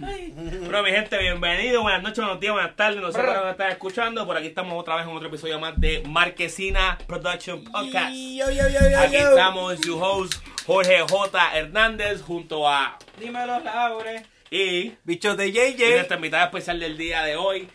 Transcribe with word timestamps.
Bueno, 0.00 0.82
mi 0.84 0.90
gente, 0.90 1.18
bienvenido. 1.18 1.82
Buenas 1.82 2.02
noches, 2.02 2.18
buenos 2.18 2.38
días, 2.40 2.52
buenas 2.52 2.76
tardes. 2.76 3.00
No 3.00 3.10
sé 3.10 3.18
para 3.18 3.42
que 3.42 3.50
están 3.50 3.70
escuchando. 3.72 4.26
Por 4.26 4.36
aquí 4.36 4.46
estamos 4.46 4.80
otra 4.80 4.94
vez 4.96 5.06
en 5.06 5.16
otro 5.16 5.26
episodio 5.28 5.58
más 5.58 5.78
de 5.80 6.02
Marquesina 6.06 6.96
Production 7.08 7.64
Podcast. 7.64 8.14
Yo, 8.14 8.48
yo, 8.50 8.68
yo, 8.68 8.90
yo, 8.90 8.98
Aquí 9.00 9.14
yo. 9.14 9.30
estamos, 9.30 9.76
su 9.80 10.00
host 10.00 10.34
Jorge 10.66 11.00
J. 11.00 11.58
Hernández, 11.58 12.22
junto 12.22 12.68
a. 12.68 12.96
Dímelo, 13.18 13.58
Laure. 13.58 14.22
Y. 14.50 14.92
Bichos 15.02 15.36
de 15.36 15.48
y 15.48 15.52
JJ. 15.52 15.90
nuestra 15.96 16.16
invitada 16.16 16.44
especial 16.44 16.78
del 16.78 16.96
día 16.96 17.24
de 17.24 17.34
hoy. 17.36 17.68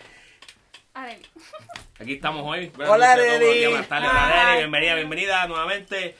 Aquí 2.00 2.14
estamos 2.14 2.44
hoy. 2.46 2.72
Hola, 2.88 2.88
noches 2.88 3.02
a 3.10 3.16
todos, 3.16 3.28
Arely. 3.28 3.38
buenos 3.40 3.54
días, 3.56 3.70
buenas 3.70 3.90
tardes. 3.90 4.58
Bienvenida, 4.60 4.96
bienvenida 4.96 5.48
nuevamente. 5.48 6.16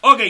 Ok, 0.00 0.20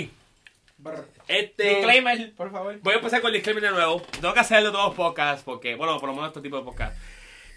este. 1.28 1.76
Disclaimer, 1.76 2.32
por 2.34 2.50
favor. 2.50 2.78
Voy 2.80 2.94
a 2.94 2.96
empezar 2.96 3.20
con 3.20 3.28
el 3.28 3.34
disclaimer 3.34 3.62
de 3.64 3.70
nuevo. 3.70 4.00
Tengo 4.20 4.34
que 4.34 4.40
hacerlo 4.40 4.72
todos 4.72 4.86
los 4.86 4.94
podcasts 4.94 5.42
porque, 5.44 5.74
bueno, 5.74 5.98
por 5.98 6.08
lo 6.08 6.14
menos 6.14 6.28
este 6.28 6.40
tipo 6.40 6.56
de 6.56 6.62
podcasts. 6.62 6.98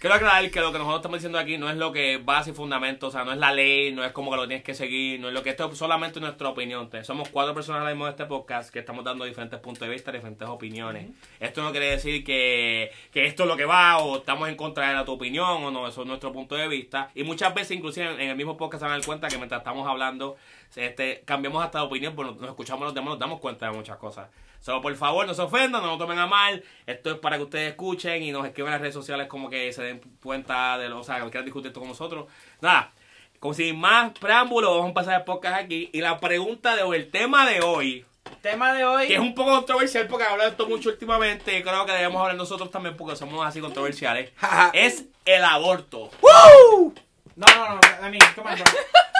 Quiero 0.00 0.14
aclarar 0.14 0.48
que 0.48 0.60
lo 0.60 0.70
que 0.70 0.78
nosotros 0.78 1.00
estamos 1.00 1.18
diciendo 1.18 1.40
aquí 1.40 1.58
no 1.58 1.68
es 1.68 1.76
lo 1.76 1.90
que 1.90 2.18
base 2.18 2.50
y 2.50 2.52
fundamento, 2.52 3.08
o 3.08 3.10
sea, 3.10 3.24
no 3.24 3.32
es 3.32 3.38
la 3.38 3.52
ley, 3.52 3.90
no 3.90 4.04
es 4.04 4.12
como 4.12 4.30
que 4.30 4.36
lo 4.36 4.46
tienes 4.46 4.64
que 4.64 4.72
seguir, 4.72 5.18
no 5.18 5.26
es 5.26 5.34
lo 5.34 5.42
que 5.42 5.50
esto 5.50 5.68
es 5.68 5.76
solamente 5.76 6.20
nuestra 6.20 6.48
opinión. 6.48 6.88
Somos 7.02 7.30
cuatro 7.30 7.52
personas 7.52 7.80
ahora 7.80 7.90
mismo 7.90 8.04
de 8.04 8.12
este 8.12 8.24
podcast 8.26 8.72
que 8.72 8.78
estamos 8.78 9.04
dando 9.04 9.24
diferentes 9.24 9.58
puntos 9.58 9.80
de 9.80 9.92
vista, 9.92 10.12
diferentes 10.12 10.46
opiniones. 10.46 11.08
Esto 11.40 11.64
no 11.64 11.72
quiere 11.72 11.90
decir 11.90 12.22
que, 12.22 12.92
que 13.10 13.26
esto 13.26 13.42
es 13.42 13.48
lo 13.48 13.56
que 13.56 13.64
va 13.64 13.98
o 13.98 14.18
estamos 14.18 14.48
en 14.48 14.54
contra 14.54 14.86
de 14.86 14.94
la 14.94 15.04
tu 15.04 15.14
opinión 15.14 15.64
o 15.64 15.70
no, 15.72 15.88
eso 15.88 16.02
es 16.02 16.06
nuestro 16.06 16.32
punto 16.32 16.54
de 16.54 16.68
vista. 16.68 17.10
Y 17.16 17.24
muchas 17.24 17.52
veces, 17.52 17.76
inclusive 17.76 18.08
en, 18.08 18.20
en 18.20 18.28
el 18.28 18.36
mismo 18.36 18.56
podcast 18.56 18.82
se 18.82 18.84
van 18.84 18.92
a 18.92 18.98
dar 18.98 19.04
cuenta 19.04 19.26
que 19.26 19.36
mientras 19.36 19.62
estamos 19.62 19.88
hablando, 19.88 20.36
este, 20.76 21.22
cambiamos 21.24 21.64
hasta 21.64 21.78
de 21.78 21.84
opinión, 21.86 22.14
porque 22.14 22.34
nos 22.40 22.50
escuchamos 22.50 22.84
los 22.84 22.94
demás, 22.94 23.10
nos 23.10 23.18
damos 23.18 23.40
cuenta 23.40 23.66
de 23.66 23.72
muchas 23.72 23.96
cosas. 23.96 24.28
Solo 24.60 24.80
por 24.80 24.94
favor, 24.96 25.26
no 25.26 25.34
se 25.34 25.42
ofendan, 25.42 25.82
no 25.82 25.88
lo 25.88 25.98
tomen 25.98 26.18
a 26.18 26.26
mal. 26.26 26.62
Esto 26.86 27.12
es 27.12 27.18
para 27.18 27.36
que 27.36 27.44
ustedes 27.44 27.70
escuchen 27.70 28.22
y 28.22 28.32
nos 28.32 28.44
escriban 28.46 28.70
en 28.70 28.74
las 28.74 28.80
redes 28.80 28.94
sociales 28.94 29.28
como 29.28 29.48
que 29.48 29.72
se 29.72 29.82
den 29.82 30.00
cuenta 30.22 30.76
de 30.78 30.88
lo, 30.88 31.00
o 31.00 31.04
sea, 31.04 31.16
que 31.16 31.30
quieran 31.30 31.44
discutir 31.44 31.68
esto 31.68 31.80
con 31.80 31.88
nosotros. 31.88 32.26
Nada, 32.60 32.92
como 33.38 33.54
sin 33.54 33.78
más 33.78 34.12
preámbulo, 34.18 34.70
vamos 34.70 34.86
a 34.86 34.88
empezar 34.88 35.20
el 35.20 35.24
podcast 35.24 35.62
aquí. 35.62 35.90
Y 35.92 36.00
la 36.00 36.18
pregunta 36.18 36.74
de 36.74 36.82
hoy, 36.82 36.96
el 36.96 37.10
tema 37.10 37.48
de 37.48 37.60
hoy, 37.60 38.04
Tema 38.42 38.74
de 38.74 38.84
hoy. 38.84 39.06
que 39.06 39.14
es 39.14 39.20
un 39.20 39.34
poco 39.34 39.50
controversial 39.52 40.06
porque 40.06 40.24
he 40.24 40.28
hablado 40.28 40.50
de 40.50 40.52
esto 40.52 40.68
mucho 40.68 40.90
últimamente, 40.90 41.58
y 41.58 41.62
creo 41.62 41.86
que 41.86 41.92
debemos 41.92 42.20
hablar 42.20 42.36
nosotros 42.36 42.70
también 42.70 42.96
porque 42.96 43.16
somos 43.16 43.46
así 43.46 43.60
controversiales, 43.60 44.32
es 44.72 45.06
el 45.24 45.44
aborto. 45.44 46.10
¡Woo! 46.20 46.94
No, 47.38 47.46
no, 47.46 47.74
no. 47.74 47.80
I 48.02 48.10
mean, 48.10 48.20
come 48.34 48.48
on, 48.48 48.58
bro. 48.58 48.66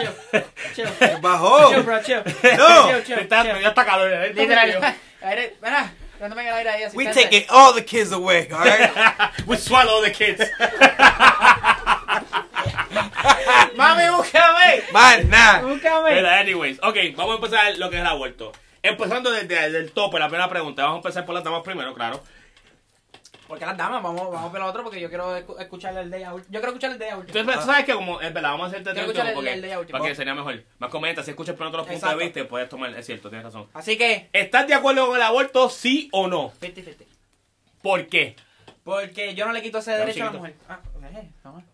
Chill. 0.00 0.12
Chill. 0.74 0.86
Bajó. 1.22 1.70
Chill, 1.70 1.82
bro, 1.84 2.02
chill. 2.02 2.22
No. 2.58 2.90
Chill, 2.90 3.02
chill, 3.04 3.18
Está, 3.20 3.44
chill. 3.44 3.58
dio 3.58 3.68
hasta 3.68 3.84
calor. 3.84 4.34
Literal. 4.34 4.96
Aire, 5.22 5.56
ven 5.62 5.74
Dándome 6.18 6.48
el 6.48 6.54
aire 6.54 6.70
ahí 6.70 6.82
así. 6.82 6.96
We 6.96 7.06
taking 7.12 7.44
all 7.48 7.72
the 7.72 7.84
kids 7.84 8.10
away, 8.10 8.48
alright? 8.50 8.90
We 9.46 9.56
swallow 9.56 10.02
the 10.02 10.10
kids. 10.10 10.40
Mami, 13.76 14.08
búscame. 14.16 14.82
Man, 14.92 15.30
nah. 15.30 15.60
Búscame. 15.62 16.10
Pero, 16.10 16.28
anyways, 16.28 16.80
ok, 16.82 16.96
vamos 17.16 17.34
a 17.34 17.36
empezar 17.36 17.78
lo 17.78 17.88
que 17.88 17.96
es 17.98 18.02
el 18.02 18.08
aborto. 18.08 18.50
Empezando 18.82 19.30
desde, 19.30 19.46
desde 19.46 19.78
el 19.78 19.92
tope, 19.92 20.18
la 20.18 20.28
primera 20.28 20.48
pregunta. 20.48 20.82
Vamos 20.82 20.96
a 20.96 21.08
empezar 21.08 21.24
por 21.24 21.36
las 21.36 21.44
damas 21.44 21.62
primero, 21.62 21.94
claro. 21.94 22.20
Porque 23.48 23.64
las 23.64 23.76
damas, 23.78 24.02
vamos, 24.02 24.30
vamos 24.30 24.50
por 24.50 24.60
la 24.60 24.66
otra 24.66 24.82
porque 24.82 25.00
yo 25.00 25.08
quiero 25.08 25.36
escu- 25.38 25.58
escuchar 25.60 25.96
el 25.96 26.10
de 26.10 26.18
ella. 26.18 26.32
Yo 26.32 26.44
quiero 26.50 26.66
escuchar 26.68 26.90
el 26.92 26.98
de 26.98 27.06
ella 27.06 27.16
último. 27.16 27.38
Entonces, 27.38 27.64
tú 27.64 27.70
sabes 27.70 27.86
que 27.86 27.94
como, 27.94 28.20
es 28.20 28.32
verdad, 28.34 28.50
vamos 28.50 28.66
a 28.66 28.68
hacerte 28.68 28.92
Quiero 28.92 29.08
último 29.08 29.24
escuchar 29.24 29.26
el- 29.28 29.34
porque 29.34 29.52
el 29.54 29.60
de 29.62 29.66
ella 29.68 29.78
último. 29.80 29.98
para 29.98 30.10
que 30.10 30.14
sería 30.14 30.34
mejor. 30.34 30.62
Más 30.78 30.90
comenta, 30.90 31.22
si 31.24 31.30
escuchas 31.30 31.56
por 31.56 31.66
otros 31.66 31.86
puntos 31.86 32.10
de 32.10 32.16
vista, 32.24 32.46
puedes 32.46 32.68
tomar, 32.68 32.94
es 32.94 33.06
cierto, 33.06 33.30
tienes 33.30 33.44
razón. 33.46 33.66
Así 33.72 33.96
que, 33.96 34.28
¿Estás 34.34 34.66
de 34.68 34.74
acuerdo 34.74 35.06
con 35.06 35.16
el 35.16 35.22
aborto, 35.22 35.70
sí 35.70 36.08
o 36.12 36.28
no? 36.28 36.52
50-50. 36.60 37.06
¿Por 37.82 38.06
qué? 38.08 38.36
Porque 38.84 39.34
yo 39.34 39.46
no 39.46 39.52
le 39.52 39.62
quito 39.62 39.78
ese 39.78 39.92
derecho 39.92 40.22
a 40.22 40.26
la 40.26 40.32
mujer. 40.32 40.54
Ah, 40.68 40.80
eh, 41.14 41.30
vamos. 41.42 41.64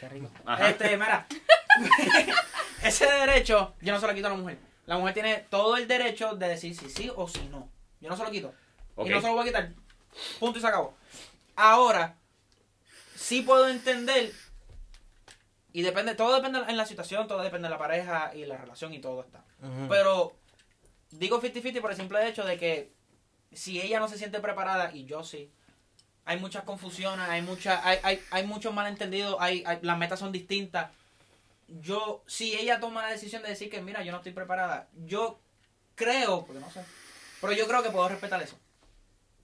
Qué 0.00 0.08
rico. 0.08 0.30
Ajá. 0.46 0.70
Este, 0.70 0.96
mira. 0.96 1.26
ese 2.82 3.06
derecho 3.06 3.74
yo 3.80 3.92
no 3.92 4.00
se 4.00 4.06
lo 4.06 4.14
quito 4.14 4.26
a 4.26 4.30
la 4.30 4.36
mujer. 4.36 4.58
La 4.86 4.98
mujer 4.98 5.14
tiene 5.14 5.44
todo 5.50 5.76
el 5.76 5.86
derecho 5.88 6.34
de 6.34 6.48
decir 6.48 6.74
si 6.76 6.88
sí 6.90 7.10
o 7.14 7.26
si 7.28 7.46
no. 7.48 7.68
Yo 8.00 8.08
no 8.10 8.16
se 8.16 8.22
lo 8.24 8.30
quito. 8.30 8.54
Y 9.04 9.08
no 9.08 9.20
se 9.20 9.26
lo 9.26 9.34
voy 9.34 9.42
a 9.42 9.46
quitar. 9.46 9.70
Punto 10.40 10.58
y 10.58 10.62
se 10.62 10.66
acabó. 10.68 10.94
Ahora, 11.56 12.16
sí 13.16 13.42
puedo 13.42 13.68
entender. 13.68 14.32
Y 15.72 15.82
depende, 15.82 16.14
todo 16.14 16.34
depende 16.36 16.60
en 16.68 16.76
la 16.76 16.86
situación, 16.86 17.26
todo 17.26 17.42
depende 17.42 17.66
de 17.66 17.70
la 17.70 17.78
pareja 17.78 18.32
y 18.34 18.44
la 18.44 18.56
relación 18.56 18.94
y 18.94 19.00
todo 19.00 19.22
está. 19.22 19.42
Pero 19.88 20.34
digo 21.10 21.40
50-50 21.40 21.80
por 21.80 21.90
el 21.90 21.96
simple 21.96 22.28
hecho 22.28 22.44
de 22.44 22.58
que 22.58 22.92
si 23.52 23.80
ella 23.80 23.98
no 23.98 24.08
se 24.08 24.18
siente 24.18 24.40
preparada 24.40 24.92
y 24.94 25.04
yo 25.04 25.24
sí, 25.24 25.50
hay 26.24 26.38
muchas 26.38 26.64
confusiones, 26.64 27.28
hay 27.28 27.42
mucha, 27.42 27.86
hay, 27.86 27.98
hay, 28.02 28.22
hay 28.30 28.46
muchos 28.46 28.72
malentendidos, 28.72 29.36
hay, 29.40 29.62
hay- 29.66 29.78
las 29.82 29.98
metas 29.98 30.18
son 30.20 30.32
distintas. 30.32 30.90
Yo, 31.68 32.22
si 32.26 32.54
ella 32.54 32.78
toma 32.78 33.02
la 33.02 33.08
decisión 33.10 33.42
de 33.42 33.48
decir 33.48 33.68
que 33.70 33.80
mira, 33.82 34.02
yo 34.02 34.12
no 34.12 34.18
estoy 34.18 34.32
preparada, 34.32 34.88
yo 35.06 35.40
creo, 35.96 36.44
porque 36.44 36.60
no 36.60 36.70
sé, 36.70 36.84
pero 37.40 37.52
yo 37.52 37.66
creo 37.66 37.82
que 37.82 37.90
puedo 37.90 38.08
respetar 38.08 38.40
eso. 38.42 38.56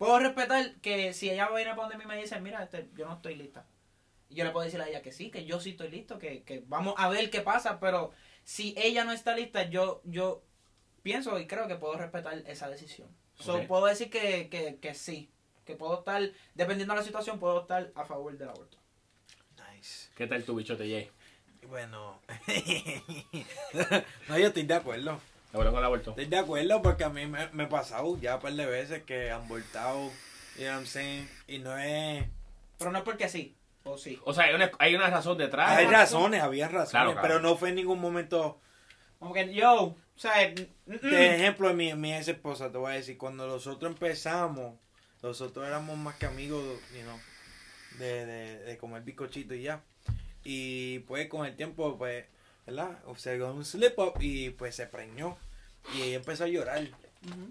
Puedo 0.00 0.18
respetar 0.18 0.76
que 0.76 1.12
si 1.12 1.28
ella 1.28 1.50
viene 1.54 1.74
para 1.74 1.82
donde 1.82 1.98
mí 1.98 2.04
y 2.04 2.06
me 2.06 2.16
dice, 2.16 2.40
mira, 2.40 2.62
este, 2.62 2.88
yo 2.96 3.04
no 3.04 3.16
estoy 3.16 3.34
lista. 3.34 3.66
Y 4.30 4.34
yo 4.36 4.44
le 4.44 4.50
puedo 4.50 4.64
decir 4.64 4.80
a 4.80 4.88
ella 4.88 5.02
que 5.02 5.12
sí, 5.12 5.30
que 5.30 5.44
yo 5.44 5.60
sí 5.60 5.72
estoy 5.72 5.90
listo, 5.90 6.18
que, 6.18 6.42
que 6.42 6.64
vamos 6.68 6.94
a 6.96 7.10
ver 7.10 7.28
qué 7.28 7.42
pasa, 7.42 7.78
pero 7.80 8.10
si 8.42 8.72
ella 8.78 9.04
no 9.04 9.12
está 9.12 9.36
lista, 9.36 9.64
yo, 9.64 10.00
yo 10.04 10.42
pienso 11.02 11.38
y 11.38 11.46
creo 11.46 11.68
que 11.68 11.74
puedo 11.74 11.98
respetar 11.98 12.42
esa 12.46 12.70
decisión. 12.70 13.08
So, 13.34 13.62
puedo 13.66 13.84
decir 13.84 14.08
que, 14.08 14.48
que, 14.48 14.78
que 14.80 14.94
sí, 14.94 15.30
que 15.66 15.76
puedo 15.76 15.98
estar, 15.98 16.22
dependiendo 16.54 16.94
de 16.94 17.00
la 17.00 17.04
situación, 17.04 17.38
puedo 17.38 17.60
estar 17.60 17.92
a 17.94 18.06
favor 18.06 18.38
del 18.38 18.48
aborto. 18.48 18.78
Nice. 19.74 20.08
¿Qué 20.14 20.26
tal 20.26 20.42
tu 20.44 20.54
bichote, 20.54 20.88
Jay? 20.88 21.10
Bueno. 21.68 22.22
no, 24.30 24.38
yo 24.38 24.46
estoy 24.46 24.62
de 24.62 24.74
acuerdo. 24.74 25.20
¿De 25.52 25.56
acuerdo 25.56 25.70
con 25.72 25.78
el 25.80 25.84
aborto? 25.84 26.10
Estoy 26.10 26.26
de 26.26 26.38
acuerdo 26.38 26.82
porque 26.82 27.04
a 27.04 27.08
mí 27.08 27.26
me, 27.26 27.48
me 27.48 27.64
ha 27.64 27.68
pasado 27.68 28.16
ya 28.20 28.36
un 28.36 28.42
par 28.42 28.52
de 28.52 28.66
veces 28.66 29.02
que 29.02 29.30
han 29.30 29.48
voltado. 29.48 30.10
You 30.56 30.64
know 30.64 30.68
what 30.72 30.78
I'm 30.80 30.86
saying? 30.86 31.28
Y 31.48 31.58
no 31.58 31.76
es. 31.78 32.24
Pero 32.78 32.92
no 32.92 32.98
es 32.98 33.04
porque 33.04 33.28
sí, 33.28 33.56
o 33.84 33.98
sí. 33.98 34.18
O 34.24 34.32
sea, 34.32 34.44
hay 34.44 34.54
una, 34.54 34.70
hay 34.78 34.94
una 34.94 35.10
razón 35.10 35.36
detrás. 35.38 35.70
Hay 35.76 35.86
razones, 35.86 36.42
había 36.42 36.66
razones, 36.68 36.90
Claro, 36.90 37.12
claro. 37.12 37.26
pero 37.26 37.40
no 37.40 37.56
fue 37.56 37.70
en 37.70 37.74
ningún 37.76 38.00
momento. 38.00 38.60
Como 39.18 39.34
que 39.34 39.52
yo, 39.52 39.82
o 39.82 39.96
sea, 40.16 40.32
mm, 40.86 40.92
mm, 40.92 41.10
De 41.10 41.34
ejemplo, 41.36 41.74
mi, 41.74 41.92
mi 41.94 42.14
ex 42.14 42.28
esposa, 42.28 42.70
te 42.72 42.78
voy 42.78 42.92
a 42.92 42.94
decir, 42.94 43.18
cuando 43.18 43.46
nosotros 43.46 43.92
empezamos, 43.92 44.76
nosotros 45.22 45.66
éramos 45.66 45.98
más 45.98 46.14
que 46.14 46.26
amigos, 46.26 46.62
you 46.96 47.02
know, 47.02 47.18
de, 47.98 48.24
de, 48.24 48.58
de 48.60 48.78
comer 48.78 49.02
bizcochito 49.02 49.54
y 49.54 49.62
ya. 49.62 49.82
Y 50.42 51.00
pues 51.00 51.28
con 51.28 51.44
el 51.44 51.54
tiempo, 51.54 51.98
pues, 51.98 52.24
¿verdad? 52.66 52.98
Observó 53.06 53.52
un 53.52 53.64
slip 53.64 53.98
up 53.98 54.14
y 54.20 54.50
pues 54.50 54.74
se 54.76 54.86
preñó. 54.86 55.36
Y 55.94 56.02
ella 56.02 56.16
empezó 56.16 56.44
a 56.44 56.48
llorar. 56.48 56.88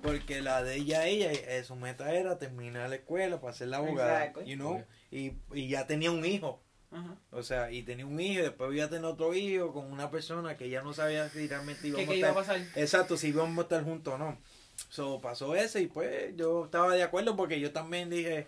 Porque 0.02 0.42
la 0.42 0.64
de 0.64 0.78
ella, 0.78 1.06
ella, 1.06 1.31
eh, 1.31 1.64
su 1.64 1.75
meta 1.75 2.12
era 2.14 2.40
terminar 2.40 2.90
la 2.90 2.96
escuela 2.96 3.40
para 3.40 3.53
ser 3.53 3.68
la 3.68 3.78
abogada, 3.78 4.25
Exactly. 4.25 4.50
you 4.52 4.56
know, 4.56 4.84
y, 5.12 5.34
y 5.53 5.68
ya 5.68 5.86
tenía 5.86 6.09
un 6.12 6.25
hijo. 6.25 6.59
O 7.30 7.44
sea, 7.44 7.72
y 7.72 7.84
tenía 7.84 8.06
un 8.06 8.19
hijo 8.19 8.40
y 8.40 8.44
después 8.44 8.74
iba 8.74 8.86
a 8.86 8.90
tener 8.90 9.06
otro 9.06 9.36
hijo 9.36 9.72
con 9.72 9.92
una 9.92 10.09
persona 10.09 10.58
que 10.58 10.69
ya 10.69 10.81
no 10.81 10.92
sabía 10.94 11.30
si 11.30 11.48
realmente 11.48 11.84
¿Qué, 11.84 11.90
íbamos 11.90 12.08
qué 12.08 12.14
a 12.14 12.18
iba 12.18 12.28
a 12.30 12.31
estar 12.31 12.58
pasar? 12.58 12.81
Exacto, 12.81 13.16
si 13.16 13.28
íbamos 13.28 13.58
a 13.59 13.62
estar 13.62 13.84
juntos 13.84 14.16
o 14.16 14.18
no. 14.18 14.40
So, 14.90 15.22
pasó 15.22 15.56
eso 15.56 15.78
y 15.78 15.86
pues 15.86 16.36
yo 16.36 16.66
estaba 16.66 16.96
de 16.96 17.03
acuerdo 17.03 17.36
porque 17.36 17.59
yo 17.59 17.72
también 17.72 18.09
dije, 18.09 18.48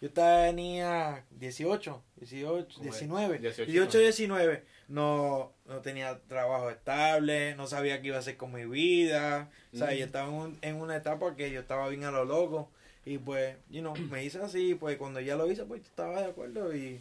yo 0.00 0.10
tenía 0.10 1.24
18, 1.30 2.02
18, 2.16 2.74
Como 2.74 2.82
19, 2.82 3.38
18, 3.38 3.70
18, 3.70 3.98
19, 3.98 4.64
no, 4.88 5.52
no 5.68 5.80
tenía 5.80 6.18
trabajo 6.28 6.70
estable, 6.70 7.54
no 7.56 7.66
sabía 7.66 8.00
qué 8.00 8.08
iba 8.08 8.16
a 8.16 8.20
hacer 8.20 8.36
con 8.36 8.52
mi 8.52 8.64
vida, 8.66 9.50
o 9.74 9.76
sea, 9.78 9.88
Mm. 9.88 9.94
yo 9.94 10.04
estaba 10.04 10.28
en, 10.28 10.34
un- 10.34 10.58
en 10.62 10.76
una 10.76 10.96
etapa 10.96 11.34
que 11.36 11.50
yo 11.50 11.60
estaba 11.60 11.88
bien 11.88 12.04
a 12.04 12.10
lo 12.10 12.24
loco 12.24 12.70
y 13.04 13.18
pues, 13.18 13.56
you 13.70 13.80
know, 13.80 13.94
me 13.96 14.24
hice 14.24 14.40
así, 14.42 14.74
pues 14.74 14.96
cuando 14.96 15.20
ya 15.20 15.36
lo 15.36 15.50
hice, 15.50 15.64
pues 15.64 15.82
estaba 15.82 16.20
de 16.20 16.26
acuerdo 16.30 16.74
y, 16.74 17.00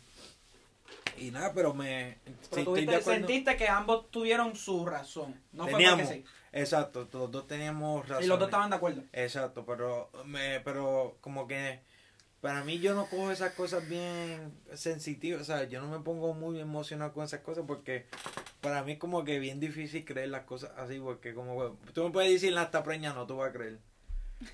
y 1.18 1.32
nada, 1.32 1.54
pero 1.54 1.74
me, 1.74 2.18
Pero 2.26 2.36
estoy 2.42 2.64
tuviste- 2.66 2.92
de 2.92 2.96
acuerdo. 2.98 3.20
sentiste 3.20 3.56
que 3.58 3.68
ambos 3.70 4.12
tuvieron 4.12 4.56
su 4.56 4.86
razón. 4.86 5.40
No 5.54 5.66
Teníamos, 5.66 6.06
fue 6.08 6.16
porque 6.18 6.28
sí. 6.28 6.60
exacto, 6.60 7.08
los 7.14 7.32
dos 7.32 7.48
teníamos 7.48 8.08
razón. 8.08 8.24
Y 8.24 8.28
los 8.28 8.38
dos 8.40 8.48
estaban 8.50 8.70
de 8.70 8.76
acuerdo. 8.76 9.04
Exacto, 9.14 9.66
pero 9.66 10.10
me, 10.26 10.60
pero 10.62 11.18
como 11.22 11.48
que 11.48 11.80
para 12.46 12.64
mí 12.64 12.78
yo 12.78 12.94
no 12.94 13.08
cojo 13.08 13.32
esas 13.32 13.54
cosas 13.54 13.90
bien 13.90 14.54
sensitivas, 14.76 15.42
o 15.42 15.46
sea, 15.46 15.64
yo 15.64 15.82
no 15.82 15.88
me 15.88 16.04
pongo 16.04 16.36
muy 16.36 16.60
emocionado 16.60 17.12
con 17.12 17.26
esas 17.26 17.40
cosas 17.40 17.64
porque 17.66 18.06
para 18.62 18.84
mí 18.84 18.92
es 18.92 18.98
como 19.00 19.26
que 19.26 19.40
bien 19.40 19.60
difícil 19.60 20.06
creer 20.06 20.30
las 20.30 20.44
cosas 20.44 20.70
así 20.78 21.00
porque 21.00 21.34
como 21.34 21.76
tú 21.92 22.04
me 22.04 22.12
puedes 22.12 22.32
decir 22.32 22.56
hasta 22.56 22.84
preña 22.84 23.14
no 23.14 23.26
tú 23.26 23.38
vas 23.38 23.50
a 23.50 23.52
creer. 23.52 23.80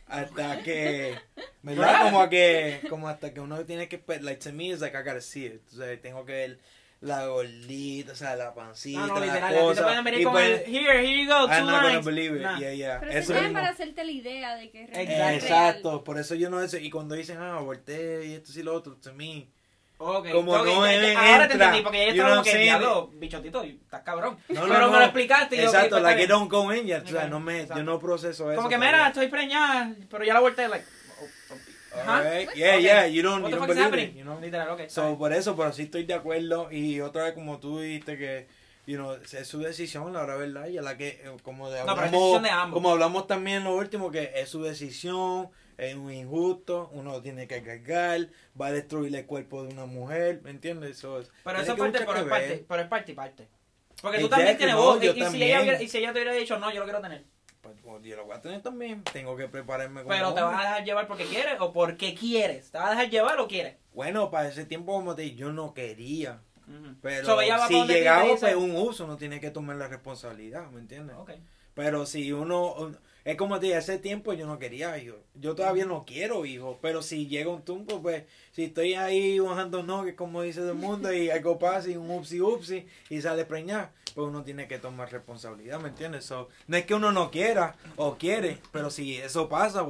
Hasta 0.07 0.61
que 0.63 1.17
¿verdad? 1.63 2.03
Como 2.03 2.29
que 2.29 2.79
como 2.89 3.09
hasta 3.09 3.33
que 3.33 3.41
uno 3.41 3.65
tiene 3.65 3.89
que 3.89 4.01
like 4.21 4.41
to 4.41 4.53
me 4.53 4.69
it's 4.69 4.79
like 4.79 4.97
I 4.97 5.01
gotta 5.01 5.19
see 5.19 5.47
it. 5.47 5.61
O 5.73 5.75
sea, 5.75 5.99
tengo 5.99 6.23
que 6.23 6.31
ver 6.31 6.59
la 7.01 7.25
gordita, 7.25 8.11
o 8.11 8.15
sea, 8.15 8.35
la 8.35 8.53
pancita, 8.53 8.99
No, 8.99 9.07
no, 9.07 9.19
la 9.19 9.25
literal. 9.25 9.43
a 9.43 9.49
ti 9.49 9.55
te 9.55 9.61
cosa. 9.61 9.83
pueden 9.83 10.03
venir 10.03 10.21
y 10.21 10.23
con 10.23 10.33
pues, 10.33 10.61
el, 10.67 10.75
here, 10.75 10.99
here 10.99 11.23
you 11.23 11.27
go, 11.27 11.45
two 11.47 11.51
I'm 11.53 11.65
not 11.65 11.75
gonna 11.81 11.87
lines. 11.89 12.05
believe 12.05 12.35
it. 12.37 12.41
Nah. 12.43 12.59
Yeah, 12.59 12.73
yeah. 12.73 12.99
Pero 12.99 13.11
Eso 13.11 13.33
mismo. 13.33 13.53
para 13.53 13.69
hacerte 13.69 14.03
la 14.03 14.11
idea 14.11 14.55
de 14.55 14.69
que 14.69 14.83
es 14.83 14.89
real. 14.91 15.33
Exacto, 15.33 16.03
por 16.03 16.19
eso 16.19 16.35
yo 16.35 16.49
no 16.51 16.65
sé. 16.67 16.79
Y 16.81 16.89
cuando 16.91 17.15
dicen, 17.15 17.37
ah, 17.39 17.57
aborté 17.57 18.27
y 18.27 18.33
esto 18.35 18.51
y 18.59 18.63
lo 18.63 18.75
otro, 18.75 18.95
to 18.97 19.13
me. 19.13 19.47
Ok, 20.03 20.29
Como 20.31 20.53
ok, 20.53 20.65
no 20.65 20.85
ya- 20.91 21.33
ahora 21.33 21.47
te 21.47 21.53
entra. 21.53 21.67
entendí, 21.67 21.81
porque 21.83 22.03
ella 22.03 22.11
estaba 22.11 22.29
como 22.31 22.43
que, 22.43 22.57
diablo, 22.57 23.11
bichotito, 23.13 23.63
estás 23.63 24.01
cabrón. 24.01 24.37
No, 24.49 24.61
Pero 24.63 24.67
no, 24.67 24.85
me 24.87 24.91
no. 24.93 24.99
lo 24.99 25.03
explicaste 25.05 25.55
y 25.55 25.59
yo, 25.59 25.65
Exacto, 25.65 25.89
pues, 25.91 26.03
like 26.03 26.23
it 26.23 26.29
don't 26.29 26.51
go 26.51 26.73
in 26.73 26.87
yet. 26.87 27.03
O 27.03 27.07
sea, 27.07 27.27
no 27.27 27.39
me, 27.39 27.61
exacto. 27.61 27.77
yo 27.77 27.83
no 27.83 27.99
proceso 27.99 28.51
eso. 28.51 28.57
Como 28.57 28.69
que, 28.69 28.79
mira, 28.79 29.07
estoy 29.09 29.27
preñada, 29.27 29.93
pero 30.09 30.23
ya 30.23 30.33
la 30.33 30.39
volteé, 30.39 30.67
like, 30.69 30.85
Alright, 31.93 32.49
Yeah, 32.55 32.75
Ok. 32.75 32.81
yeah, 32.81 33.05
you 33.07 33.21
don't, 33.21 33.41
What 33.43 33.49
you 33.51 33.55
the 33.55 33.57
don't 33.57 33.59
fuck 33.59 33.69
is 33.69 33.75
believe 33.75 33.83
happening? 33.85 34.09
it, 34.09 34.15
you 34.15 34.23
know. 34.23 34.39
Literal, 34.39 34.69
ok. 34.71 34.79
está 34.81 34.93
So, 35.09 35.17
por 35.17 35.33
eso, 35.33 35.55
pero 35.55 35.71
sí 35.73 35.83
estoy 35.83 36.05
de 36.05 36.13
acuerdo. 36.13 36.71
Y 36.71 37.01
otra 37.01 37.25
vez, 37.25 37.33
como 37.33 37.59
tú 37.59 37.79
dijiste, 37.79 38.17
que 38.17 38.47
you 38.87 38.97
know, 38.97 39.13
es 39.13 39.47
su 39.47 39.59
decisión, 39.59 40.11
la 40.13 40.23
verdad, 40.25 40.67
y 40.67 40.77
a 40.77 40.81
la 40.81 40.97
que, 40.97 41.09
eh, 41.09 41.31
como 41.43 41.69
de 41.69 41.79
No, 41.83 41.93
pero 41.95 42.07
es 42.07 42.07
hablamos, 42.07 42.21
decisión 42.21 42.43
de 42.43 42.49
ambos. 42.49 42.73
como 42.77 42.89
hablamos 42.91 43.27
también 43.27 43.57
en 43.57 43.63
lo 43.65 43.75
último, 43.75 44.09
que 44.11 44.31
es 44.35 44.49
su 44.49 44.63
decisión, 44.63 45.49
es 45.77 45.95
un 45.95 46.11
injusto, 46.11 46.89
uno 46.93 47.11
lo 47.11 47.21
tiene 47.21 47.47
que 47.47 47.61
cargar, 47.61 48.29
va 48.59 48.67
a 48.67 48.71
destruir 48.71 49.15
el 49.15 49.25
cuerpo 49.25 49.63
de 49.63 49.73
una 49.73 49.85
mujer, 49.85 50.41
¿me 50.43 50.49
entiendes? 50.49 50.91
Eso 50.97 51.19
es, 51.19 51.29
Pero 51.43 51.59
tiene 51.59 51.61
eso 51.63 51.71
es 51.71 51.75
que 51.75 51.81
parte, 51.81 51.99
mucho 51.99 52.11
pero 52.11 52.13
que 52.13 52.21
es 52.21 52.29
parte, 52.49 52.65
pero 52.67 52.81
es 52.81 52.87
parte 52.87 53.11
y 53.11 53.15
parte. 53.15 53.47
Porque 54.01 54.17
tú 54.17 54.25
Exacto, 54.25 54.35
también 54.37 54.57
tienes 54.57 54.75
no, 54.75 54.81
voz. 54.81 54.97
Y, 55.01 55.05
yo 55.05 55.11
y 55.11 55.13
si 55.15 55.19
también. 55.21 55.47
ella 55.47 55.61
hubiera- 55.61 55.81
y 55.83 55.87
si 55.87 55.97
ella 55.99 56.13
te 56.13 56.19
hubiera 56.19 56.33
dicho, 56.33 56.57
no, 56.59 56.71
yo 56.73 56.79
lo 56.79 56.85
quiero 56.85 57.01
tener. 57.01 57.23
Pues, 57.61 57.75
yo 58.03 58.15
lo 58.15 58.25
voy 58.25 58.35
a 58.35 58.41
tener 58.41 58.61
también, 58.61 59.03
tengo 59.03 59.35
que 59.35 59.47
prepararme 59.47 60.01
como 60.01 60.09
Pero 60.13 60.33
te 60.33 60.41
vas 60.41 60.55
a 60.55 60.61
dejar 60.61 60.83
llevar 60.85 61.07
porque 61.07 61.25
quieres 61.25 61.55
o 61.59 61.71
porque 61.71 62.15
quieres. 62.15 62.71
¿Te 62.71 62.77
vas 62.77 62.87
a 62.87 62.91
dejar 62.91 63.09
llevar 63.09 63.39
o 63.39 63.47
quieres? 63.47 63.75
Bueno, 63.93 64.31
para 64.31 64.49
ese 64.49 64.65
tiempo, 64.65 64.93
como 64.93 65.15
te 65.15 65.23
dije, 65.23 65.35
yo 65.35 65.51
no 65.51 65.73
quería. 65.73 66.41
Pero 67.01 67.25
So, 67.25 67.39
si 67.67 67.85
llegaba 67.85 68.23
pues, 68.39 68.55
un 68.55 68.75
uso, 68.75 69.03
uno 69.05 69.17
tiene 69.17 69.39
que 69.41 69.51
tomar 69.51 69.75
la 69.75 69.87
responsabilidad, 69.89 70.69
¿me 70.71 70.79
entiendes? 70.79 71.15
Ok. 71.17 71.31
Pero 71.73 72.05
si 72.05 72.31
uno, 72.31 72.73
un- 72.73 72.97
es 73.23 73.35
como 73.35 73.59
te 73.59 73.67
dije, 73.67 73.77
ese 73.77 73.97
tiempo 73.99 74.33
yo 74.33 74.47
no 74.47 74.57
quería 74.57 74.97
hijos. 74.97 75.19
Yo 75.35 75.53
todavía 75.53 75.85
no 75.85 76.05
quiero 76.05 76.45
hijos, 76.45 76.77
pero 76.81 77.01
si 77.01 77.27
llega 77.27 77.49
un 77.51 77.63
tiempo, 77.63 78.01
pues, 78.01 78.23
si 78.51 78.65
estoy 78.65 78.93
ahí 78.95 79.39
bajando 79.39 79.83
nuggets, 79.83 80.17
como 80.17 80.41
dice 80.41 80.61
el 80.61 80.73
mundo, 80.73 81.13
y 81.13 81.29
algo 81.29 81.59
pasa 81.59 81.89
y 81.89 81.97
un 81.97 82.09
upsi 82.09 82.41
upsi 82.41 82.87
y 83.09 83.21
sale 83.21 83.45
preñada, 83.45 83.91
pues 84.11 84.27
uno 84.27 84.43
tiene 84.43 84.67
que 84.67 84.77
tomar 84.79 85.11
responsabilidad, 85.11 85.79
¿me 85.79 85.89
entiendes? 85.89 86.25
So, 86.25 86.49
no 86.67 86.77
es 86.77 86.85
que 86.85 86.93
uno 86.95 87.11
no 87.11 87.31
quiera 87.31 87.75
o 87.95 88.17
quiere, 88.17 88.57
pero 88.71 88.89
si 88.89 89.17
eso 89.17 89.49
pasa, 89.49 89.83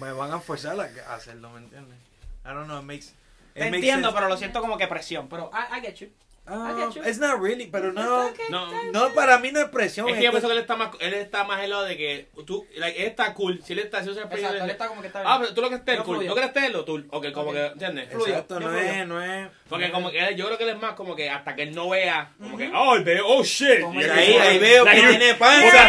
me 0.00 0.12
van 0.12 0.32
a 0.32 0.40
forzar 0.40 0.78
a 0.80 1.10
a 1.10 1.14
hacerlo, 1.14 1.50
¿me 1.50 1.58
entiendes? 1.58 1.98
I 2.44 2.48
don't 2.48 2.66
know, 2.66 2.78
it 2.78 2.84
makes, 2.84 3.06
it 3.06 3.14
Te 3.54 3.60
makes 3.64 3.76
entiendo, 3.76 4.08
sense. 4.08 4.14
pero 4.18 4.28
lo 4.28 4.36
siento 4.36 4.60
como 4.60 4.78
que 4.78 4.86
presión. 4.86 5.28
Pero 5.28 5.50
I, 5.52 5.78
I 5.78 5.80
get 5.80 5.94
you. 5.96 6.08
Ah, 6.52 6.88
it's 7.06 7.18
not 7.18 7.40
really, 7.40 7.66
pero 7.66 7.92
no, 7.92 8.26
okay. 8.26 8.46
No, 8.50 8.66
no, 8.92 9.14
para 9.14 9.38
mí 9.38 9.52
no 9.52 9.60
es 9.60 9.68
presión. 9.68 10.08
Es 10.08 10.14
que 10.14 10.18
es 10.20 10.24
yo 10.24 10.30
que- 10.30 10.32
pienso 10.38 10.48
que 10.48 10.54
él 10.54 10.60
está 10.60 10.76
más, 10.76 10.90
él 11.00 11.14
está 11.14 11.44
más 11.44 11.62
helado 11.62 11.84
de 11.84 11.96
que 11.96 12.28
tú, 12.46 12.66
like, 12.76 13.00
él 13.00 13.06
está 13.08 13.32
cool. 13.34 13.60
Si 13.64 13.72
él 13.72 13.78
está, 13.78 14.02
si 14.02 14.10
Exacto, 14.10 14.34
él 14.64 14.70
está 14.70 14.88
como 14.88 15.00
que 15.00 15.06
está 15.06 15.20
bien. 15.20 15.32
Ah, 15.32 15.38
pero 15.40 15.54
tú 15.54 15.60
lo 15.60 15.68
que 15.68 15.76
estés 15.76 15.96
Yo 15.98 16.04
cool. 16.04 16.16
fluyo. 16.16 16.28
¿No 16.30 16.34
quieres 16.34 16.52
tenerlo? 16.52 16.84
Tú, 16.84 17.04
ok, 17.10 17.32
como 17.32 17.50
Ok. 17.50 17.54
que, 17.54 17.66
¿entiendes? 17.66 18.08
fluyo, 18.10 18.26
Exacto, 18.32 18.58
no 18.60 18.68
fluyo. 18.68 18.80
es, 18.84 19.06
no 19.06 19.22
es. 19.22 19.48
Porque 19.68 19.86
no 19.88 19.94
como 19.94 20.08
es. 20.08 20.14
que 20.14 20.28
él- 20.28 20.36
yo 20.36 20.46
creo 20.46 20.58
que 20.58 20.64
él 20.64 20.70
es 20.70 20.80
más 20.80 20.94
como 20.94 21.14
que 21.14 21.30
hasta 21.30 21.54
que 21.54 21.62
él 21.62 21.74
no 21.74 21.88
vea, 21.90 22.32
como 22.40 22.58
que, 22.58 22.70
oh, 22.74 22.96
él 22.96 23.04
ve, 23.04 23.20
oh 23.24 23.42
shit. 23.44 23.80
Como 23.82 24.00
Y 24.00 24.04
que 24.04 24.10
ahí, 24.10 24.26
dice, 24.26 24.40
ahí 24.40 24.58
veo 24.58 24.84
que 24.84 24.90
like, 24.90 25.08
tiene 25.08 25.24
Here 25.26 25.34
panza. 25.38 25.86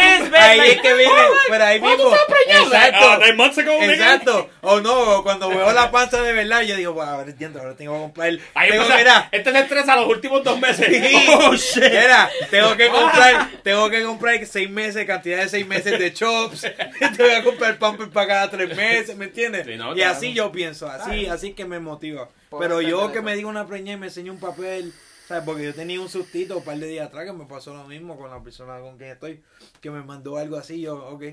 Ahí 0.51 0.69
es 0.69 0.81
que 0.81 0.93
viene, 0.93 1.13
pero 1.49 1.63
ahí 1.63 1.79
¿Cuándo 1.79 2.03
mismo. 2.11 2.17
oh, 2.27 2.63
Exacto. 2.65 3.33
months 3.35 3.57
ago, 3.57 3.71
nigga. 3.79 3.93
Exacto. 3.93 4.49
O 4.63 4.79
no, 4.79 5.23
cuando 5.23 5.49
veo 5.49 5.71
la 5.73 5.89
panza 5.89 6.21
de 6.21 6.33
verdad, 6.33 6.61
yo 6.61 6.75
digo, 6.75 6.93
wow, 6.93 7.03
ahora 7.03 7.29
entiendo, 7.31 7.59
ahora 7.59 7.75
tengo 7.75 7.93
que 7.95 7.99
comprar. 8.01 8.29
Ahí 8.53 8.71
mira, 8.71 9.27
este 9.31 9.51
se 9.51 9.59
estresa 9.59 9.95
los 9.95 10.07
últimos 10.07 10.43
dos 10.43 10.50
meses. 10.59 10.87
Sí. 10.87 11.25
Oh 11.33 11.55
shit. 11.55 11.83
Mira, 11.83 12.29
tengo 12.49 12.75
que 12.75 12.89
comprar, 12.89 13.49
tengo 13.63 13.89
que 13.89 14.03
comprar 14.03 14.45
seis 14.45 14.69
meses, 14.69 15.05
cantidad 15.05 15.39
de 15.39 15.49
seis 15.49 15.65
meses 15.67 15.97
de 15.99 16.13
chops, 16.13 16.61
tengo 17.17 17.29
que 17.29 17.43
comprar 17.43 17.77
pampers 17.79 18.09
para 18.09 18.27
cada 18.27 18.49
tres 18.51 18.75
meses, 18.75 19.15
¿me 19.15 19.25
entiendes? 19.25 19.65
Sí, 19.65 19.75
no, 19.75 19.91
y 19.93 19.95
claro. 19.95 20.11
así 20.15 20.33
yo 20.33 20.51
pienso, 20.51 20.87
así, 20.87 21.21
Claro. 21.21 21.33
así 21.33 21.53
que 21.53 21.65
me 21.65 21.79
motiva. 21.79 22.29
Por 22.49 22.59
Pero 22.61 22.81
yo 22.81 23.11
que 23.11 23.21
me 23.21 23.35
diga 23.35 23.47
una 23.47 23.65
preña 23.67 23.93
y 23.93 23.97
me 23.97 24.07
enseñe 24.07 24.29
un 24.29 24.39
papel, 24.39 24.93
¿sabes? 25.27 25.43
Porque 25.45 25.63
yo 25.63 25.73
tenía 25.73 25.99
un 26.01 26.09
sustito 26.09 26.57
un 26.57 26.63
par 26.63 26.77
de 26.77 26.87
días 26.87 27.07
atrás 27.07 27.25
que 27.25 27.33
me 27.33 27.45
pasó 27.45 27.73
lo 27.73 27.85
mismo 27.85 28.17
con 28.17 28.29
la 28.29 28.41
persona 28.43 28.79
con 28.79 28.97
quien 28.97 29.11
estoy, 29.11 29.41
que 29.79 29.89
me 29.89 30.01
mandó 30.03 30.37
algo 30.37 30.57
así, 30.57 30.81
yo, 30.81 30.95
ok. 30.95 31.23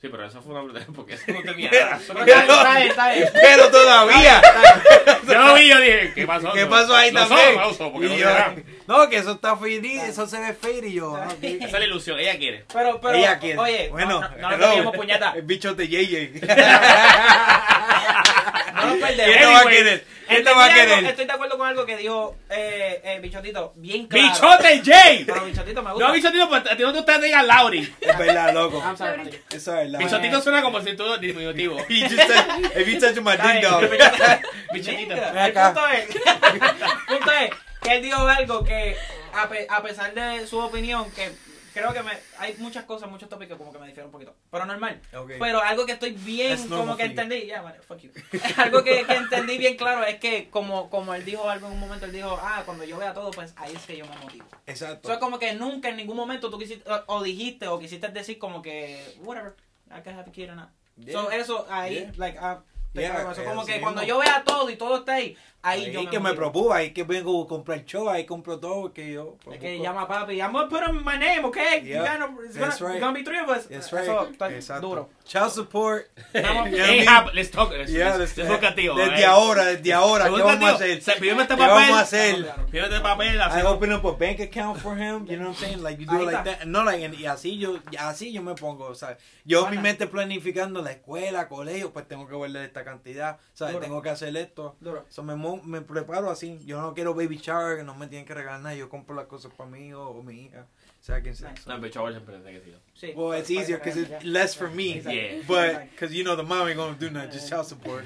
Sí, 0.00 0.08
pero 0.08 0.24
eso 0.24 0.40
fue 0.40 0.52
una 0.52 0.62
brutalidad 0.62 0.92
porque 0.94 1.12
eso 1.16 1.24
no 1.28 1.42
tenía 1.42 1.70
nada. 1.70 1.96
Eso 2.02 2.14
no 2.14 2.20
Pero 2.24 2.38
tenía 2.38 2.40
está 2.40 2.62
nada. 2.64 2.76
bien, 2.78 2.88
está 2.90 3.12
bien. 3.12 3.28
Pero 3.34 3.70
todavía, 3.70 4.42
Yo 5.26 5.38
lo 5.44 5.54
vi, 5.54 5.68
yo 5.68 5.78
dije, 5.78 6.12
¿qué 6.14 6.26
pasó? 6.26 6.52
¿qué 6.54 6.62
No, 6.64 6.70
pasó 6.70 6.96
ahí 6.96 7.12
no 7.12 7.26
también? 7.26 7.56
No 7.56 7.92
porque 7.92 8.06
Y 8.06 8.10
no 8.10 8.16
yo, 8.16 8.28
no, 8.86 9.08
que 9.10 9.16
eso 9.18 9.32
está 9.32 9.56
fade, 9.56 10.08
eso 10.08 10.26
se 10.26 10.40
ve 10.40 10.54
fade 10.54 10.88
y 10.88 10.94
yo, 10.94 11.16
ah. 11.16 11.28
Esa 11.42 11.66
es 11.66 11.72
la 11.72 11.84
ilusión, 11.84 12.18
ella 12.18 12.38
quiere. 12.38 12.64
Pero, 12.72 12.98
pero, 13.00 13.14
Ella 13.14 13.38
quiere. 13.38 13.58
oye, 13.58 13.88
bueno, 13.90 14.20
no, 14.20 14.28
no, 14.38 14.50
no 14.50 14.58
perdemos 14.58 14.96
puñeta. 14.96 15.32
El 15.36 15.42
bicho 15.42 15.74
de 15.74 15.86
JJ. 15.86 16.46
No 18.74 18.86
nos 18.86 18.98
perdemos. 19.08 19.26
¿Quién 19.36 19.38
te 19.40 19.46
va 19.52 19.60
a 19.60 19.64
querer? 19.68 20.04
¿Quién 20.26 20.44
te 20.44 20.50
Entendí 20.50 20.58
va 20.58 20.64
a 20.64 20.74
querer? 20.74 21.04
Estoy 21.04 21.24
de 21.26 21.32
acuerdo 21.32 21.49
algo 21.70 21.86
que 21.86 21.96
dijo 21.96 22.36
eh, 22.50 23.00
eh, 23.04 23.18
Bichotito, 23.20 23.72
bien 23.76 24.06
claro. 24.06 24.28
¡Bichote 24.28 24.82
Jay! 24.84 25.24
Pero 25.24 25.44
Bichotito 25.44 25.82
me 25.82 25.92
gusta. 25.92 26.06
No, 26.08 26.12
bichotito, 26.14 26.48
pues 26.48 26.62
a 26.70 26.76
ti 26.76 26.82
no 26.82 26.92
te 26.92 26.98
gusta 26.98 27.12
que 27.14 27.18
te 27.20 27.26
digan 27.26 27.46
Lauri. 27.46 27.94
Es 28.00 28.18
verdad, 28.18 28.52
loco. 28.54 28.78
I'm 28.84 28.96
sorry. 28.96 29.22
Eso 29.50 29.76
es 29.78 29.90
verdad. 29.92 29.98
Bichotito 29.98 30.40
suena 30.42 30.62
como 30.62 30.80
si 30.80 30.94
tú 30.96 31.16
diminutivo. 31.18 31.78
He 31.88 32.02
just 32.02 32.16
said, 32.16 32.76
if 32.76 32.86
you 32.88 33.00
touch 33.00 33.16
my 33.22 33.32
Está 33.32 33.52
ding 33.52 33.60
bien, 33.60 33.70
dong. 33.70 33.88
Bichotito. 34.72 35.14
El 35.32 35.38
acá. 35.38 35.72
punto 35.74 35.88
es, 35.88 36.08
el 36.52 36.60
punto 37.18 37.32
es 37.32 37.50
que 37.82 37.92
él 37.96 38.02
dijo 38.02 38.26
algo 38.28 38.64
que, 38.64 38.96
a, 39.34 39.48
pe- 39.48 39.66
a 39.70 39.82
pesar 39.82 40.12
de 40.14 40.46
su 40.46 40.58
opinión, 40.58 41.10
que 41.12 41.30
creo 41.80 41.92
que 41.92 42.02
me, 42.02 42.12
hay 42.38 42.54
muchas 42.58 42.84
cosas, 42.84 43.10
muchos 43.10 43.28
tópicos 43.28 43.58
como 43.58 43.72
que 43.72 43.78
me 43.78 43.86
difieren 43.86 44.06
un 44.06 44.12
poquito. 44.12 44.34
Pero 44.50 44.66
normal. 44.66 45.00
Pero 45.38 45.62
algo 45.62 45.86
que 45.86 45.92
estoy 45.92 46.12
bien, 46.12 46.56
That's 46.56 46.68
como 46.68 46.96
que 46.96 47.04
entendí, 47.04 47.46
ya, 47.46 47.62
vale, 47.62 47.80
fuck 47.80 47.98
you. 47.98 48.10
algo 48.56 48.84
que, 48.84 49.04
que 49.04 49.14
entendí 49.14 49.58
bien 49.58 49.76
claro 49.76 50.04
es 50.04 50.18
que, 50.18 50.50
como, 50.50 50.90
como 50.90 51.14
él 51.14 51.24
dijo 51.24 51.48
algo 51.48 51.66
en 51.66 51.74
un 51.74 51.80
momento, 51.80 52.06
él 52.06 52.12
dijo, 52.12 52.38
ah, 52.40 52.62
cuando 52.64 52.84
yo 52.84 52.98
vea 52.98 53.14
todo, 53.14 53.30
pues 53.30 53.52
ahí 53.56 53.74
es 53.74 53.84
que 53.86 53.96
yo 53.96 54.06
me 54.06 54.16
motivo. 54.16 54.46
Exacto. 54.66 55.08
Eso 55.08 55.12
es 55.14 55.18
como 55.18 55.38
que 55.38 55.54
nunca 55.54 55.88
en 55.88 55.96
ningún 55.96 56.16
momento 56.16 56.50
tú 56.50 56.58
quisiste, 56.58 56.90
o, 56.90 57.02
o 57.06 57.22
dijiste, 57.22 57.66
o 57.68 57.78
quisiste 57.78 58.08
decir 58.08 58.38
como 58.38 58.62
que, 58.62 59.16
whatever, 59.22 59.54
I 59.88 60.02
can 60.02 60.18
have 60.18 60.28
a 60.28 60.32
kid 60.32 60.50
or 60.50 60.56
not. 60.56 60.70
Yeah. 60.96 61.12
So, 61.12 61.30
eso 61.30 61.66
ahí, 61.70 61.94
Yeah. 61.94 62.12
like, 62.16 62.38
ah, 62.40 62.62
te 62.92 63.00
Yeah. 63.00 63.30
Eso 63.30 63.42
eh, 63.42 63.44
como 63.44 63.64
que 63.64 63.80
cuando 63.80 64.02
yo 64.02 64.18
vea 64.18 64.42
todo 64.44 64.68
y 64.68 64.76
todo 64.76 64.98
está 64.98 65.14
ahí, 65.14 65.36
ahí, 65.62 65.84
Ahí 65.86 65.92
yo 65.92 66.02
me 66.04 66.10
que 66.10 66.20
me 66.20 66.32
preocupa, 66.34 66.76
ahí 66.76 66.90
que 66.92 67.02
vengo 67.04 67.42
a 67.42 67.46
comprar 67.48 67.84
show, 67.84 68.08
ahí 68.08 68.24
compro 68.24 68.58
todo, 68.58 68.92
que 68.92 69.12
yo... 69.12 69.36
Es 69.52 69.58
que 69.58 69.78
llama 69.78 70.02
a 70.02 70.08
papi, 70.08 70.40
I'm 70.40 70.52
gonna 70.52 70.68
put 70.68 70.80
him 70.82 71.02
my 71.04 71.18
name, 71.18 71.44
okay? 71.44 71.82
Yeah, 71.84 71.98
You 72.16 72.20
gotta- 72.20 72.44
it's 72.46 72.54
that's 72.56 72.78
gonna, 72.80 72.92
right. 72.94 73.00
gonna 73.00 73.12
be 73.12 73.22
three 73.24 73.38
of 73.38 73.48
us. 73.48 73.66
That's 73.68 73.92
right. 73.92 74.04
Eso 74.08 74.28
Exacto. 74.48 74.80
duro. 74.80 75.08
Child 75.26 75.50
support. 75.52 76.10
Hey, 76.32 76.42
mean- 77.00 77.06
hap- 77.06 77.34
let's 77.34 77.50
talk. 77.50 77.70
Let's, 77.70 77.90
Yeah, 77.92 78.16
let's, 78.16 78.36
let's- 78.36 78.48
look 78.50 78.62
at 78.64 78.76
you, 78.78 78.94
desde 78.94 79.02
alright? 79.02 79.24
ahora, 79.24 79.64
desde 79.66 79.92
ahora, 79.92 80.24
¿qué 80.24 80.30
Look 80.30 80.40
at 80.40 80.46
vamos 80.46 80.70
a 80.70 80.74
hacer? 80.74 81.02
Se- 81.02 81.12
Pídeme 81.20 81.42
este 81.42 81.54
¿Qué 81.54 81.60
vamos 81.60 81.78
a 81.78 81.86
papel. 81.86 81.94
hacer? 82.02 82.54
Pídeme 82.70 82.88
este 82.88 83.00
papel. 83.00 83.36
I 83.40 83.62
open 83.66 83.92
up 83.92 84.06
a 84.06 84.12
bank 84.12 84.40
account 84.40 84.78
for 84.78 84.96
him, 84.96 85.26
you 85.26 85.36
know 85.36 85.48
what 85.50 85.54
I'm 85.54 85.54
saying? 85.56 85.82
Like 85.82 86.00
you 86.00 86.06
do 86.06 86.24
like 86.24 86.44
that. 86.44 86.64
No, 86.66 86.84
like, 86.84 87.04
y 87.16 87.26
así 87.26 87.58
yo, 87.58 87.78
así 87.98 88.32
yo 88.32 88.42
me 88.42 88.54
pongo, 88.54 88.86
o 88.86 88.94
sea, 88.94 89.16
yo 89.44 89.68
mi 89.68 89.76
mente 89.78 90.06
planificando 90.06 90.80
la 90.82 90.92
escuela, 90.92 91.48
colegio, 91.48 91.92
pues 91.92 92.06
tengo 92.08 92.26
que 92.26 92.34
guardar 92.34 92.62
esta 92.64 92.84
cantidad, 92.84 93.38
Duro. 93.58 93.78
tengo 93.80 94.02
que 94.02 94.10
hacer 94.10 94.36
esto. 94.36 94.76
Duro. 94.80 95.04
So, 95.08 95.22
me, 95.22 95.34
me 95.58 95.80
preparo 95.80 96.30
así, 96.30 96.60
yo 96.64 96.80
no 96.80 96.94
quiero 96.94 97.14
baby 97.14 97.38
shower, 97.38 97.78
que 97.78 97.84
no 97.84 97.94
me 97.94 98.06
tienen 98.06 98.26
que 98.26 98.34
regalar 98.34 98.60
nada, 98.60 98.74
yo 98.74 98.88
compro 98.88 99.14
las 99.14 99.26
cosas 99.26 99.52
para 99.52 99.78
hijo 99.78 100.08
o 100.10 100.22
mi 100.22 100.46
hija, 100.46 100.66
sea 101.00 101.20
quien 101.20 101.34
sea. 101.36 101.50
Nice. 101.50 101.68
No, 101.68 101.78
bicho 101.80 102.00
ahora 102.00 102.12
siempre 102.12 102.36
tiene 102.36 102.52
que 102.52 102.58
decir. 102.58 102.78
Sí. 102.94 103.12
Well, 103.14 103.38
it's 103.38 103.50
easier 103.50 103.78
because 103.78 104.00
it's 104.00 104.24
less 104.24 104.56
for 104.56 104.70
me, 104.70 104.96
Exacto. 104.96 105.12
Yeah. 105.12 105.42
but 105.46 105.90
because 105.90 106.14
you 106.14 106.24
know 106.24 106.36
the 106.36 106.42
mom 106.42 106.68
ain't 106.68 106.76
gonna 106.76 106.96
do 106.98 107.10
nothing, 107.10 107.32
just 107.32 107.48
child 107.48 107.66
support. 107.66 108.04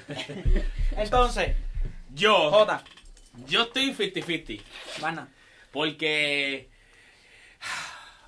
Entonces, 0.96 1.54
Yo, 2.14 2.50
Jota, 2.50 2.84
yo 3.48 3.62
estoy 3.62 3.92
50-50. 3.92 4.62
Vana. 5.00 5.28
Porque 5.72 6.68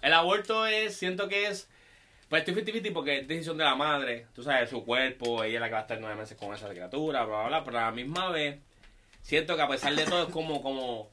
el 0.03 0.13
aborto 0.13 0.67
es, 0.67 0.97
siento 0.97 1.29
que 1.29 1.47
es, 1.47 1.69
pues 2.29 2.43
estoy 2.45 2.65
50-50 2.65 2.93
porque 2.93 3.19
es 3.21 3.29
decisión 3.29 3.57
de 3.57 3.63
la 3.63 3.77
madre, 3.77 4.27
tú 4.35 4.43
sabes, 4.43 4.71
su 4.71 4.85
cuerpo, 4.85 5.45
ella 5.45 5.55
es 5.55 5.61
la 5.61 5.67
que 5.69 5.73
va 5.75 5.79
a 5.79 5.83
estar 5.83 6.01
nueve 6.01 6.17
meses 6.17 6.37
con 6.37 6.53
esa 6.53 6.69
criatura, 6.69 7.25
bla, 7.25 7.39
bla, 7.39 7.47
bla, 7.47 7.65
pero 7.65 7.79
a 7.79 7.83
la 7.83 7.93
misma 7.93 8.31
vez, 8.31 8.59
siento 9.27 9.57
que 9.57 9.63
a 9.63 9.69
pesar 9.69 9.95
de 9.95 10.05
todo 10.05 10.23
es 10.23 10.33
como, 10.33 10.63
como, 10.63 11.11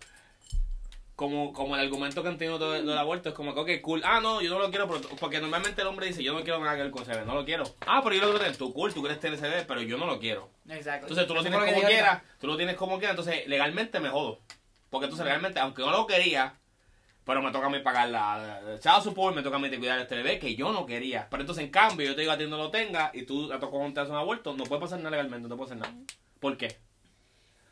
como, 1.15 1.51
como 1.51 1.75
el 1.75 1.82
argumento 1.82 2.22
que 2.22 2.29
han 2.29 2.38
tenido 2.38 2.60
todo 2.60 2.75
el, 2.75 2.86
del 2.86 2.98
aborto, 2.98 3.29
es 3.29 3.36
como 3.36 3.55
que, 3.55 3.60
ok, 3.60 3.82
cool, 3.82 4.01
ah, 4.05 4.20
no, 4.22 4.39
yo 4.39 4.51
no 4.51 4.60
lo 4.60 4.70
quiero, 4.70 4.88
porque 5.20 5.39
normalmente 5.39 5.82
el 5.82 5.88
hombre 5.88 6.08
dice, 6.08 6.24
yo 6.24 6.34
no 6.34 6.43
quiero 6.43 6.60
nada 6.60 6.75
que 6.75 6.84
ver 6.84 6.91
con 6.91 7.08
no 7.25 7.34
lo 7.34 7.43
quiero. 7.43 7.63
Ah, 7.88 8.01
pero 8.03 8.15
yo 8.15 8.22
lo 8.22 8.27
quiero 8.27 8.39
tener, 8.39 8.55
tú 8.55 8.72
cool, 8.72 8.93
tú 8.93 9.01
quieres 9.01 9.20
tener 9.20 9.39
bebé, 9.39 9.65
pero 9.67 9.82
yo 9.82 9.98
no 9.98 10.05
lo 10.05 10.20
quiero. 10.20 10.51
Exacto. 10.70 11.08
Entonces 11.08 11.27
tú 11.27 11.34
lo 11.34 11.41
tienes 11.41 11.60
como 11.60 11.82
quieras, 11.82 12.22
tú 12.39 12.48
lo 12.48 12.55
tienes 12.55 12.75
como 12.75 13.00
quieras, 13.00 13.17
entonces 13.17 13.48
legalmente 13.48 14.00
me 14.00 14.10
jodo. 14.10 14.39
Porque 14.91 15.05
entonces 15.05 15.25
legalmente, 15.25 15.60
aunque 15.60 15.82
no 15.82 15.89
lo 15.89 16.05
quería, 16.05 16.53
pero 17.25 17.41
me 17.41 17.51
toca 17.51 17.65
a 17.65 17.70
mí 17.72 17.79
pagar 17.79 18.10
la, 18.10 18.62
la 18.62 18.79
child 18.79 19.01
support, 19.01 19.36
me 19.36 19.41
toca 19.41 19.55
a 19.55 19.60
mí 19.60 19.75
cuidar 19.75 19.98
a 19.98 20.03
este 20.03 20.17
bebé 20.17 20.38
que 20.38 20.55
yo 20.55 20.72
no 20.72 20.86
quería. 20.86 21.27
Pero 21.32 21.41
entonces 21.41 21.63
en 21.63 21.72
cambio 21.72 22.05
yo 22.05 22.13
te 22.13 22.22
digo 22.22 22.34
a 22.34 22.38
ti 22.38 22.46
no 22.46 22.58
lo 22.58 22.70
tengas 22.70 23.10
y 23.15 23.24
tú 23.24 23.51
a 23.51 23.60
tu 23.60 23.72
cojón 23.72 23.96
te 23.96 24.01
haces 24.01 24.12
un 24.12 24.17
aborto, 24.17 24.53
no 24.53 24.65
puede 24.65 24.82
pasar 24.82 25.00
nada 25.00 25.10
legalmente, 25.10 25.48
no 25.50 25.58
puede 25.58 25.72
hacer 25.72 25.77
nada. 25.77 25.96
¿Por 26.39 26.58
qué? 26.58 26.77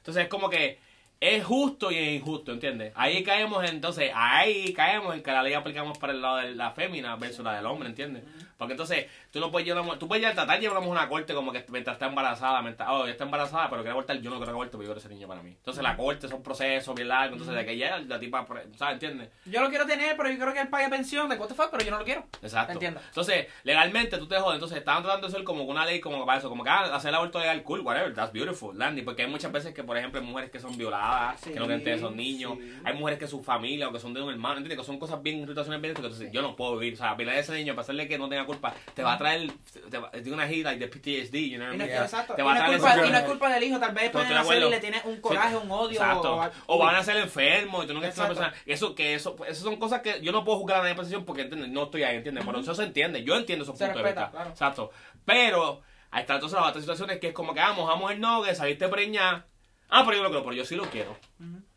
Entonces 0.02 0.24
es 0.24 0.30
como 0.30 0.50
que 0.50 0.80
es 1.20 1.44
justo 1.46 1.92
y 1.92 1.98
es 1.98 2.20
injusto, 2.20 2.52
¿entiendes? 2.52 2.92
Ahí 2.96 3.24
caemos, 3.24 3.64
entonces, 3.70 4.12
ahí 4.16 4.74
caemos 4.74 5.16
en 5.16 5.22
que 5.22 5.32
la 5.32 5.44
ley 5.44 5.54
aplicamos 5.54 6.00
para 6.00 6.14
el 6.14 6.22
lado 6.22 6.38
de 6.38 6.56
la 6.56 6.72
fémina 6.72 7.16
versus 7.16 7.46
la 7.46 7.56
del 7.56 7.68
hombre, 7.68 7.90
¿entiendes? 7.90 8.24
Porque 8.62 8.74
entonces, 8.74 9.08
tú 9.32 9.40
no 9.40 9.50
puedes 9.50 9.66
llevar, 9.68 9.98
tú 9.98 10.08
puedes 10.08 10.22
ya 10.22 10.36
tratar 10.36 10.58
de 10.58 10.62
llevar 10.62 10.84
a 10.84 10.86
una 10.86 11.10
corte 11.10 11.34
como 11.34 11.52
que 11.52 11.66
mientras 11.70 11.96
está 11.96 12.06
embarazada, 12.06 12.62
mientras, 12.62 12.88
oh, 12.92 13.08
está 13.08 13.24
embarazada, 13.24 13.68
pero 13.72 13.82
quiere 13.82 13.94
abortar, 13.94 14.22
yo 14.22 14.30
no 14.30 14.38
quiero 14.38 14.52
aborte 14.52 14.74
porque 14.74 14.86
yo 14.86 14.94
quiero 14.94 15.00
ese 15.00 15.10
niño 15.10 15.28
para 15.28 15.42
mí. 15.42 15.50
Entonces, 15.50 15.82
la 15.82 15.98
corte 15.98 16.28
es 16.28 16.32
un 16.32 16.44
proceso 16.44 16.94
bien 16.94 17.08
largo, 17.08 17.34
entonces, 17.34 17.56
de 17.56 17.66
que 17.66 17.76
ya 17.76 17.98
la 17.98 18.20
tipa, 18.20 18.46
¿sabes? 18.76 18.94
¿Entiendes? 18.94 19.30
Yo 19.46 19.62
lo 19.64 19.70
quiero 19.70 19.88
tener, 19.88 20.16
pero 20.16 20.30
yo 20.30 20.36
quiero 20.36 20.54
que 20.54 20.60
él 20.60 20.68
pague 20.68 20.90
pensión 20.90 21.28
de 21.28 21.38
cuánto 21.38 21.56
fue, 21.56 21.72
pero 21.72 21.84
yo 21.84 21.90
no 21.90 21.98
lo 21.98 22.06
quiero. 22.06 22.24
Exacto. 22.40 22.74
Entiendo. 22.74 23.02
Entonces, 23.08 23.48
legalmente 23.64 24.20
tú 24.20 24.28
te 24.28 24.36
jodes. 24.38 24.58
Entonces, 24.58 24.78
estaban 24.78 25.02
tratando 25.02 25.26
de 25.28 25.34
hacer 25.34 25.44
como 25.44 25.64
una 25.64 25.84
ley 25.84 26.00
como 26.00 26.24
para 26.24 26.38
eso, 26.38 26.48
como 26.48 26.64
que 26.64 26.70
ah, 26.70 26.94
hacer 26.94 27.10
el 27.10 27.16
aborto 27.16 27.40
legal, 27.40 27.64
cool, 27.64 27.80
whatever, 27.80 28.14
that's 28.14 28.32
beautiful, 28.32 28.78
Landy. 28.78 29.02
Porque 29.02 29.24
hay 29.24 29.28
muchas 29.28 29.52
veces 29.52 29.74
que, 29.74 29.84
por 29.84 29.98
ejemplo, 29.98 30.22
hay 30.22 30.28
mujeres 30.28 30.52
que 30.52 30.60
son 30.60 30.78
violadas, 30.78 31.42
Sí, 31.42 31.52
que 31.52 31.60
no 31.60 31.66
tienen 31.66 31.88
esos 31.88 32.16
niños. 32.16 32.60
sí. 32.62 32.80
Hay 32.84 32.94
mujeres 32.94 33.18
que 33.18 33.26
su 33.26 33.42
familia 33.42 33.90
o 33.90 33.92
que 33.92 34.00
son 34.00 34.14
de 34.14 34.22
un 34.22 34.30
hermano, 34.30 34.58
¿entiendes? 34.58 34.78
Que 34.78 34.86
son 34.86 35.00
cosas 35.00 35.20
bien, 35.24 35.48
situaciones 35.48 35.82
bien. 35.82 35.96
Entonces, 35.96 36.32
yo 36.32 36.44
no 36.44 36.56
puedo 36.56 36.78
vivir. 36.78 36.94
O 36.94 36.98
sea, 36.98 37.16
violar 37.16 37.38
a 37.38 37.40
ese 37.40 37.54
niño 37.54 37.74
para 37.74 37.82
hacerle 37.82 38.08
que 38.08 38.20
no 38.20 38.30
tenga 38.30 38.46
culpa, 38.52 38.74
te 38.94 39.04
va 39.04 39.14
a 39.14 39.18
traer, 39.18 39.52
te 39.90 39.98
va, 39.98 40.12
tiene 40.12 40.34
una 40.34 40.48
gira 40.48 40.74
de 40.76 40.88
PTSD, 40.88 41.36
you 41.36 41.58
know 41.58 41.68
what 41.68 41.74
I 41.74 41.76
Y 41.76 41.78
no, 41.78 41.78
mean? 41.78 41.88
Yeah. 41.90 42.04
exacto. 42.04 42.36
Te 42.36 42.42
Y 42.42 42.46
va 42.46 42.52
a 42.52 42.56
no, 42.56 42.60
es 42.60 42.82
traer 42.82 42.98
culpa, 43.00 43.08
y 43.08 43.12
no 43.12 43.18
es 43.18 43.24
culpa 43.24 43.50
del 43.54 43.64
hijo, 43.64 43.80
tal 43.80 43.94
vez 43.94 44.10
pueden 44.12 44.30
de 44.30 44.36
hacerle 44.36 44.68
y 44.68 44.70
le 44.70 44.80
tiene 44.80 45.02
un 45.06 45.22
coraje, 45.22 45.56
un 45.58 45.72
odio. 45.72 46.00
Exacto. 46.00 46.36
O, 46.68 46.76
O 46.76 46.78
van 46.80 46.96
a 46.96 47.04
ser 47.04 47.18
enfermos 47.18 47.84
y 47.84 47.88
tú 47.88 47.94
no 47.94 48.00
quieres 48.00 48.16
ser 48.16 48.26
una 48.26 48.34
persona. 48.36 48.54
Eso, 48.66 48.96
que 48.96 49.16
eso, 49.16 49.36
eso 49.48 49.64
son 49.64 49.78
cosas 49.78 50.02
que 50.02 50.22
yo 50.22 50.32
no 50.32 50.44
puedo 50.44 50.60
juzgar 50.60 50.78
a 50.80 50.82
nadie 50.84 50.96
por 50.96 51.04
decisión 51.04 51.26
porque 51.26 51.44
¿entiendes? 51.44 51.70
no 51.70 51.84
estoy 51.84 52.04
ahí, 52.04 52.18
¿entiendes? 52.18 52.44
Pero 52.46 52.60
eso 52.60 52.76
se 52.76 52.84
entiende. 52.84 53.24
Yo 53.24 53.36
entiendo 53.36 53.64
esos 53.64 53.78
Se 53.78 53.86
puntos 53.86 54.02
de 54.02 54.10
respeta, 54.10 54.26
vista. 54.28 54.32
claro. 54.38 54.50
Exacto. 54.52 54.92
Pero 55.26 55.82
entonces 56.14 56.52
las 56.54 56.68
otras 56.70 56.84
situaciones 56.84 57.20
que 57.20 57.28
es 57.28 57.34
como 57.34 57.54
que 57.54 57.60
vamos, 57.62 57.88
vamos 57.88 58.12
el 58.12 58.20
no, 58.20 58.44
que 58.44 58.54
saliste 58.54 58.88
preñada. 58.90 59.46
Ah, 59.94 60.04
pero 60.06 60.16
yo 60.18 60.24
lo 60.24 60.30
quiero, 60.30 60.44
pero 60.46 60.56
yo 60.56 60.64
sí 60.66 60.76
lo 60.76 60.86
quiero. 60.86 61.18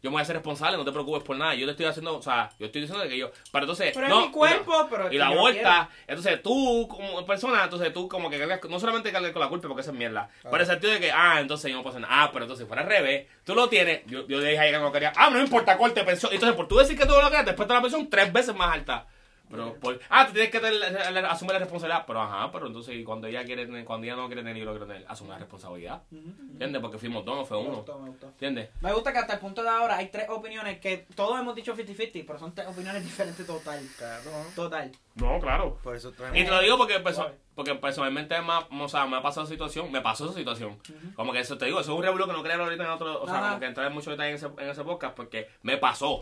Yo 0.02 0.10
me 0.10 0.16
voy 0.16 0.18
a 0.20 0.22
hacer 0.22 0.36
responsable, 0.36 0.76
no 0.76 0.84
te 0.84 0.92
preocupes 0.92 1.22
por 1.24 1.36
nada. 1.36 1.54
Yo 1.54 1.64
te 1.66 1.72
estoy 1.72 1.86
haciendo, 1.86 2.16
o 2.16 2.22
sea, 2.22 2.50
yo 2.60 2.66
estoy 2.66 2.82
diciendo 2.82 3.02
que 3.08 3.16
yo. 3.18 3.30
Pero 3.50 3.64
entonces. 3.64 3.90
Pero 3.94 4.08
no, 4.08 4.20
es 4.20 4.26
mi 4.26 4.32
cuerpo, 4.32 4.72
y 4.72 4.78
la- 4.82 4.88
pero. 4.90 5.12
Y 5.12 5.18
la 5.18 5.30
vuelta, 5.30 5.88
entonces 6.06 6.42
tú 6.42 6.86
como 6.88 7.26
persona, 7.26 7.64
entonces 7.64 7.92
tú 7.92 8.06
como 8.08 8.30
que 8.30 8.38
cargas, 8.38 8.60
no 8.70 8.78
solamente 8.78 9.10
cargas 9.10 9.32
con 9.32 9.40
la 9.42 9.48
culpa 9.48 9.66
porque 9.66 9.80
eso 9.80 9.90
es 9.90 9.96
mierda, 9.96 10.28
pero 10.42 10.58
el 10.58 10.66
sentido 10.66 10.92
de 10.92 11.00
que, 11.00 11.10
ah, 11.10 11.40
entonces 11.40 11.70
yo 11.70 11.76
no 11.76 11.82
puedo 11.82 11.96
hacer 11.96 12.08
nada, 12.08 12.22
ah, 12.24 12.30
pero 12.32 12.44
entonces 12.44 12.64
si 12.64 12.68
fuera 12.68 12.82
al 12.82 12.88
revés, 12.88 13.26
tú 13.44 13.54
lo 13.54 13.68
tienes, 13.68 14.02
yo, 14.06 14.28
yo 14.28 14.38
le 14.38 14.50
dije 14.50 14.60
a 14.60 14.68
ella 14.68 14.78
que 14.78 14.84
no 14.84 14.92
quería, 14.92 15.12
ah, 15.16 15.30
no 15.30 15.38
me 15.38 15.42
importa, 15.42 15.76
corte, 15.76 16.04
pensión, 16.04 16.32
entonces 16.32 16.54
por 16.54 16.68
tú 16.68 16.76
decir 16.76 16.96
que 16.96 17.06
tú 17.06 17.12
lo 17.14 17.28
quieres, 17.28 17.46
después 17.46 17.66
te 17.66 17.74
la 17.74 17.80
pensión 17.82 18.08
tres 18.08 18.32
veces 18.32 18.54
más 18.54 18.72
alta. 18.74 19.06
Pero 19.50 19.74
por, 19.74 20.00
ah, 20.08 20.26
tú 20.26 20.32
tienes 20.32 20.50
que 20.50 20.58
tener- 20.58 21.24
asumir 21.26 21.52
la 21.52 21.58
responsabilidad, 21.60 22.04
pero 22.06 22.20
ajá, 22.22 22.50
pero 22.50 22.66
entonces 22.66 22.94
y 22.96 23.04
cuando 23.04 23.26
ella 23.26 23.44
quiere 23.44 23.66
tener, 23.66 23.84
cuando 23.84 24.06
ella 24.06 24.16
no 24.16 24.26
quiere 24.26 24.40
tener 24.42 24.56
y 24.56 24.60
yo 24.60 24.64
lo 24.64 24.72
quiero 24.72 24.86
tener, 24.86 25.04
asume 25.08 25.30
la 25.30 25.38
responsabilidad. 25.38 26.02
¿Entiendes? 26.10 26.80
Porque 26.80 26.98
fuimos 26.98 27.24
dos, 27.24 27.36
no 27.36 27.44
fue 27.44 27.58
Me 27.58 27.64
uno. 27.68 27.76
gustó, 27.76 27.98
me 27.98 28.08
gustó. 28.08 28.26
¿Entiendes? 28.28 28.70
Me 28.80 28.92
gusta 28.92 29.12
que 29.12 29.18
hasta 29.18 29.34
el 29.34 29.40
punto 29.40 29.62
de 29.62 29.68
ahora 29.68 29.96
hay 29.96 30.08
tres 30.08 30.26
opiniones 30.28 30.80
que 30.80 31.06
todos 31.14 31.38
hemos 31.38 31.54
dicho 31.54 31.74
50-50, 31.76 32.24
pero 32.26 32.38
son 32.38 32.54
tres 32.54 32.66
opiniones 32.68 33.04
diferentes 33.04 33.46
total. 33.46 33.80
Claro. 33.98 34.30
Total. 34.56 34.90
No, 35.16 35.38
claro. 35.40 35.78
Por 35.82 35.94
eso 35.94 36.10
Y 36.32 36.44
te 36.44 36.50
lo 36.50 36.60
digo 36.60 36.76
porque, 36.76 36.98
perso- 37.02 37.14
Suave. 37.14 37.34
Porque 37.54 37.74
personalmente 37.76 38.40
me 38.42 38.52
ha, 38.52 38.58
o 38.70 38.88
sea, 38.88 39.06
me 39.06 39.16
ha 39.16 39.22
pasado 39.22 39.46
situación, 39.46 39.90
me 39.92 40.00
pasó 40.00 40.24
esa 40.26 40.34
situación. 40.34 40.78
Como 41.14 41.32
que 41.32 41.40
eso 41.40 41.56
te 41.58 41.66
digo, 41.66 41.80
eso 41.80 41.92
es 41.92 41.96
un 41.98 42.02
revuelo 42.04 42.26
que 42.26 42.32
no 42.32 42.42
quería 42.42 42.58
ahorita 42.58 42.82
en 42.84 42.90
otro, 42.90 43.22
o 43.22 43.26
sea, 43.26 43.36
Ajá. 43.38 43.46
como 43.48 43.60
que 43.60 43.66
entrar 43.66 43.86
en 43.86 43.92
mucho 43.92 44.10
detalle 44.10 44.30
en 44.30 44.34
ese, 44.36 44.46
en 44.46 44.68
ese 44.68 44.82
podcast 44.84 45.14
porque 45.14 45.48
me 45.62 45.76
pasó. 45.76 46.18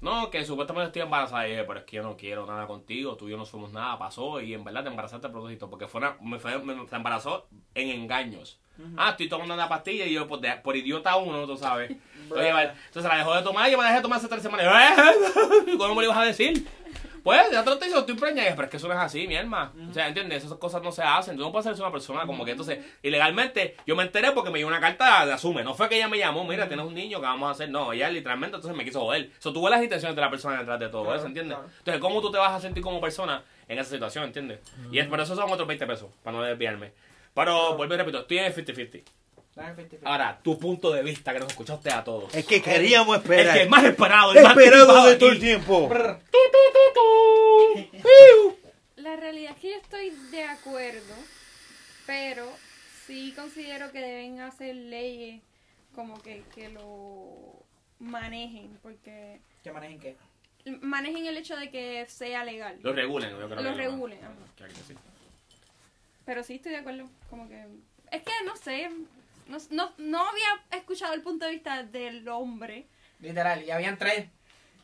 No, 0.00 0.30
que 0.30 0.44
supuestamente 0.44 0.86
estoy 0.88 1.02
embarazada 1.02 1.46
y 1.46 1.52
dije, 1.52 1.64
pero 1.64 1.80
es 1.80 1.84
que 1.86 1.96
yo 1.96 2.02
no 2.02 2.16
quiero 2.16 2.46
nada 2.46 2.66
contigo, 2.66 3.16
tú 3.16 3.28
y 3.28 3.30
yo 3.32 3.36
no 3.36 3.46
somos 3.46 3.72
nada, 3.72 3.98
pasó 3.98 4.40
y 4.40 4.52
en 4.54 4.64
verdad 4.64 4.82
te 4.82 4.90
embarazaste 4.90 5.26
a 5.26 5.30
propósito 5.32 5.70
porque 5.70 5.86
fue 5.88 5.98
una, 6.00 6.16
me, 6.20 6.38
fue, 6.38 6.58
me, 6.58 6.74
me 6.74 6.86
embarazó 6.90 7.46
en 7.74 7.88
engaños. 7.90 8.60
Ah, 8.98 9.10
estoy 9.12 9.26
tomando 9.30 9.54
una 9.54 9.70
pastilla 9.70 10.04
y 10.04 10.12
yo, 10.12 10.26
por, 10.28 10.38
de- 10.38 10.56
por 10.56 10.76
idiota 10.76 11.16
uno, 11.16 11.46
tú 11.46 11.56
sabes. 11.56 11.90
Vale. 12.28 12.72
Entonces 12.88 13.04
la 13.10 13.16
dejó 13.16 13.34
de 13.34 13.40
tomar 13.42 13.68
y 13.68 13.72
yo 13.72 13.78
me 13.78 13.84
dejé 13.84 13.96
de 13.96 14.02
tomar 14.02 14.18
hace 14.18 14.28
tres 14.28 14.42
semanas. 14.42 14.66
¿Cómo 15.78 15.94
me 15.94 16.02
lo 16.02 16.04
ibas 16.04 16.18
a 16.18 16.24
decir? 16.24 16.66
Pues, 17.26 17.50
ya 17.50 17.64
te 17.64 17.70
lo 17.70 17.72
estoy 17.72 17.88
diciendo, 17.88 17.98
estoy 18.00 18.14
preñada. 18.14 18.50
Pero 18.54 18.62
es 18.66 18.70
que 18.70 18.76
eso 18.76 18.86
no 18.86 18.94
es 18.94 19.00
así, 19.00 19.26
mi 19.26 19.34
alma. 19.34 19.72
O 19.90 19.92
sea, 19.92 20.06
¿entiendes? 20.06 20.44
Esas 20.44 20.58
cosas 20.58 20.80
no 20.80 20.92
se 20.92 21.02
hacen. 21.02 21.36
Tú 21.36 21.42
no 21.42 21.50
puedes 21.50 21.64
ser 21.64 21.74
una 21.84 21.90
persona 21.90 22.24
como 22.24 22.44
que 22.44 22.52
entonces, 22.52 22.78
ilegalmente, 23.02 23.76
yo 23.84 23.96
me 23.96 24.04
enteré 24.04 24.30
porque 24.30 24.48
me 24.50 24.60
llegó 24.60 24.68
una 24.68 24.78
carta 24.78 25.26
de 25.26 25.32
asume. 25.32 25.64
No 25.64 25.74
fue 25.74 25.88
que 25.88 25.96
ella 25.96 26.06
me 26.06 26.18
llamó, 26.18 26.44
mira, 26.44 26.68
tienes 26.68 26.86
un 26.86 26.94
niño, 26.94 27.18
¿qué 27.18 27.26
vamos 27.26 27.48
a 27.48 27.50
hacer? 27.50 27.68
No, 27.68 27.92
ella 27.92 28.08
literalmente 28.10 28.54
entonces 28.54 28.78
me 28.78 28.84
quiso 28.84 29.00
joder. 29.00 29.28
Eso 29.36 29.52
tuvo 29.52 29.68
las 29.68 29.82
intenciones 29.82 30.14
de 30.14 30.22
la 30.22 30.30
persona 30.30 30.58
detrás 30.58 30.78
de 30.78 30.88
todo 30.88 31.02
Claro, 31.02 31.18
eso, 31.18 31.26
¿entiendes? 31.26 31.56
claro. 31.56 31.72
Entonces, 31.78 32.00
¿cómo 32.00 32.20
tú 32.20 32.30
te 32.30 32.38
vas 32.38 32.52
a 32.52 32.60
sentir 32.60 32.80
como 32.80 33.00
persona 33.00 33.42
en 33.66 33.76
esa 33.76 33.90
situación, 33.90 34.22
¿entiendes? 34.22 34.60
Y 34.92 35.00
es 35.00 35.08
por 35.08 35.20
eso 35.20 35.34
son 35.34 35.50
otros 35.50 35.66
20 35.66 35.84
pesos, 35.84 36.08
para 36.22 36.36
no 36.36 36.44
desviarme. 36.44 36.92
Pero, 37.34 37.76
vuelvo 37.76 37.94
y 37.94 37.96
repito, 37.96 38.20
estoy 38.20 38.38
en 38.38 38.44
el 38.44 38.54
50-50. 38.54 39.02
Dame 39.56 39.74
50-50. 39.88 39.98
Ahora, 40.04 40.38
tu 40.42 40.58
punto 40.58 40.92
de 40.92 41.02
vista 41.02 41.32
que 41.32 41.40
nos 41.40 41.48
escuchaste 41.48 41.90
a 41.90 42.04
todos. 42.04 42.32
Es 42.34 42.44
que 42.46 42.60
queríamos 42.62 43.16
El 43.16 43.22
esperar. 43.22 43.58
que 43.58 43.66
más 43.66 43.84
esperado, 43.84 44.32
el 44.34 44.42
más 44.42 44.56
esperado 44.56 45.06
de 45.06 45.16
todo 45.16 45.30
el 45.30 45.40
tiempo. 45.40 45.90
La 48.96 49.16
realidad 49.16 49.52
es 49.54 49.60
que 49.60 49.70
yo 49.70 49.76
estoy 49.76 50.10
de 50.30 50.44
acuerdo, 50.44 51.14
pero 52.06 52.46
sí 53.06 53.32
considero 53.36 53.90
que 53.92 54.00
deben 54.00 54.40
hacer 54.40 54.74
leyes 54.74 55.40
como 55.94 56.20
que, 56.22 56.42
que 56.54 56.68
lo 56.70 57.62
manejen, 57.98 58.78
porque 58.82 59.40
¿Qué 59.62 59.72
manejen 59.72 60.00
qué? 60.00 60.16
manejen 60.82 61.26
el 61.26 61.36
hecho 61.36 61.56
de 61.56 61.70
que 61.70 62.04
sea 62.08 62.44
legal. 62.44 62.78
Lo 62.82 62.92
regulen, 62.92 63.30
yo 63.30 63.48
creo 63.48 63.62
Lo 63.62 63.70
que 63.70 63.76
regulen. 63.76 64.18
Que 64.56 64.64
que 64.64 64.72
decir. 64.72 64.96
Pero 66.24 66.42
sí 66.42 66.56
estoy 66.56 66.72
de 66.72 66.78
acuerdo, 66.78 67.08
como 67.30 67.48
que... 67.48 67.64
Es 68.10 68.22
que 68.22 68.32
no 68.44 68.56
sé, 68.56 68.90
no, 69.48 69.58
no, 69.70 69.92
no 69.98 70.26
había 70.28 70.48
escuchado 70.72 71.14
el 71.14 71.22
punto 71.22 71.44
de 71.46 71.52
vista 71.52 71.82
del 71.82 72.26
hombre. 72.28 72.86
Literal, 73.20 73.62
y 73.64 73.70
habían 73.70 73.96
tres 73.98 74.28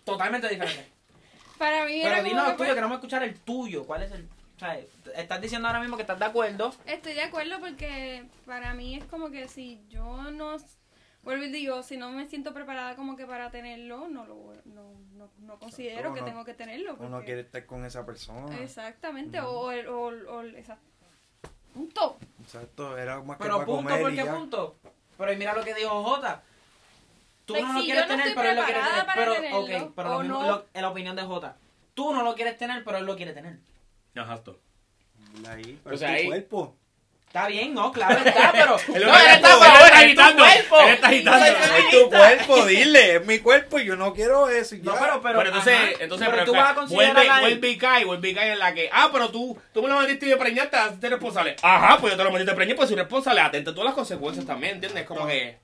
totalmente 0.05 0.49
diferentes. 0.49 0.87
Para 1.59 1.85
mí 1.85 2.01
era 2.01 2.11
Pero 2.11 2.23
como 2.23 2.29
dinos 2.29 2.45
que, 2.45 2.51
el 2.51 2.57
tuyo, 2.57 2.67
pues, 2.67 2.75
queremos 2.75 2.95
escuchar 2.97 3.23
el 3.23 3.39
tuyo. 3.41 3.85
¿Cuál 3.87 4.03
es 4.03 4.13
el...? 4.13 4.29
O 4.57 4.59
sea, 4.59 4.79
estás 5.17 5.41
diciendo 5.41 5.67
ahora 5.69 5.81
mismo 5.81 5.97
que 5.97 6.03
estás 6.03 6.19
de 6.19 6.25
acuerdo. 6.25 6.73
Estoy 6.87 7.15
de 7.15 7.23
acuerdo 7.23 7.59
porque 7.61 8.25
para 8.47 8.75
mí 8.75 8.97
es 8.97 9.05
como 9.07 9.31
que 9.31 9.49
si 9.49 9.81
yo 9.89 10.31
no, 10.31 10.57
vuelvo 11.23 11.45
y 11.45 11.51
digo, 11.51 11.83
si 11.83 11.97
no 11.97 12.11
me 12.13 12.27
siento 12.27 12.55
preparada 12.55 12.95
como 12.95 13.17
que 13.17 13.27
para 13.27 13.51
tenerlo, 13.51 14.09
no 14.09 14.25
lo 14.25 14.53
no, 14.65 14.93
no, 15.17 15.31
no 15.39 15.59
considero 15.59 16.15
que 16.15 16.21
uno- 16.21 16.25
tengo 16.31 16.45
que 16.45 16.55
tenerlo. 16.55 16.95
Uno 16.99 17.11
porque- 17.11 17.27
quiere 17.27 17.41
estar 17.43 17.67
con 17.67 17.85
esa 17.85 18.07
persona. 18.07 18.57
Exactamente, 18.61 19.41
o, 19.41 19.71
el- 19.73 19.89
o, 19.89 20.11
el- 20.11 20.27
o 20.29 20.41
el- 20.43 20.55
esa- 20.55 20.79
punto. 21.73 22.19
Exacto, 22.43 22.97
era 22.99 23.21
más 23.23 23.37
que 23.37 23.43
Pero 23.45 23.55
para 23.57 23.67
punto, 23.67 23.83
comer 23.83 24.03
¿por 24.03 24.13
y 24.13 24.17
qué 24.17 24.25
punto? 24.25 24.77
Pero 25.19 25.37
mira 25.37 25.55
lo 25.55 25.65
que 25.65 25.75
dijo 25.75 26.03
Jota. 26.05 26.43
Tú 27.45 27.55
Like, 27.55 27.67
no 27.69 27.75
lo 27.79 27.85
quieres 27.85 28.03
no 28.03 28.09
tener, 28.17 28.35
pero 28.35 28.49
él 28.51 28.57
lo 28.57 28.65
quiere 28.65 28.81
tener. 28.81 29.07
Pero, 29.15 29.35
tenerlo, 29.35 29.59
ok, 29.61 29.93
pero 29.97 30.09
lo 30.11 30.19
mismo, 30.21 30.41
no. 30.43 30.49
lo- 30.49 30.67
en 30.75 30.83
la 30.83 30.89
opinión 30.91 31.17
de 31.17 31.23
Jota. 31.23 31.57
Tú 31.95 32.13
no 32.13 32.23
lo 32.23 32.35
quieres 32.35 32.57
tener, 32.57 32.85
pero 32.85 32.99
él 32.99 33.05
lo 33.05 33.17
quiere 33.17 33.33
tener. 33.33 33.59
Exacto. 34.15 34.59
Ahí, 35.49 35.81
pero 35.83 35.95
O 35.97 35.99
sea, 35.99 36.09
es 36.11 36.15
tu 36.15 36.21
ahí- 36.23 36.27
cuerpo. 36.29 36.77
Está 37.33 37.47
bien, 37.47 37.73
no, 37.73 37.91
claro 37.93 38.19
está, 38.23 38.53
pero... 38.53 38.77
Él 38.95 39.07
no, 39.07 39.19
está 39.19 39.31
él 39.31 39.35
está 39.37 39.57
agitando, 39.57 39.65
él 39.65 39.71
está 39.73 39.97
es 39.97 40.15
tu 40.15 40.21
agitando, 40.21 40.45
cuerpo. 40.45 40.81
él 40.83 40.89
está 40.91 41.07
agitando. 41.09 41.47
Soy 41.47 41.55
Es 41.79 41.91
tu 41.91 42.11
cuerpo, 42.11 42.67
dile, 42.67 43.17
es 43.17 43.27
mi 43.27 43.39
cuerpo 43.39 43.79
y 43.79 43.87
yo 43.87 43.97
no 43.97 44.13
quiero 44.13 44.51
eso. 44.51 44.77
No, 44.83 44.93
pero, 45.01 45.23
pero, 45.23 45.39
Pero, 45.39 45.49
entonces, 45.49 45.75
ajá, 45.75 45.91
entonces 46.01 46.29
pero 46.29 46.43
pero 46.43 46.45
tú 46.45 46.53
vas 46.53 46.71
a 46.73 46.75
considerar 46.75 47.41
vuelve, 47.41 47.69
y 47.71 47.79
cae, 47.79 48.05
vuelve 48.05 48.29
y 48.29 48.35
cae 48.35 48.53
en 48.53 48.59
la 48.59 48.75
que, 48.75 48.91
ah, 48.93 49.09
pero 49.11 49.31
tú, 49.31 49.59
tú 49.73 49.83
me 49.83 49.89
lo 49.89 49.99
metiste 50.01 50.27
y 50.27 50.29
me 50.29 50.37
preñaste, 50.37 50.77
hazte 50.77 51.09
responsable. 51.09 51.57
Ajá, 51.63 51.97
pues 51.99 52.13
yo 52.13 52.19
te 52.19 52.25
lo 52.25 52.33
metiste 52.33 52.53
y 52.53 52.55
preñé, 52.55 52.75
pues 52.75 52.91
soy 52.91 52.99
responsable, 52.99 53.41
atenta 53.41 53.71
a 53.71 53.75
todas 53.75 53.87
las 53.87 53.95
consecuencias 53.95 54.45
también, 54.45 54.75
¿entiendes? 54.75 55.07
Como 55.07 55.27
que, 55.27 55.59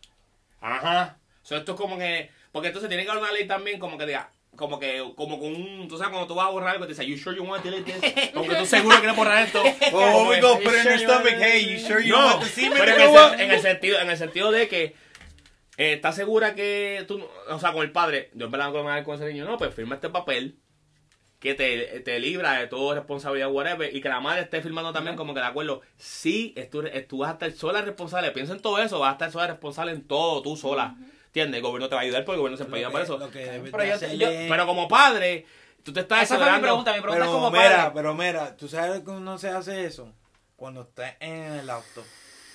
ajá. 0.62 1.18
O 1.42 1.46
sea, 1.46 1.58
esto 1.58 1.72
es 1.72 1.78
como 1.78 1.98
que, 1.98 2.30
porque 2.50 2.68
entonces 2.68 2.88
tiene 2.88 3.04
que 3.04 3.10
haber 3.10 3.22
una 3.24 3.32
ley 3.32 3.46
también 3.46 3.78
como 3.78 3.98
que 3.98 4.06
diga, 4.06 4.30
como 4.56 4.78
que, 4.80 5.04
como 5.16 5.38
con 5.38 5.54
un, 5.54 5.86
tú 5.88 5.96
sabes, 5.96 6.10
cuando 6.10 6.26
tú 6.26 6.34
vas 6.34 6.46
a 6.48 6.50
borrar 6.50 6.70
algo, 6.70 6.84
te 6.86 6.92
dice, 6.92 7.06
you 7.06 7.16
sure 7.16 7.36
you 7.36 7.44
want 7.44 7.62
to 7.62 7.70
delete 7.70 7.92
this? 7.92 8.30
Como 8.34 8.48
que 8.48 8.56
tú 8.56 8.66
seguro 8.66 8.96
quieres 8.98 9.14
borrar 9.16 9.44
esto. 9.46 9.62
Oh, 9.92 10.12
Como 10.12 10.30
we 10.30 10.36
que- 10.36 10.40
go 10.42 10.54
put 10.58 10.72
it 10.74 10.78
in 10.78 10.84
your 10.84 10.92
you 10.94 11.04
stomach. 11.08 11.34
Hey, 11.38 11.66
you 11.70 11.78
sure 11.78 12.00
you 12.04 12.12
no, 12.12 12.26
want 12.26 12.40
to 12.40 12.46
see 12.46 12.68
me? 12.68 12.76
pero 12.76 12.92
en 12.96 13.00
el, 13.00 13.40
en 13.40 13.50
el 13.52 13.60
sentido, 13.60 14.00
en 14.00 14.10
el 14.10 14.16
sentido 14.16 14.50
de 14.50 14.66
que 14.68 14.96
eh, 15.76 15.92
¿estás 15.92 16.16
segura 16.16 16.56
que 16.56 17.04
tú, 17.06 17.24
o 17.48 17.58
sea, 17.60 17.72
con 17.72 17.82
el 17.82 17.92
padre, 17.92 18.30
yo 18.34 18.46
en 18.46 18.50
verdad 18.50 18.72
no 18.72 18.82
nada 18.82 19.04
con 19.04 19.14
ese 19.14 19.26
niño, 19.32 19.44
no, 19.44 19.58
pues 19.58 19.72
firma 19.72 19.94
este 19.94 20.08
papel 20.08 20.58
que 21.38 21.54
te, 21.54 22.00
te 22.00 22.18
libra 22.18 22.54
de 22.58 22.66
toda 22.66 22.96
responsabilidad, 22.96 23.52
whatever, 23.52 23.94
y 23.94 24.00
que 24.00 24.08
la 24.08 24.18
madre 24.18 24.40
esté 24.42 24.60
firmando 24.60 24.92
también 24.92 25.14
como 25.14 25.34
que 25.34 25.40
de 25.40 25.46
acuerdo, 25.46 25.82
sí, 25.96 26.52
tú, 26.72 26.82
tú 27.08 27.18
vas 27.18 27.30
a 27.30 27.32
estar 27.34 27.52
sola 27.52 27.82
responsable, 27.82 28.32
piensa 28.32 28.54
en 28.54 28.60
todo 28.60 28.82
eso, 28.82 28.98
vas 28.98 29.10
a 29.10 29.12
estar 29.12 29.30
sola 29.30 29.46
responsable 29.46 29.92
en 29.92 30.02
todo, 30.08 30.42
tú 30.42 30.56
sola, 30.56 30.96
¿entiendes? 31.42 31.58
El 31.58 31.62
gobierno 31.62 31.88
te 31.88 31.94
va 31.94 32.00
a 32.00 32.04
ayudar 32.04 32.24
porque 32.24 32.34
el 32.36 32.40
gobierno 32.42 32.64
empeña 32.64 32.86
que- 32.88 32.92
para 32.92 33.04
eso. 33.04 33.18
lo 33.18 33.30
que 33.30 33.38
Pero 33.38 33.60
de 33.62 33.70
yo 33.70 33.76
te- 33.78 33.92
hacerle 34.06 34.18
yo- 34.18 34.28
es- 34.30 34.50
Pero 34.50 34.66
como 34.66 34.88
padre, 34.88 35.46
tú 35.82 35.92
te 35.92 36.00
estás 36.00 36.22
Esa 36.24 36.38
fue 36.38 36.52
mi 36.52 36.58
pregunta, 36.60 36.92
mi 36.92 37.00
pregunta 37.00 37.24
es 37.24 37.28
Pero 37.30 37.32
como 37.32 37.50
mira, 37.50 37.76
padre. 37.76 37.90
pero 37.94 38.14
mira, 38.14 38.56
tú 38.56 38.68
sabes 38.68 39.00
cómo 39.04 39.20
no 39.20 39.38
se 39.38 39.48
hace 39.50 39.84
eso. 39.84 40.12
Cuando 40.56 40.82
estás 40.82 41.14
en 41.20 41.52
el 41.54 41.70
auto 41.70 42.02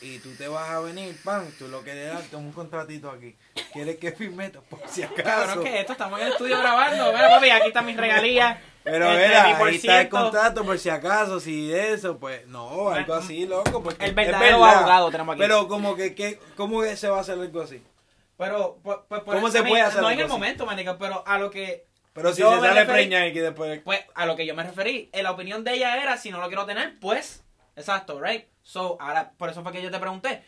y 0.02 0.20
tú 0.20 0.30
te 0.36 0.48
vas 0.50 0.70
a 0.70 0.82
venir, 0.82 1.16
pan, 1.24 1.50
tú 1.58 1.70
lo 1.70 1.82
quieres 1.82 2.14
darte 2.14 2.36
un 2.36 2.52
contratito 2.52 3.10
aquí. 3.10 3.36
Quieres 3.72 3.96
que 3.98 4.12
firme 4.12 4.48
esto? 4.48 4.62
por 4.70 4.82
si 4.88 5.04
acaso. 5.04 5.62
¿qué 5.62 5.76
es 5.76 5.80
esto? 5.82 5.94
Estamos 5.94 6.20
en 6.20 6.28
el 6.28 6.32
estudio 6.34 6.60
grabando. 6.60 7.14
Mira, 7.14 7.30
papi, 7.30 7.50
aquí 7.50 7.68
están 7.70 7.86
mis 7.86 7.96
regalías. 7.98 8.58
Pero 8.84 9.10
Este, 9.10 9.28
mira, 9.30 9.44
ahí 9.66 9.76
está 9.78 10.02
el 10.02 10.10
contrato 10.10 10.66
por 10.66 10.78
si 10.78 10.90
acaso, 10.90 11.40
si 11.40 11.74
eso, 11.74 12.18
pues 12.18 12.46
no, 12.48 12.90
algo 12.90 13.14
así, 13.14 13.46
loco. 13.46 13.82
Porque 13.82 14.04
El 14.04 14.10
es 14.10 14.16
verdadero 14.16 14.60
verdad. 14.60 14.78
abogado 14.80 15.10
tenemos 15.10 15.34
aquí. 15.36 15.42
Pero 15.42 15.68
como 15.70 15.96
que, 15.96 16.14
que, 16.14 16.38
¿cómo 16.58 16.82
que 16.82 16.98
se 16.98 17.08
va 17.08 17.20
a 17.20 17.22
hacer 17.22 17.40
algo 17.40 17.62
así? 17.62 17.82
Pero, 18.44 18.80
pues, 18.84 18.98
pues, 19.08 19.22
¿Cómo 19.24 19.50
se 19.50 19.64
puede 19.64 19.82
hacer 19.82 20.02
No 20.02 20.12
en 20.12 20.20
el 20.20 20.28
momento, 20.28 20.66
manica, 20.66 20.98
pero 20.98 21.24
a 21.26 21.38
lo 21.38 21.50
que 21.50 21.86
Pero 22.12 22.34
si 22.34 22.42
se 22.42 22.60
sale 22.60 22.86
preña 22.86 23.26
y 23.26 23.32
que 23.32 23.42
después... 23.42 23.82
Pues 23.84 24.02
a 24.16 24.26
lo 24.26 24.36
que 24.36 24.46
yo 24.46 24.54
me 24.54 24.64
referí, 24.64 25.10
en 25.14 25.24
la 25.24 25.32
opinión 25.32 25.64
de 25.64 25.76
ella 25.76 26.02
era 26.02 26.18
si 26.18 26.30
no 26.30 26.42
lo 26.42 26.48
quiero 26.48 26.66
tener, 26.66 27.00
pues, 27.00 27.46
exacto, 27.78 28.20
right? 28.20 28.46
So, 28.62 28.98
ahora, 29.00 29.32
por 29.38 29.50
eso 29.50 29.64
fue 29.64 29.72
que 29.72 29.82
yo 29.82 29.90
te 29.90 30.00
pregunté. 30.00 30.44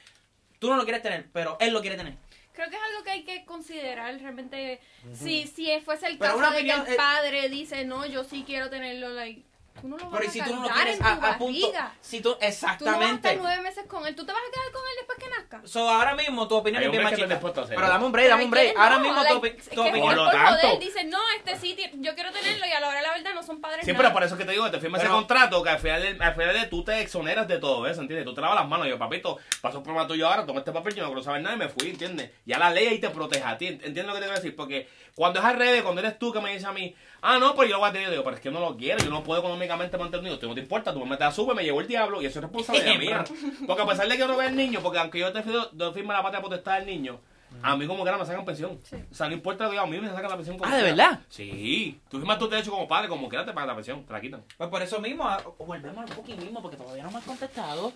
Tú 0.59 0.69
no 0.69 0.75
lo 0.75 0.83
quieres 0.83 1.01
tener, 1.01 1.29
pero 1.31 1.55
él 1.61 1.71
lo 1.71 1.79
quiere 1.79 1.95
tener. 1.95 2.15
Creo 2.51 2.69
que 2.69 2.75
es 2.75 2.81
algo 2.81 3.03
que 3.03 3.11
hay 3.11 3.23
que 3.23 3.45
considerar 3.45 4.13
realmente. 4.19 4.81
si, 5.13 5.47
si 5.47 5.79
fuese 5.79 6.07
el 6.07 6.17
Pero 6.17 6.37
caso 6.37 6.51
de 6.51 6.57
opinión, 6.57 6.83
que 6.83 6.91
eh, 6.91 6.93
el 6.93 6.97
padre 6.97 7.47
dice, 7.47 7.85
no, 7.85 8.05
yo 8.05 8.25
sí 8.25 8.43
quiero 8.45 8.69
tenerlo, 8.69 9.09
like, 9.09 9.41
tú 9.79 9.87
no 9.87 9.97
lo 9.97 10.09
vas 10.09 10.19
Pero 10.19 10.23
¿y 10.23 10.27
a 10.27 10.31
si 10.31 10.41
tú 10.41 10.55
no 10.55 10.61
lo 10.61 10.69
quieres 10.69 10.93
en 10.95 10.99
tu 11.01 11.05
a, 11.07 11.11
a 11.31 11.37
punto. 11.37 11.71
Si 12.01 12.21
tú, 12.21 12.29
Tú 12.29 12.29
no 12.29 12.35
vas 12.39 12.43
a 12.43 12.47
exactamente. 12.47 13.29
estar 13.29 13.37
nueve 13.37 13.61
meses 13.61 13.85
con 13.87 14.05
él. 14.07 14.15
¿Tú 14.15 14.25
te 14.25 14.31
vas 14.31 14.41
a 14.41 14.51
quedar 14.51 14.71
con 14.71 14.81
él 14.81 14.95
después 14.97 15.17
que 15.17 15.29
nazca? 15.29 15.61
So, 15.67 15.89
ahora 15.89 16.15
mismo 16.15 16.47
tu 16.47 16.55
opinión 16.55 16.81
Hay 16.81 16.85
es 16.87 16.91
bien 16.91 17.03
machista. 17.03 17.39
Pero 17.39 17.87
dame 17.87 18.05
un 18.05 18.11
break, 18.11 18.29
dame 18.29 18.43
un 18.45 18.51
break. 18.51 18.77
Ahora 18.77 18.95
no, 18.97 19.01
mismo 19.01 19.17
tu, 19.25 19.33
like, 19.33 19.35
opi- 19.35 19.59
es 19.59 19.69
tu 19.69 19.83
que 19.83 19.89
opinión. 19.89 20.15
Por 20.15 20.25
lo 20.25 20.31
tanto. 20.31 20.77
dicen, 20.79 21.09
no, 21.09 21.19
este 21.37 21.55
sí, 21.57 21.77
yo 21.95 22.15
quiero 22.15 22.31
tenerlo 22.31 22.65
y 22.65 22.71
a 22.71 22.79
la 22.79 22.87
hora 22.87 22.97
de 22.97 23.03
la 23.03 23.11
verdad 23.13 23.33
no 23.33 23.43
son 23.43 23.61
padres 23.61 23.85
Sí, 23.85 23.91
nada. 23.91 24.03
pero 24.03 24.13
por 24.13 24.23
eso 24.23 24.35
es 24.35 24.39
que 24.39 24.45
te 24.45 24.51
digo 24.51 24.65
que 24.65 24.71
te 24.71 24.79
firmas 24.79 25.01
ese 25.01 25.09
contrato 25.11 25.61
que 25.63 25.69
al 25.69 25.79
final, 25.79 26.01
de, 26.01 26.23
al 26.23 26.33
final 26.35 26.53
de 26.53 26.65
tú 26.67 26.83
te 26.83 26.99
exoneras 27.01 27.47
de 27.47 27.57
todo 27.59 27.87
eso, 27.87 28.01
¿entiendes? 28.01 28.25
Tú 28.25 28.33
te 28.33 28.41
lavas 28.41 28.55
las 28.59 28.67
manos. 28.67 28.87
Yo, 28.87 28.97
papito, 28.97 29.37
pasó 29.61 29.75
por 29.77 29.83
problema 29.85 30.07
tuyo 30.07 30.27
ahora, 30.27 30.45
tomé 30.45 30.59
este 30.59 30.71
papel, 30.71 30.95
yo 30.95 31.03
no 31.03 31.09
quiero 31.09 31.23
saber 31.23 31.41
nada 31.41 31.55
y 31.55 31.59
me 31.59 31.69
fui, 31.69 31.89
¿entiendes? 31.89 32.31
Ya 32.45 32.57
la 32.57 32.69
ley 32.69 32.87
ahí 32.87 32.99
te 32.99 33.09
protege 33.09 33.43
a 33.43 33.57
ti, 33.57 33.67
¿entiendes 33.67 34.05
lo 34.05 34.13
que 34.13 34.19
te 34.19 34.25
quiero 34.25 34.35
decir? 34.35 34.55
Porque 34.55 34.87
cuando 35.15 35.39
es 35.39 35.45
al 35.45 35.57
revés, 35.57 35.81
cuando 35.83 36.01
eres 36.01 36.17
tú 36.19 36.31
que 36.33 36.39
me 36.41 36.49
dices 36.51 36.65
a 36.65 36.71
mí, 36.71 36.95
ah, 37.25 37.39
no, 37.39 37.55
pues 37.55 37.67
yo 37.69 37.75
lo 37.75 37.79
voy 37.79 37.89
a 37.89 37.93
tener, 37.93 38.09
digo, 38.11 38.23
pero 38.23 38.35
es 38.35 38.41
que 38.41 38.49
yo 38.49 38.51
no 38.51 38.59
lo 38.59 38.77
quiero, 38.77 39.03
yo 39.03 39.09
no 39.09 39.23
puedo 39.23 39.39
económicamente 39.41 39.97
mantenerlo, 39.97 40.37
tú 40.39 40.47
no 40.47 40.53
te 40.53 40.61
importa, 40.61 40.93
tú 40.93 40.99
me 40.99 41.05
metes 41.05 41.27
a 41.27 41.31
sube, 41.31 41.53
me 41.53 41.63
llevó 41.63 41.81
el 41.81 41.87
diablo 41.87 42.21
y 42.21 42.25
eso 42.25 42.39
es 42.39 42.43
responsabilidad 42.43 42.97
mía. 42.99 43.23
Porque 43.67 43.81
a 43.81 43.85
pesar 43.87 44.07
de 44.07 44.13
que 44.13 44.19
yo 44.19 44.27
no 44.27 44.37
vea 44.37 44.47
el 44.49 44.55
niño, 44.55 44.79
porque 44.81 44.99
aunque 44.99 45.19
yo 45.19 45.31
te 45.33 45.41
firme 45.43 46.13
la 46.13 46.21
patria 46.23 46.41
potestad 46.41 46.75
del 46.77 46.85
niño, 46.85 47.19
a 47.63 47.75
mí 47.77 47.87
como 47.87 48.03
que 48.03 48.09
ahora 48.09 48.21
me 48.21 48.27
sacan 48.27 48.43
pensión. 48.43 48.77
Sí. 48.83 48.97
O 49.11 49.15
sea, 49.15 49.27
no 49.27 49.33
importa 49.33 49.63
lo 49.63 49.69
que 49.69 49.75
yo, 49.77 49.81
a 49.83 49.87
mí 49.87 49.97
me 49.99 50.09
sacan 50.09 50.29
la 50.29 50.35
pensión 50.35 50.57
como 50.57 50.69
Ah, 50.69 50.75
¿de 50.75 50.83
quiera. 50.83 50.95
verdad? 51.05 51.19
Sí. 51.29 51.99
Tú 52.09 52.17
firmas 52.17 52.37
tu 52.37 52.49
derecho 52.49 52.69
como 52.69 52.85
padre, 52.87 53.07
como 53.07 53.29
quiera 53.29 53.45
te 53.45 53.53
pagan 53.53 53.69
la 53.69 53.75
pensión, 53.75 54.03
te 54.05 54.11
la 54.13 54.19
quitan. 54.19 54.43
Pues 54.57 54.69
por 54.69 54.81
eso 54.81 54.99
mismo, 54.99 55.23
a- 55.27 55.41
volvemos 55.59 56.09
al 56.09 56.15
booking 56.15 56.37
mismo, 56.37 56.61
porque 56.61 56.75
todavía 56.77 57.03
no 57.03 57.11
me 57.11 57.19
has 57.19 57.23
contestado. 57.23 57.93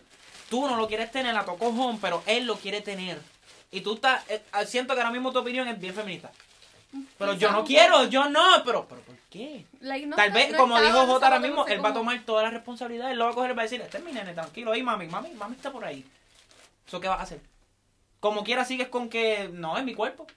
Tú 0.49 0.65
no 0.65 0.77
lo 0.77 0.87
quieres 0.87 1.11
tener 1.11 1.35
a 1.35 1.43
tocojón, 1.43 1.99
pero 1.99 2.23
él 2.25 2.45
lo 2.45 2.55
quiere 2.55 2.79
tener. 2.81 3.19
Y 3.69 3.81
tú 3.81 3.95
estás, 3.95 4.27
eh, 4.29 4.41
ah, 4.53 4.63
siento 4.65 4.93
que 4.95 5.01
ahora 5.01 5.11
mismo 5.11 5.31
tu 5.33 5.39
opinión 5.39 5.67
es 5.67 5.77
bien 5.79 5.93
feminista. 5.93 6.31
Pero 7.19 7.33
yo 7.33 7.51
no 7.51 7.59
un 7.59 7.65
quiero, 7.67 8.05
yo 8.05 8.29
no, 8.29 8.41
pero, 8.65 8.87
pero 8.87 9.01
¿por 9.01 9.15
qué? 9.29 9.65
Like, 9.79 10.07
no 10.07 10.15
Tal 10.15 10.31
vez, 10.31 10.51
no 10.51 10.57
como 10.57 10.81
dijo 10.81 11.05
J 11.05 11.25
ahora 11.25 11.39
mismo, 11.39 11.65
él 11.67 11.83
va 11.83 11.89
a 11.89 11.93
tomar 11.93 12.23
toda 12.25 12.43
la 12.43 12.49
responsabilidad, 12.49 13.11
él 13.11 13.17
lo 13.17 13.25
va 13.25 13.31
a 13.31 13.33
coger 13.33 13.51
y 13.51 13.53
va 13.53 13.61
a 13.61 13.63
decir, 13.63 13.81
este 13.81 13.97
es 13.97 14.03
mi 14.03 14.11
nene, 14.11 14.33
tranquilo, 14.33 14.71
ahí 14.71 14.83
mami, 14.83 15.07
mami, 15.07 15.31
mami 15.31 15.55
está 15.55 15.71
por 15.71 15.85
ahí. 15.85 16.05
¿Eso 16.87 16.99
qué 16.99 17.07
vas 17.07 17.19
a 17.19 17.23
hacer? 17.23 17.41
Como 18.19 18.43
quiera 18.43 18.65
sigues 18.65 18.89
con 18.89 19.09
que 19.09 19.49
no, 19.53 19.77
es 19.77 19.85
mi 19.85 19.95
cuerpo. 19.95 20.27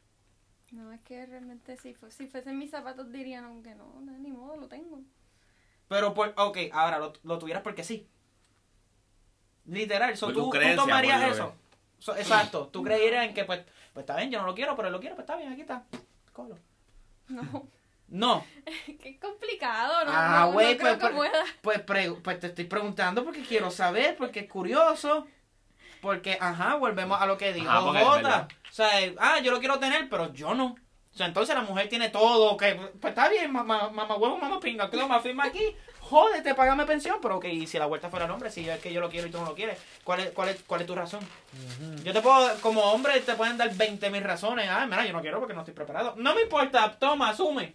No, 0.70 0.92
es 0.92 1.00
que 1.02 1.26
realmente 1.26 1.76
si, 1.76 1.94
fue, 1.94 2.10
si 2.10 2.26
fuesen 2.26 2.58
mis 2.58 2.70
zapatos 2.70 3.10
dirían, 3.12 3.44
aunque 3.44 3.74
no, 3.74 4.00
no, 4.00 4.12
ni 4.18 4.30
modo, 4.30 4.56
lo 4.56 4.68
tengo. 4.68 5.00
Pero, 5.88 6.14
por, 6.14 6.32
ok, 6.36 6.58
ahora 6.72 6.98
lo, 6.98 7.12
lo 7.24 7.38
tuvieras 7.38 7.62
porque 7.62 7.84
sí. 7.84 8.06
Literal, 9.66 10.16
so, 10.16 10.32
tú, 10.32 10.48
creencia, 10.50 10.82
tomarías 10.82 11.32
eso. 11.32 11.54
So, 11.98 12.16
exacto, 12.16 12.68
tú 12.68 12.82
creerías 12.82 13.26
en 13.26 13.34
que, 13.34 13.44
pues, 13.44 13.60
pues 13.92 14.04
está 14.04 14.16
bien, 14.16 14.30
yo 14.30 14.40
no 14.40 14.46
lo 14.46 14.54
quiero, 14.54 14.74
pero 14.74 14.88
él 14.88 14.92
lo 14.92 15.00
quiero, 15.00 15.14
pues 15.14 15.24
está 15.24 15.36
bien, 15.36 15.52
aquí 15.52 15.60
está. 15.60 15.84
Cógelo. 16.32 16.58
No, 17.28 17.68
No. 18.12 18.44
qué 19.02 19.18
complicado, 19.18 20.04
no, 20.04 20.10
Ah, 20.14 20.28
no, 20.40 20.46
no 20.46 20.52
güey, 20.52 20.76
creo 20.76 20.98
pues, 20.98 21.10
que 21.10 21.16
pues, 21.16 21.30
pueda. 21.30 21.44
pues, 21.62 21.80
pre- 21.80 22.10
pues 22.22 22.40
te 22.40 22.48
estoy 22.48 22.64
preguntando 22.66 23.24
porque 23.24 23.42
quiero 23.42 23.70
saber, 23.70 24.16
porque 24.16 24.40
es 24.40 24.48
curioso. 24.50 25.26
Porque, 26.02 26.36
ajá, 26.40 26.74
volvemos 26.74 27.20
a 27.20 27.26
lo 27.26 27.38
que 27.38 27.52
dijo 27.52 27.70
Ajá, 27.70 28.04
Jota. 28.04 28.48
O 28.68 28.72
sea, 28.72 29.00
eh, 29.00 29.14
ah, 29.18 29.38
yo 29.40 29.50
lo 29.50 29.60
quiero 29.60 29.78
tener, 29.78 30.08
pero 30.10 30.32
yo 30.32 30.52
no. 30.54 30.76
O 31.14 31.16
sea, 31.16 31.26
entonces 31.26 31.54
la 31.54 31.62
mujer 31.62 31.88
tiene 31.88 32.08
todo, 32.10 32.56
que 32.56 32.74
pues 33.00 33.12
está 33.12 33.28
bien, 33.28 33.52
mamá, 33.52 33.88
mamá 33.90 34.16
huevo, 34.16 34.38
mamá 34.38 34.58
pinga, 34.60 34.90
que 34.90 34.96
me 34.96 35.20
firma 35.20 35.44
aquí, 35.44 35.76
jódete, 36.00 36.54
págame 36.54 36.86
pensión, 36.86 37.18
pero 37.20 37.36
ok, 37.36 37.44
y 37.44 37.66
si 37.66 37.78
la 37.78 37.84
vuelta 37.84 38.08
fuera 38.08 38.24
el 38.24 38.30
hombre, 38.30 38.50
si 38.50 38.66
es 38.68 38.80
que 38.80 38.92
yo 38.92 39.00
lo 39.00 39.10
quiero 39.10 39.26
y 39.26 39.30
tú 39.30 39.38
no 39.38 39.44
lo 39.44 39.54
quieres, 39.54 39.78
¿cuál 40.04 40.20
es, 40.20 40.30
cuál 40.30 40.48
es, 40.48 40.62
cuál 40.66 40.80
es 40.80 40.86
tu 40.86 40.94
razón? 40.94 41.20
Yo 42.02 42.14
te 42.14 42.22
puedo, 42.22 42.58
como 42.62 42.80
hombre, 42.80 43.20
te 43.20 43.34
pueden 43.34 43.58
dar 43.58 43.74
20 43.74 44.08
mil 44.10 44.24
razones, 44.24 44.66
ah, 44.70 44.86
mira, 44.86 45.04
yo 45.06 45.12
no 45.12 45.20
quiero 45.20 45.38
porque 45.38 45.52
no 45.54 45.60
estoy 45.60 45.74
preparado. 45.74 46.14
No 46.16 46.34
me 46.34 46.42
importa, 46.42 46.98
toma, 46.98 47.28
asume. 47.28 47.74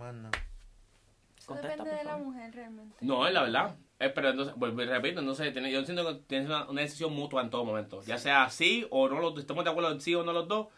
Mano. 0.00 0.30
Eso 1.38 1.46
Contesta, 1.46 1.68
depende 1.84 1.94
de 1.94 2.04
la 2.04 2.16
mujer 2.16 2.54
realmente. 2.54 2.96
No, 3.02 3.26
es 3.26 3.34
la 3.34 3.42
verdad. 3.42 3.76
Eh, 3.98 4.08
pero 4.08 4.30
entonces, 4.30 4.54
vuelvo 4.56 4.80
y 4.80 4.86
repito, 4.86 5.20
entonces 5.20 5.52
tiene- 5.52 5.70
yo 5.70 5.84
siento 5.84 6.06
que 6.06 6.22
tienes 6.26 6.48
una, 6.48 6.66
una 6.70 6.80
decisión 6.80 7.12
mutua 7.12 7.42
en 7.42 7.50
todo 7.50 7.66
momento. 7.66 8.02
Ya 8.04 8.16
sea 8.16 8.48
sí 8.48 8.86
o 8.90 9.08
no, 9.10 9.20
los, 9.20 9.38
estamos 9.38 9.62
de 9.64 9.70
acuerdo 9.70 9.92
en 9.92 10.00
sí 10.00 10.14
o 10.14 10.22
no 10.22 10.32
los 10.32 10.48
dos. 10.48 10.68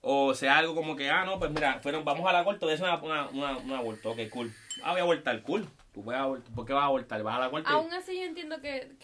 O 0.00 0.34
sea 0.34 0.58
algo 0.58 0.74
como 0.74 0.96
que, 0.96 1.08
ah, 1.08 1.24
no, 1.24 1.38
pues 1.38 1.52
mira, 1.52 1.78
fueron, 1.80 2.04
vamos 2.04 2.28
a 2.28 2.32
la 2.32 2.42
corte, 2.44 2.64
voy 2.66 2.72
a 2.72 2.74
hacer 2.74 2.86
una, 2.86 2.98
una, 2.98 3.28
una, 3.28 3.56
una 3.58 3.78
aborto. 3.78 4.10
Ok, 4.10 4.18
cool. 4.30 4.52
Ah, 4.82 4.90
voy 4.90 5.00
a 5.00 5.04
abortar, 5.04 5.40
cool. 5.42 5.66
Tú 5.92 6.02
vas 6.02 6.16
a 6.16 6.22
abortar. 6.22 6.52
¿Por 6.52 6.66
qué 6.66 6.72
vas 6.72 6.82
a 6.82 6.86
abortar? 6.86 7.22
¿Vas 7.22 7.36
a 7.36 7.40
la 7.40 7.50
corte? 7.50 7.68
Aún 7.70 7.92
así 7.92 8.16
yo 8.16 8.24
entiendo 8.24 8.60
que, 8.60 8.96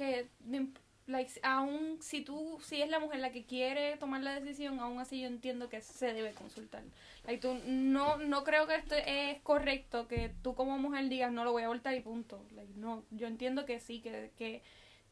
like, 1.10 1.30
aún 1.42 1.98
si 2.00 2.22
tú, 2.22 2.58
si 2.62 2.80
es 2.80 2.88
la 2.88 2.98
mujer 2.98 3.20
la 3.20 3.30
que 3.30 3.44
quiere 3.44 3.96
tomar 3.96 4.22
la 4.22 4.38
decisión, 4.38 4.80
aún 4.80 5.00
así 5.00 5.20
yo 5.20 5.26
entiendo 5.26 5.68
que 5.68 5.80
se 5.80 6.12
debe 6.12 6.32
consultar. 6.32 6.82
Like, 7.26 7.40
tú, 7.40 7.58
no, 7.66 8.16
no 8.18 8.44
creo 8.44 8.66
que 8.66 8.76
esto 8.76 8.94
es 8.94 9.40
correcto 9.42 10.08
que 10.08 10.32
tú 10.42 10.54
como 10.54 10.78
mujer 10.78 11.08
digas 11.08 11.32
no 11.32 11.44
lo 11.44 11.52
voy 11.52 11.62
a 11.62 11.66
abortar 11.66 11.94
y 11.94 12.00
punto. 12.00 12.42
Like, 12.54 12.72
no, 12.76 13.04
yo 13.10 13.26
entiendo 13.26 13.66
que 13.66 13.80
sí, 13.80 14.00
que, 14.00 14.30
que 14.38 14.62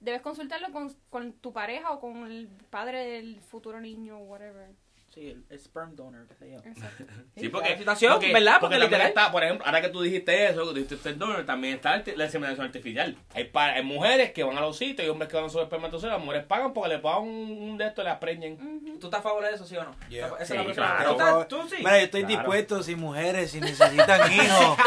debes 0.00 0.22
consultarlo 0.22 0.72
con, 0.72 0.94
con 1.10 1.32
tu 1.32 1.52
pareja 1.52 1.90
o 1.92 2.00
con 2.00 2.26
el 2.30 2.48
padre 2.70 3.04
del 3.04 3.40
futuro 3.40 3.80
niño 3.80 4.18
o 4.18 4.24
whatever. 4.24 4.70
Sí, 5.18 5.30
el, 5.30 5.44
el 5.50 5.58
sperm 5.58 5.96
donor, 5.96 6.28
que 6.28 6.34
se 6.36 6.48
llama. 6.48 6.62
Exacto. 6.64 7.04
Sí, 7.36 7.48
porque, 7.48 7.70
la 7.70 7.76
situación, 7.78 8.12
porque- 8.12 8.32
¿verdad? 8.32 8.58
Porque, 8.60 8.76
Porque 8.76 8.76
también 8.76 8.90
literal- 8.90 9.08
está, 9.08 9.32
por 9.32 9.42
ejemplo, 9.42 9.66
ahora 9.66 9.80
que 9.80 9.88
tú 9.88 10.00
dijiste 10.02 10.46
eso, 10.48 10.68
que 10.68 10.74
dijiste 10.74 10.94
usted 10.94 11.16
donor, 11.16 11.44
también 11.44 11.74
está 11.74 12.02
la 12.16 12.24
inseminación 12.26 12.66
artificial. 12.66 13.16
Hay, 13.34 13.44
pa- 13.44 13.72
hay 13.72 13.82
mujeres 13.82 14.30
que 14.32 14.44
van 14.44 14.56
a 14.56 14.60
los 14.60 14.76
sitios 14.76 15.06
y 15.06 15.10
hombres 15.10 15.28
que 15.28 15.36
van 15.36 15.46
a 15.46 15.48
sus 15.48 15.60
espermatozoides, 15.62 16.14
las 16.16 16.24
mujeres 16.24 16.46
pagan 16.46 16.72
porque 16.72 16.90
le 16.90 16.98
pagan 17.00 17.22
un, 17.22 17.50
un 17.70 17.78
de 17.78 17.86
esto 17.88 18.02
y 18.02 18.04
las 18.04 18.18
preñen. 18.18 18.52
Ujú. 18.54 18.98
¿Tú 19.00 19.06
estás 19.08 19.20
a 19.20 19.22
favor 19.24 19.44
de 19.44 19.52
eso, 19.54 19.64
sí 19.66 19.76
o 19.76 19.82
no? 19.84 19.94
Yeah. 20.08 20.28
Esa 20.40 20.54
es 20.60 20.66
la 20.66 20.72
claro. 20.72 21.46
¿Tú, 21.48 21.62
tú 21.62 21.68
sí? 21.68 21.76
Mira, 21.78 21.98
yo 21.98 22.04
estoy 22.04 22.20
Claro. 22.24 22.36
dispuesto 22.36 22.82
si 22.84 22.94
mujeres, 22.94 23.50
si 23.50 23.60
necesitan 23.60 24.32
hijos. 24.32 24.78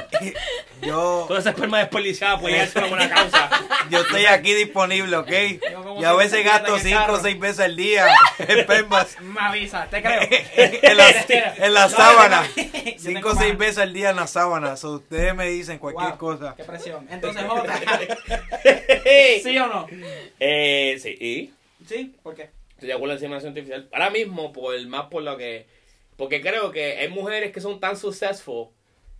yo, 0.82 1.24
Toda 1.28 1.40
esa 1.40 1.50
esperma 1.50 1.78
desperdiciada 1.78 2.38
puede 2.40 2.54
llegarse 2.54 2.78
a 2.78 2.82
una 2.82 2.88
buena 2.90 3.10
causa. 3.14 3.50
yo 3.90 4.00
estoy 4.00 4.26
aquí 4.26 4.54
disponible, 4.54 5.16
¿ok? 5.16 5.30
Yo 5.70 6.00
Y 6.00 6.04
a 6.04 6.12
veces 6.14 6.44
gasto 6.44 6.68
en 6.68 6.74
el 6.76 6.80
5 6.82 6.96
o 6.98 7.00
carro. 7.06 7.20
6 7.20 7.38
veces 7.40 7.60
al 7.60 7.76
día 7.76 8.06
espermas 8.38 9.20
Me 9.20 9.40
avisa, 9.40 9.86
te 9.90 10.02
creo. 10.02 10.20
en 10.22 10.96
la, 10.96 11.10
en 11.58 11.74
la 11.74 11.88
sábana. 11.88 12.46
yo 12.56 12.62
tengo- 12.64 12.84
yo 12.84 12.92
5 12.98 13.12
tengo 13.14 13.28
o 13.30 13.34
6 13.36 13.48
más. 13.50 13.58
veces 13.58 13.78
al 13.78 13.92
día 13.92 14.10
en 14.10 14.16
la 14.16 14.26
sábana. 14.26 14.76
So, 14.76 14.92
ustedes 14.94 15.34
me 15.34 15.46
dicen 15.48 15.78
cualquier 15.78 16.10
Wow, 16.10 16.18
cosa. 16.18 16.54
Qué 16.56 16.64
presión. 16.64 17.06
Entonces, 17.10 17.42
Jota, 17.44 17.80
sí. 18.62 19.40
¿sí 19.42 19.58
o 19.58 19.66
no? 19.66 19.86
Eh, 20.40 20.98
sí, 21.00 21.10
y 21.20 21.54
Sí, 21.86 22.14
¿por 22.22 22.34
qué? 22.34 22.50
estoy 22.70 22.88
de 22.88 22.92
acuerdo 22.94 23.12
en 23.14 23.16
inseminación 23.18 23.50
artificial. 23.50 23.88
Ahora 23.92 24.10
mismo, 24.10 24.52
por 24.52 24.78
más 24.86 25.06
por 25.06 25.22
lo 25.22 25.36
que. 25.36 25.66
Porque 26.16 26.40
creo 26.40 26.70
que 26.72 26.98
hay 26.98 27.08
mujeres 27.08 27.52
que 27.52 27.60
son 27.60 27.78
tan 27.80 27.96
successful, 27.96 28.68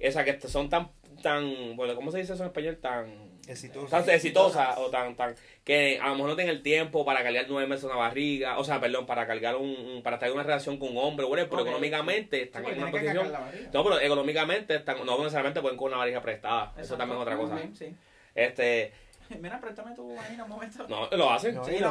o 0.06 0.10
sea, 0.12 0.24
que 0.24 0.40
son 0.48 0.68
tan. 0.68 0.90
tan 1.22 1.74
bueno, 1.76 1.94
¿Cómo 1.96 2.10
se 2.12 2.18
dice 2.18 2.34
eso 2.34 2.42
en 2.42 2.48
español? 2.48 2.76
Tan. 2.80 3.28
Exitosa. 3.48 4.02
Tan 4.04 4.14
exitosas 4.14 4.76
o 4.76 4.90
tan, 4.90 5.16
tan. 5.16 5.34
que 5.64 5.98
a 6.02 6.08
lo 6.08 6.14
mejor 6.16 6.28
no 6.30 6.36
tienen 6.36 6.54
el 6.54 6.62
tiempo 6.62 7.06
para 7.06 7.22
cargar 7.22 7.46
nueve 7.48 7.66
meses 7.66 7.84
una 7.84 7.96
barriga, 7.96 8.58
o 8.58 8.64
sea, 8.64 8.78
perdón, 8.78 9.06
para 9.06 9.26
cargar 9.26 9.56
un. 9.56 9.70
un- 9.70 10.02
para 10.02 10.16
estar 10.16 10.28
en 10.28 10.34
una 10.34 10.42
relación 10.42 10.76
con 10.76 10.90
un 10.90 10.98
hombre, 10.98 11.24
bueno, 11.24 11.46
pero 11.48 11.62
económicamente 11.62 12.42
están 12.42 12.62
Sí, 12.64 12.70
en 12.72 12.78
una 12.82 12.90
posición. 12.90 13.32
No, 13.72 13.82
pero 13.84 14.00
económicamente 14.00 14.74
están, 14.76 15.04
no 15.06 15.16
necesariamente 15.18 15.62
pueden 15.62 15.78
con 15.78 15.88
una 15.88 15.96
barriga 15.96 16.20
prestada. 16.20 16.74
Eso 16.78 16.96
también 16.96 17.18
es 17.18 17.22
otra 17.22 17.36
cosa. 17.38 17.54
Ok, 17.54 17.60
sí. 17.74 17.94
Este. 18.34 18.92
Mira, 19.40 19.58
préstame 19.60 19.94
tu 19.94 20.14
vagina 20.14 20.44
un 20.44 20.50
momento. 20.50 20.86
No, 20.88 21.08
lo 21.16 21.30
hacen. 21.30 21.54
No, 21.54 21.64
Sí, 21.64 21.78
lo 21.78 21.88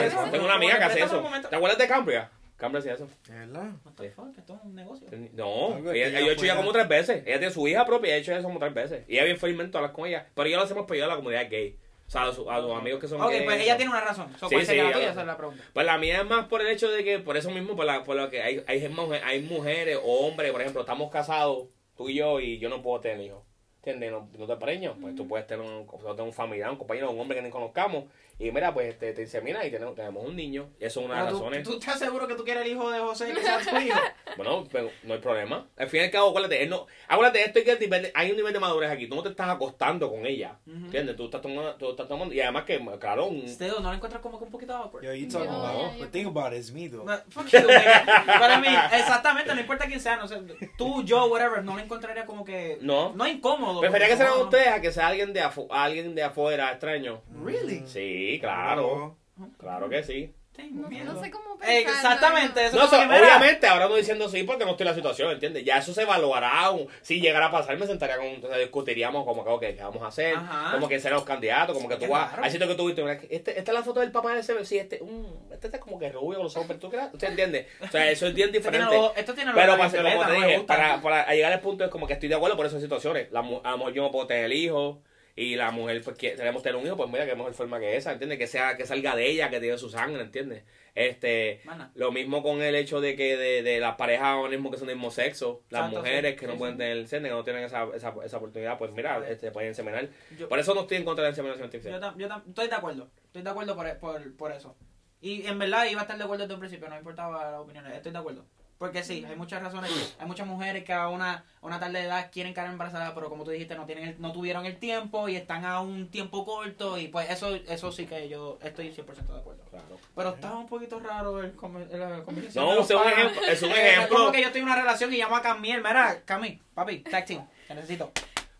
eso. 0.00 0.24
Tengo 0.30 0.44
una 0.44 0.54
amiga 0.54 0.78
que 0.78 0.84
hace 0.84 1.00
eso. 1.02 1.24
¿Te 1.50 1.56
acuerdas 1.56 1.78
de 1.78 1.88
Cambria? 1.88 2.30
Cambria 2.60 2.78
hacía 2.80 2.94
eso. 2.94 3.08
¿De 3.26 3.34
verdad? 3.34 3.70
No 3.84 3.90
estoy 3.90 4.10
fuck, 4.10 4.36
esto 4.38 4.54
es 4.54 4.60
un 4.62 4.74
negocio. 4.74 5.06
No, 5.32 5.74
Algo 5.74 5.90
ella, 5.92 6.04
que 6.04 6.08
ella 6.10 6.20
ya 6.20 6.26
ha 6.26 6.32
hecho 6.32 6.44
ya 6.44 6.56
como 6.56 6.72
tres 6.72 6.86
veces. 6.88 7.22
Ella 7.26 7.38
tiene 7.38 7.50
su 7.52 7.66
hija 7.66 7.84
propia 7.86 8.10
y 8.10 8.12
ha 8.12 8.16
hecho 8.18 8.32
eso 8.34 8.42
como 8.42 8.58
tres 8.58 8.74
veces. 8.74 9.04
Y 9.08 9.14
ella 9.14 9.24
bien 9.24 9.38
felizmente 9.38 9.76
hablar 9.78 9.92
con 9.92 10.06
ella. 10.06 10.28
Pero 10.34 10.48
ya 10.48 10.56
lo 10.58 10.62
hacemos 10.64 10.86
pedido 10.86 11.06
a 11.06 11.08
la 11.08 11.16
comunidad 11.16 11.48
gay. 11.50 11.76
O 12.06 12.10
sea, 12.10 12.22
a, 12.24 12.32
su- 12.32 12.50
a 12.50 12.58
los 12.58 12.76
amigos 12.76 13.00
que 13.00 13.08
son 13.08 13.20
Ok, 13.20 13.30
gays. 13.30 13.44
pues 13.44 13.60
ella 13.62 13.76
tiene 13.76 13.90
una 13.92 14.00
razón. 14.00 14.28
So, 14.38 14.48
Sí, 14.48 14.56
¿Cuál 14.56 14.66
sería 14.66 14.82
sí, 14.82 14.88
la 14.88 14.92
tuya? 14.94 15.04
ya- 15.06 15.10
Esa 15.12 15.20
es 15.22 15.26
la 15.26 15.36
pregunta. 15.36 15.64
Pues 15.72 15.86
la 15.86 15.96
mía 15.98 16.18
es 16.20 16.26
más 16.26 16.46
por 16.48 16.60
el 16.60 16.66
hecho 16.66 16.90
de 16.90 17.02
que, 17.04 17.18
por 17.20 17.36
eso 17.36 17.50
mismo, 17.50 17.76
por, 17.76 17.84
la, 17.86 18.02
por 18.04 18.16
lo 18.16 18.28
que 18.28 18.42
hay, 18.42 18.62
hay, 18.66 18.88
mujeres, 18.88 19.22
hay 19.24 19.40
mujeres 19.42 19.98
o 20.02 20.26
hombres, 20.26 20.50
por 20.52 20.60
ejemplo, 20.60 20.80
estamos 20.82 21.10
casados, 21.10 21.68
tú 21.96 22.08
y 22.08 22.14
yo, 22.16 22.40
y 22.40 22.58
yo 22.58 22.68
no 22.68 22.82
puedo 22.82 23.00
tener 23.00 23.20
hijos. 23.24 23.44
¿Entiendes? 23.78 24.10
No, 24.10 24.28
no 24.36 24.46
te 24.46 24.56
preño. 24.56 24.96
Pues 25.00 25.14
tú 25.14 25.26
puedes 25.26 25.46
tener 25.46 25.64
un, 25.64 25.86
o 25.88 25.98
sea, 26.02 26.10
tener 26.10 26.24
un 26.26 26.32
familiar, 26.34 26.68
un 26.70 26.76
compañero, 26.76 27.10
un 27.12 27.20
hombre 27.20 27.38
que 27.38 27.42
ni 27.44 27.48
conozcamos, 27.50 28.04
Y 28.40 28.50
mira, 28.52 28.72
pues 28.72 28.98
te, 28.98 29.12
te 29.12 29.20
insemina 29.22 29.64
y 29.66 29.70
tenemos, 29.70 29.94
tenemos 29.94 30.24
un 30.24 30.34
niño. 30.34 30.70
Y 30.80 30.86
eso 30.86 31.00
es 31.00 31.06
una 31.06 31.16
de 31.18 31.24
las 31.24 31.32
razones. 31.34 31.62
¿Tú 31.62 31.74
estás 31.78 31.98
seguro 31.98 32.26
que 32.26 32.34
tú 32.34 32.42
quieres 32.42 32.64
el 32.64 32.72
hijo 32.72 32.90
de 32.90 32.98
José 32.98 33.32
que 33.34 33.40
sea 33.42 33.58
tu 33.60 33.76
hijo? 33.76 33.98
Bueno, 34.36 34.64
pero 34.70 34.90
no 35.02 35.14
hay 35.14 35.20
problema. 35.20 35.66
Al 35.76 35.88
fin 35.88 36.00
y 36.02 36.04
al 36.04 36.10
cabo, 36.12 36.28
acuérdate, 36.30 36.62
él 36.62 36.70
no, 36.70 36.86
acuérdate, 37.08 37.42
esto 37.44 37.58
hay, 37.58 37.64
que, 37.64 37.78
nivel- 37.80 38.12
hay 38.14 38.30
un 38.30 38.36
nivel 38.36 38.52
de 38.52 38.60
madurez 38.60 38.88
aquí. 38.90 39.08
Tú 39.08 39.16
no 39.16 39.24
te 39.24 39.28
estás 39.30 39.48
acostando 39.50 40.08
con 40.08 40.24
ella. 40.24 40.56
Ujú. 40.66 40.84
¿Entiendes? 40.86 41.16
Tú 41.16 41.24
estás 41.24 41.42
tomando, 41.42 41.74
tú 41.74 41.90
estás 41.90 42.06
tomando. 42.08 42.32
Y 42.32 42.40
además 42.40 42.62
que, 42.64 42.80
claro, 43.00 43.26
un, 43.26 43.46
Still, 43.48 43.72
¿no 43.82 43.88
lo 43.90 43.92
encuentras 43.94 44.22
como 44.22 44.38
que 44.38 44.44
un 44.44 44.50
poquito 44.52 44.74
awkward? 44.74 45.04
Yo, 45.04 45.12
you 45.12 45.28
talking 45.28 45.50
No, 45.50 45.66
about, 45.66 45.98
but 45.98 46.10
think 46.12 46.28
about 46.28 46.52
it, 46.52 46.60
it's 46.60 46.70
me 46.72 46.88
though. 46.88 47.04
No, 47.04 47.18
fuck 47.28 47.48
you, 47.48 47.58
nigga. 47.58 48.04
Para 48.24 48.58
mí, 48.60 48.68
exactamente, 48.92 49.52
no 49.52 49.60
importa 49.60 49.86
quién 49.86 50.00
sea, 50.00 50.16
no 50.16 50.28
sé, 50.28 50.36
tú, 50.78 51.02
yo, 51.02 51.26
whatever, 51.26 51.64
no 51.64 51.74
lo 51.74 51.80
encontraría 51.82 52.24
como 52.24 52.44
que... 52.44 52.78
No. 52.80 53.12
No 53.16 53.26
incómodo. 53.26 53.80
Prefería 53.80 54.08
que 54.08 54.16
sean 54.16 54.28
no. 54.30 54.44
ustedes 54.44 54.68
a 54.68 54.80
que 54.80 54.92
sea 54.92 55.08
alguien 55.08 55.32
de, 55.32 55.42
afu- 55.42 55.66
alguien 55.70 56.14
de 56.14 56.22
afuera 56.22 56.70
extraño. 56.70 57.20
Really? 57.44 57.82
Sí, 57.86 58.29
claro. 58.38 59.16
Claro 59.58 59.88
que 59.88 60.02
sí. 60.02 60.32
Tengo 60.54 60.82
No, 60.82 60.88
miedo. 60.88 61.14
no 61.14 61.22
sé 61.22 61.30
cómo 61.30 61.56
pensarlo, 61.56 61.80
Exactamente, 61.90 62.66
eso 62.66 62.76
No, 62.76 62.88
como 62.90 63.02
so- 63.04 63.08
obviamente, 63.08 63.66
ahora 63.68 63.88
no 63.88 63.94
diciendo 63.94 64.28
sí 64.28 64.42
porque 64.42 64.64
no 64.64 64.72
estoy 64.72 64.84
en 64.84 64.90
la 64.90 64.94
situación, 64.96 65.30
¿entiendes? 65.30 65.64
Ya 65.64 65.78
eso 65.78 65.94
se 65.94 66.02
evaluará. 66.02 66.70
un- 66.72 66.88
si 67.02 67.20
llegara 67.20 67.46
a 67.46 67.50
pasar, 67.52 67.78
me 67.78 67.86
sentaría 67.86 68.18
con. 68.18 68.42
sea, 68.42 68.58
discutiríamos 68.58 69.24
como 69.24 69.44
que, 69.44 69.50
ok, 69.50 69.60
¿qué 69.60 69.78
vamos 69.80 70.02
a 70.02 70.08
hacer? 70.08 70.34
Ajá. 70.34 70.72
Como 70.72 70.88
que 70.88 70.98
serán 70.98 71.16
los 71.18 71.24
candidatos, 71.24 71.74
como 71.76 71.88
que 71.88 71.96
tú 71.96 72.08
vas. 72.08 72.28
Claro. 72.30 72.42
Hay 72.44 72.50
sitio 72.50 72.66
que 72.66 72.74
tú 72.74 72.86
viste, 72.86 73.02
este, 73.30 73.58
esta 73.58 73.70
es 73.70 73.78
la 73.78 73.84
foto 73.84 74.00
del 74.00 74.10
papá 74.10 74.34
de 74.34 74.40
ese. 74.40 74.62
Sí, 74.64 74.76
este, 74.76 75.00
mm, 75.00 75.52
este 75.52 75.68
está 75.68 75.78
como 75.80 75.98
que 76.00 76.10
rubio 76.10 76.38
con 76.38 76.44
los 76.44 76.56
ojos, 76.56 76.66
pero 76.66 76.80
tú 76.80 76.90
creas. 76.90 77.14
¿Usted 77.14 77.28
entiende? 77.28 77.68
O 77.80 77.86
sea, 77.86 78.10
eso 78.10 78.26
es 78.26 78.34
bien 78.34 78.48
esto 78.54 78.60
tiene 78.70 78.84
diferente. 78.84 79.20
esto 79.20 79.34
tiene 79.34 79.52
los 79.52 79.60
Pero 79.60 79.78
para, 79.78 79.88
como 80.14 80.26
te 80.26 80.32
dije, 80.34 80.60
para, 80.66 81.00
para 81.00 81.32
llegar 81.32 81.52
al 81.52 81.60
punto 81.60 81.84
es 81.84 81.90
como 81.90 82.06
que 82.08 82.14
estoy 82.14 82.28
de 82.28 82.34
acuerdo 82.34 82.56
por 82.56 82.66
esas 82.66 82.82
situaciones. 82.82 83.30
La, 83.30 83.40
a 83.40 83.70
lo 83.70 83.78
mejor 83.78 83.92
yo 83.94 84.02
no 84.02 84.10
puedo 84.10 84.26
tener 84.26 84.52
hijos 84.52 84.98
y 85.42 85.56
la 85.56 85.70
mujer 85.70 86.02
pues 86.04 86.16
quiere- 86.18 86.36
queremos 86.36 86.62
tener 86.62 86.76
un 86.80 86.86
hijo, 86.86 86.96
pues 86.96 87.08
mira 87.10 87.24
qué 87.24 87.34
mejor 87.34 87.54
forma 87.54 87.78
que 87.80 87.96
esa, 87.96 88.12
¿entiendes? 88.12 88.38
Que 88.38 88.46
sea 88.46 88.76
que 88.76 88.84
salga 88.86 89.16
de 89.16 89.28
ella, 89.30 89.48
que 89.48 89.58
tiene 89.60 89.78
su 89.78 89.88
sangre, 89.88 90.20
¿entiendes? 90.22 90.64
Este, 90.94 91.60
Mana. 91.64 91.90
lo 91.94 92.12
mismo 92.12 92.42
con 92.42 92.60
el 92.60 92.74
hecho 92.74 93.00
de 93.00 93.16
que 93.16 93.36
de, 93.36 93.62
de 93.62 93.78
las 93.80 93.94
parejas 93.96 94.26
ahora 94.26 94.50
mismo 94.50 94.70
que 94.70 94.76
son 94.76 94.86
del 94.88 94.96
mismo 94.96 95.10
sexo, 95.10 95.62
las 95.70 95.90
mujeres 95.90 96.32
sí, 96.32 96.38
que 96.40 96.46
no 96.46 96.52
sí, 96.54 96.58
pueden 96.58 96.76
tener 96.76 97.08
seno, 97.08 97.28
que 97.28 97.34
no 97.34 97.44
tienen 97.44 97.64
esa, 97.64 97.84
esa, 97.94 98.12
esa 98.24 98.36
oportunidad, 98.36 98.76
pues 98.76 98.90
mira, 98.92 99.26
este, 99.28 99.50
pueden 99.50 99.70
inseminar. 99.70 100.08
Yo- 100.38 100.48
Por 100.48 100.58
eso 100.58 100.74
no 100.74 100.82
estoy 100.82 100.98
en 100.98 101.04
contra 101.04 101.22
de 101.24 101.28
la 101.28 101.32
inseminación 101.32 101.62
Yo, 101.62 101.64
artificial. 101.78 102.00
tam- 102.02 102.16
yo 102.18 102.28
tam- 102.28 102.46
estoy 102.48 102.68
de 102.68 102.74
acuerdo. 102.74 103.10
Estoy 103.24 103.42
de 103.42 103.50
acuerdo 103.50 103.74
por, 103.76 103.98
por, 103.98 104.36
por 104.36 104.52
eso. 104.52 104.76
Y 105.22 105.46
en 105.46 105.58
verdad 105.58 105.86
iba 105.90 106.00
a 106.00 106.04
estar 106.04 106.18
de 106.18 106.24
acuerdo 106.24 106.44
desde 106.44 106.54
un 106.54 106.60
principio, 106.60 106.88
no 106.88 106.94
me 106.94 106.98
importaba 107.00 107.50
las 107.52 107.60
opiniones. 107.60 107.94
Estoy 107.94 108.12
de 108.12 108.18
acuerdo. 108.18 108.44
Porque 108.80 109.04
sí, 109.04 109.26
hay 109.28 109.36
muchas 109.36 109.62
razones. 109.62 110.16
Hay 110.18 110.26
muchas 110.26 110.46
mujeres 110.46 110.84
que 110.84 110.94
a 110.94 111.08
una, 111.08 111.34
a 111.60 111.66
una 111.66 111.78
tarde 111.78 111.98
de 111.98 112.06
edad 112.06 112.30
quieren 112.32 112.54
quedar 112.54 112.68
embarazadas, 112.70 113.12
pero 113.14 113.28
como 113.28 113.44
tú 113.44 113.50
dijiste, 113.50 113.74
no 113.74 113.84
tienen 113.84 114.08
el- 114.08 114.20
no 114.22 114.32
tuvieron 114.32 114.64
el 114.64 114.78
tiempo 114.78 115.28
y 115.28 115.36
están 115.36 115.66
a 115.66 115.80
un 115.82 116.08
tiempo 116.08 116.46
corto. 116.46 116.96
Y 116.96 117.08
pues 117.08 117.28
eso 117.28 117.54
eso 117.54 117.92
sí 117.92 118.06
que 118.06 118.26
yo 118.30 118.58
estoy 118.62 118.90
100% 118.90 119.34
de 119.34 119.38
acuerdo. 119.38 119.62
Claro. 119.68 119.84
Pero 120.16 120.30
estaba 120.30 120.58
un 120.58 120.66
poquito 120.66 120.98
raro 120.98 121.42
el, 121.42 121.52
come- 121.52 121.84
la 121.92 122.22
conversación. 122.22 122.64
No, 122.64 122.80
es 122.80 122.90
un 122.90 123.02
ejemplo- 123.06 123.42
es 123.46 123.62
un 123.62 123.70
Eh, 123.70 123.90
ejemplo. 123.92 124.16
como 124.16 124.32
que 124.32 124.40
yo 124.40 124.46
estoy 124.46 124.62
en 124.62 124.66
una 124.66 124.76
relación 124.76 125.12
y 125.12 125.18
llamo 125.18 125.36
a 125.36 125.42
Camiel. 125.42 125.82
Mira, 125.82 126.22
Cami, 126.24 126.58
papi, 126.72 127.00
tag 127.00 127.26
team, 127.26 127.46
te 127.68 127.74
necesito. 127.74 128.10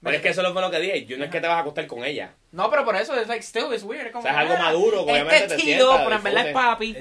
Pero 0.03 0.17
es 0.17 0.23
que 0.23 0.31
eso 0.31 0.43
fue 0.53 0.63
lo 0.63 0.71
que 0.71 0.81
dije, 0.81 1.05
yo 1.05 1.19
no 1.19 1.25
es 1.25 1.31
que 1.31 1.41
te 1.43 1.47
vas 1.47 1.57
a 1.59 1.61
acostar 1.61 1.87
con 1.87 2.03
ella. 2.05 2.33
No, 2.53 2.71
pero 2.71 2.85
por 2.87 2.97
eso 2.97 3.15
es 3.15 3.29
like 3.29 3.43
still 3.43 3.67
it's 3.73 3.83
weird. 3.85 4.07
es 4.07 4.13
como 4.13 4.21
O 4.21 4.23
sea, 4.23 4.33
es 4.33 4.39
algo 4.39 4.55
ah, 4.57 4.63
maduro, 4.63 5.03
obviamente 5.03 5.37
este 5.37 5.57
te 5.57 5.63
tío, 5.63 5.91
pero 6.03 6.17
en 6.17 6.23
verdad 6.23 6.47
es 6.49 6.55
papi. 6.55 6.97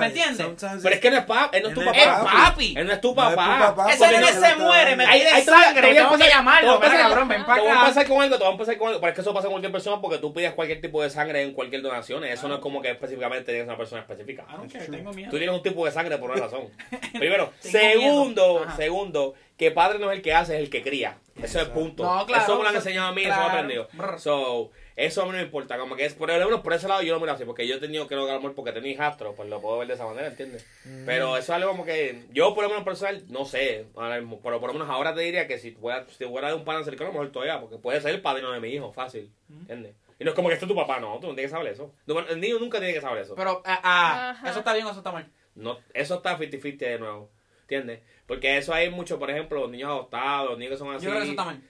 ¿Me 0.00 0.06
entiendes? 0.06 0.46
Pero 0.82 0.94
es 0.94 1.00
que 1.00 1.10
no 1.10 1.18
es 1.18 1.24
papi, 1.26 1.56
él 1.58 1.62
no 1.62 1.68
es 1.68 1.74
tu 1.74 1.80
Es 1.82 2.06
papá. 2.06 2.30
papi. 2.32 2.74
Él 2.76 2.86
no 2.86 2.92
es 2.94 3.00
tu 3.02 3.14
No 3.14 3.22
es 3.24 3.30
tu 3.30 3.36
papá. 3.36 3.92
Ese 3.92 4.06
nene 4.06 4.20
no 4.20 4.26
se 4.28 4.56
muere, 4.56 4.96
me 4.96 5.04
Ahí- 5.04 5.20
pide 5.20 5.42
sangre, 5.44 5.94
tengo 5.94 6.16
que 6.16 6.28
llamarlo. 6.28 6.74
empezar- 6.76 6.98
cabrón, 6.98 7.28
ven 7.28 7.44
Te 7.44 7.44
voy 7.46 7.52
a 7.52 7.62
para 7.62 7.72
acá. 7.74 7.80
empezar 7.88 8.08
con 8.08 8.22
algo, 8.22 8.36
te 8.36 8.42
voy 8.44 8.48
a 8.48 8.52
empezar 8.52 8.78
con 8.78 8.88
algo. 8.88 9.00
Pero 9.00 9.10
es 9.10 9.14
que 9.14 9.20
eso 9.20 9.34
pasa 9.34 9.42
con 9.44 9.52
cualquier 9.52 9.72
persona 9.72 10.00
porque 10.00 10.18
tú 10.18 10.32
pides 10.32 10.52
cualquier 10.54 10.80
tipo 10.80 11.02
de 11.02 11.10
sangre 11.10 11.42
en 11.42 11.52
cualquier 11.52 11.82
donación. 11.82 12.24
Eso 12.24 12.48
no 12.48 12.54
es 12.54 12.60
como 12.60 12.80
que 12.80 12.90
específicamente 12.92 13.44
tienes 13.52 13.68
una 13.68 13.76
persona 13.76 14.00
específica. 14.00 14.46
Care, 14.72 14.86
tengo 14.86 15.12
miedo. 15.12 15.30
Tú 15.30 15.36
tienes 15.36 15.54
un 15.54 15.62
tipo 15.62 15.84
de 15.84 15.92
sangre 15.92 16.16
por 16.16 16.30
una 16.30 16.40
razón. 16.40 16.62
Primero. 17.12 17.52
Segundo, 17.60 18.66
segundo, 18.76 19.34
que 19.58 19.70
padre 19.70 19.98
no 19.98 20.10
es 20.10 20.16
el 20.16 20.22
que 20.22 20.32
hace, 20.34 20.54
es 20.56 20.60
el 20.62 20.70
que 20.70 20.82
cría. 20.82 21.18
Eso 21.36 21.60
es 21.60 21.66
el 21.66 21.72
punto. 21.72 22.02
No, 22.04 22.26
claro, 22.26 22.42
eso 22.42 22.56
me 22.56 22.62
lo 22.62 22.68
han 22.68 22.76
enseñado 22.76 23.08
a 23.08 23.12
mí, 23.12 23.24
claro. 23.24 23.42
eso 23.42 23.48
me 23.48 23.54
he 23.54 23.58
aprendido. 23.58 24.18
So, 24.18 24.70
eso 24.96 25.22
a 25.22 25.24
mí 25.24 25.30
no 25.32 25.38
me 25.38 25.44
importa. 25.44 25.78
Como 25.78 25.96
que 25.96 26.04
es, 26.04 26.14
por 26.14 26.28
lo 26.28 26.44
menos 26.44 26.60
por 26.60 26.72
ese 26.72 26.88
lado 26.88 27.02
yo 27.02 27.14
lo 27.14 27.20
miro 27.20 27.32
así, 27.32 27.44
porque 27.44 27.66
yo 27.66 27.76
he 27.76 27.80
tenido 27.80 28.06
que 28.06 28.14
lograr 28.14 28.36
amor 28.36 28.54
porque 28.54 28.72
tenía 28.72 28.92
hijastro, 28.92 29.34
pues 29.34 29.48
lo 29.48 29.60
puedo 29.60 29.78
ver 29.78 29.88
de 29.88 29.94
esa 29.94 30.04
manera, 30.04 30.28
¿entiendes? 30.28 30.66
Mm. 30.84 31.04
Pero 31.06 31.36
eso 31.36 31.44
es 31.44 31.50
algo 31.50 31.70
como 31.70 31.84
que 31.84 32.24
yo 32.32 32.54
por 32.54 32.64
lo 32.64 32.70
menos 32.70 32.84
personal, 32.84 33.22
no 33.28 33.44
sé, 33.44 33.86
ahora 33.96 34.20
mismo, 34.20 34.40
pero 34.42 34.60
por 34.60 34.68
lo 34.68 34.74
menos 34.74 34.88
ahora 34.88 35.14
te 35.14 35.22
diría 35.22 35.46
que 35.46 35.58
si 35.58 35.72
fuera, 35.72 36.06
si 36.08 36.24
fuera 36.24 36.48
de 36.48 36.54
un 36.54 36.64
pan 36.64 36.84
cercano, 36.84 37.10
a 37.10 37.12
lo 37.12 37.18
mejor 37.20 37.32
todavía, 37.32 37.60
porque 37.60 37.78
puede 37.78 38.00
ser 38.00 38.14
el 38.14 38.20
padrino 38.20 38.52
de 38.52 38.60
mi 38.60 38.68
hijo, 38.68 38.92
fácil, 38.92 39.32
¿entiendes? 39.48 39.94
Y 40.18 40.24
no 40.24 40.30
es 40.30 40.36
como 40.36 40.48
que 40.48 40.54
este 40.54 40.66
es 40.66 40.68
tu 40.68 40.76
papá, 40.76 41.00
no, 41.00 41.18
tú 41.18 41.28
no 41.28 41.34
tienes 41.34 41.50
que 41.50 41.56
saber 41.56 41.72
eso. 41.72 41.92
El 42.28 42.40
niño 42.40 42.58
nunca 42.60 42.78
tiene 42.78 42.94
que 42.94 43.00
saber 43.00 43.22
eso. 43.22 43.34
Pero, 43.34 43.60
ah, 43.64 43.80
ah. 43.82 44.48
¿eso 44.48 44.60
está 44.60 44.72
bien 44.72 44.86
o 44.86 44.90
eso 44.90 44.98
está 44.98 45.10
mal? 45.10 45.28
No, 45.54 45.78
eso 45.94 46.14
está 46.16 46.38
50-50 46.38 46.78
de 46.78 46.98
nuevo, 46.98 47.30
¿entiendes? 47.62 48.00
Porque 48.32 48.56
eso 48.56 48.72
hay 48.72 48.88
mucho, 48.88 49.18
por 49.18 49.30
ejemplo, 49.30 49.60
los 49.60 49.70
niños 49.70 49.90
adoptados, 49.90 50.48
los 50.50 50.58
niños 50.58 50.72
que 50.72 50.78
son 50.78 50.94
así. 50.94 51.04
Yo 51.04 51.10
creo 51.10 51.20
que 51.20 51.24
eso 51.24 51.32
está 51.32 51.44
mal. 51.44 51.62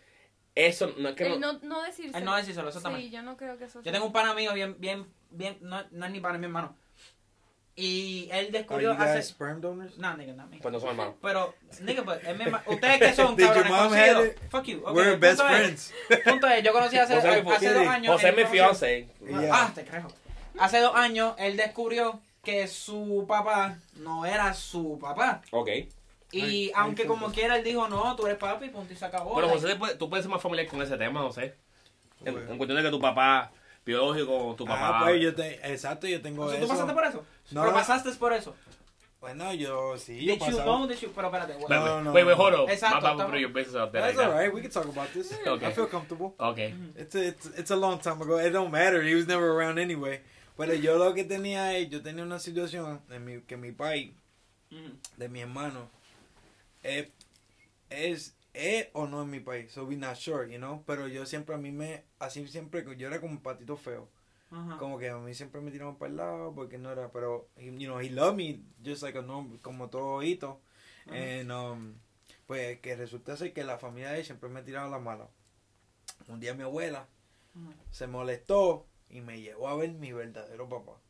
Eso 0.55 0.95
no 0.97 1.09
es 1.09 1.15
que 1.17 1.27
El 1.27 1.41
no, 1.41 1.55
no, 1.55 1.59
no 1.65 1.83
decírselo. 1.83 2.19
El 2.19 2.25
no 2.25 2.37
decírselo, 2.37 2.69
eso 2.69 2.79
está 2.79 2.95
sí, 2.97 3.11
yo 3.11 3.21
no 3.23 3.37
creo 3.37 3.59
que 3.59 3.65
eso 3.65 3.81
Yo 3.81 3.83
sea- 3.83 3.93
tengo 3.93 4.07
un 4.07 4.13
pana 4.13 4.33
mío 4.33 4.53
bien, 4.55 4.77
bien, 4.79 5.07
bien, 5.31 5.59
no, 5.61 5.83
no 5.91 6.07
es 6.07 6.13
ni 6.13 6.21
pana, 6.21 6.35
es 6.35 6.41
mi 6.41 6.47
hermano. 6.47 6.77
Y 7.75 8.29
él 8.31 8.53
descubrió 8.53 8.93
hace... 8.93 9.23
sperm 9.23 9.61
donors? 9.61 9.97
No, 9.99 10.15
nigga, 10.17 10.35
no 10.35 10.47
me. 10.47 10.59
pues 10.59 10.71
no 10.73 10.79
son 10.79 10.91
hermanos. 10.91 11.15
Pero, 11.23 11.55
nigga, 11.81 12.05
pues, 12.05 12.23
es 12.23 12.37
mi 12.37 12.45
hermano. 12.45 12.63
Ustedes 12.67 12.99
que 12.99 13.13
son, 13.15 13.35
cabrones, 13.37 13.73
conocidos. 13.73 14.29
Fuck 14.51 14.65
you. 14.67 14.83
Okay, 14.85 14.95
We're 14.95 15.17
best 15.17 15.41
punto 15.41 15.55
es- 15.57 15.59
friends. 15.63 15.95
punto 16.25 16.47
es, 16.49 16.63
yo 16.63 16.73
conocí 16.73 16.99
hace, 16.99 17.15
José 17.17 17.29
hace 17.29 17.73
dos 17.75 17.87
años. 17.89 18.13
José 18.15 18.29
es 18.29 18.37
mi 18.37 18.43
conoció- 18.43 18.51
fiance. 18.53 19.09
Yeah. 19.27 19.51
Ah, 19.53 19.73
te 19.75 19.85
creo. 19.85 20.07
Hace 20.59 20.79
dos 20.81 20.95
años 20.95 21.35
él 21.39 21.57
descubrió 21.57 22.21
que 22.45 22.69
su 22.69 23.25
papá 23.27 23.79
no 23.97 24.27
era 24.27 24.53
su 24.53 24.99
papá. 25.01 25.41
Ok. 25.51 25.71
Y 26.33 26.41
Ay, 26.43 26.73
aunque 26.75 27.03
ay, 27.03 27.09
como 27.09 27.27
fue- 27.27 27.35
quiera 27.35 27.57
él 27.57 27.63
dijo, 27.65 27.87
no, 27.89 28.17
tú 28.17 28.27
eres 28.27 28.39
papi, 28.39 28.71
punto 28.71 28.93
y 28.93 28.97
se 28.97 29.05
acabó. 29.05 29.35
Pero 29.35 29.47
Like, 29.49 29.61
José, 29.61 29.73
tú 29.75 29.79
puedes- 29.79 29.99
tú 29.99 30.09
puedes 30.11 30.25
ser 30.25 30.33
más 30.33 30.43
familiar 30.43 30.67
con 30.67 30.81
ese 30.83 30.97
tema, 30.97 31.21
José. 31.21 31.55
En, 32.25 32.37
en 32.39 32.57
cuestión 32.57 32.77
de 32.77 32.83
que 32.83 32.91
tu 32.91 33.01
papá 33.01 33.53
biológico, 33.85 34.55
tu 34.57 34.65
papá. 34.65 35.01
Ah, 35.01 35.05
pues 35.05 35.21
yo 35.21 35.35
te, 35.35 35.55
exacto, 35.73 36.07
yo 36.07 36.21
tengo 36.23 36.45
o 36.45 36.49
sea, 36.49 36.59
eso. 36.59 36.67
¿Tú 36.67 36.73
pasaste 36.73 36.93
por 36.95 37.05
eso? 37.05 37.25
No. 37.51 37.61
Pero 37.63 37.75
pasaste 37.75 38.11
por 38.13 38.33
eso. 38.33 38.55
Bueno, 39.21 39.53
yo 39.55 39.97
sí, 39.99 40.25
yo 40.25 40.33
Did 40.33 40.41
you 40.41 40.47
pasaba. 40.47 40.65
know, 40.65 40.87
did 40.89 40.97
you... 40.99 41.11
Pero 41.15 41.29
espérate, 41.29 41.53
güey. 41.55 41.67
Wait, 41.67 41.71
No, 41.79 41.85
wait, 41.95 42.05
no, 42.05 42.13
wait, 42.13 42.27
wait, 42.27 42.37
no. 42.37 42.43
hold 42.45 42.55
up. 42.55 42.69
Exacto, 42.71 42.97
Vamos 42.97 43.05
a 43.09 43.13
estamos- 43.13 43.29
abrir 43.29 43.41
your 43.43 43.53
business 43.53 43.77
out 43.77 43.93
there 43.93 44.03
That's 44.05 44.17
right 44.17 44.27
now. 44.27 44.33
alright, 44.35 44.53
we 44.55 44.61
can 44.63 44.71
talk 44.71 44.87
about 44.87 45.09
this. 45.13 45.33
Okay. 45.47 45.67
I 45.69 45.73
feel 45.73 45.87
comfortable. 45.89 46.35
Okay. 46.41 46.75
It's 46.97 47.15
a, 47.15 47.29
it's, 47.29 47.47
it's 47.59 47.71
a 47.71 47.77
long 47.77 48.01
time 48.01 48.21
ago. 48.21 48.39
It 48.41 48.51
don't 48.53 48.73
matter. 48.73 49.01
He 49.03 49.15
was 49.15 49.27
never 49.29 49.51
around 49.53 49.79
anyway. 49.79 50.23
Pero 50.57 50.75
yo 50.75 50.99
lo 50.99 51.15
que 51.15 51.23
tenía 51.25 51.77
es, 51.79 51.89
yo 51.89 52.03
tenía 52.03 52.25
una 52.25 52.39
situación 52.41 53.01
en 53.11 53.25
mi, 53.25 53.41
que 53.43 53.57
mi 53.57 53.71
país, 53.73 54.13
Mm. 54.71 55.19
de 55.19 55.29
mi 55.29 55.41
hermano, 55.41 55.89
es, 56.83 57.09
es, 57.91 58.37
es 58.53 58.89
o 58.93 59.07
no 59.07 59.23
en 59.23 59.31
mi 59.31 59.41
país. 59.41 59.73
So 59.73 59.85
we 59.85 59.97
not 59.97 60.17
sure, 60.17 60.51
you 60.51 60.59
know. 60.59 60.83
Pero 60.87 61.09
yo 61.09 61.27
siempre 61.27 61.55
a 61.55 61.59
mí 61.59 61.73
me, 61.73 62.05
así 62.19 62.47
siempre, 62.49 62.85
yo 62.97 63.07
era 63.09 63.21
como 63.21 63.33
un 63.33 63.43
patito 63.43 63.77
feo. 63.77 64.09
Como 64.79 64.99
que 64.99 65.09
a 65.09 65.17
mí 65.17 65.33
siempre 65.33 65.63
me 65.63 65.71
tiraban 65.71 65.97
para 65.97 66.11
el 66.11 66.17
lado 66.19 66.55
porque 66.55 66.77
no 66.77 66.93
era, 66.93 67.11
pero, 67.11 67.49
you 67.57 67.73
know, 67.87 68.01
he 68.01 68.11
loved 68.11 68.37
me 68.37 68.61
just 68.85 69.03
like 69.03 69.17
a 69.17 69.23
norm, 69.23 69.59
como 69.63 69.89
todo 69.89 70.23
hito. 70.23 70.61
Ajá. 71.07 71.17
And, 71.17 71.51
um, 71.51 71.95
pues 72.47 72.79
que 72.81 72.95
resulta 72.95 73.35
ser 73.35 73.55
que 73.55 73.65
la 73.65 73.79
familia 73.79 74.13
de 74.13 74.19
él 74.19 74.25
siempre 74.27 74.51
me 74.51 74.61
tiraba 74.63 74.91
la 74.91 74.99
mala. 74.99 75.31
Un 76.29 76.39
día 76.39 76.53
mi 76.53 76.65
abuela 76.65 77.09
se 77.91 78.07
molestó 78.07 78.87
y 79.09 79.23
me 79.23 79.41
llevó 79.41 79.69
a 79.69 79.77
ver 79.77 79.93
mi 79.93 80.13
verdadero 80.13 80.69
papá. 80.69 81.01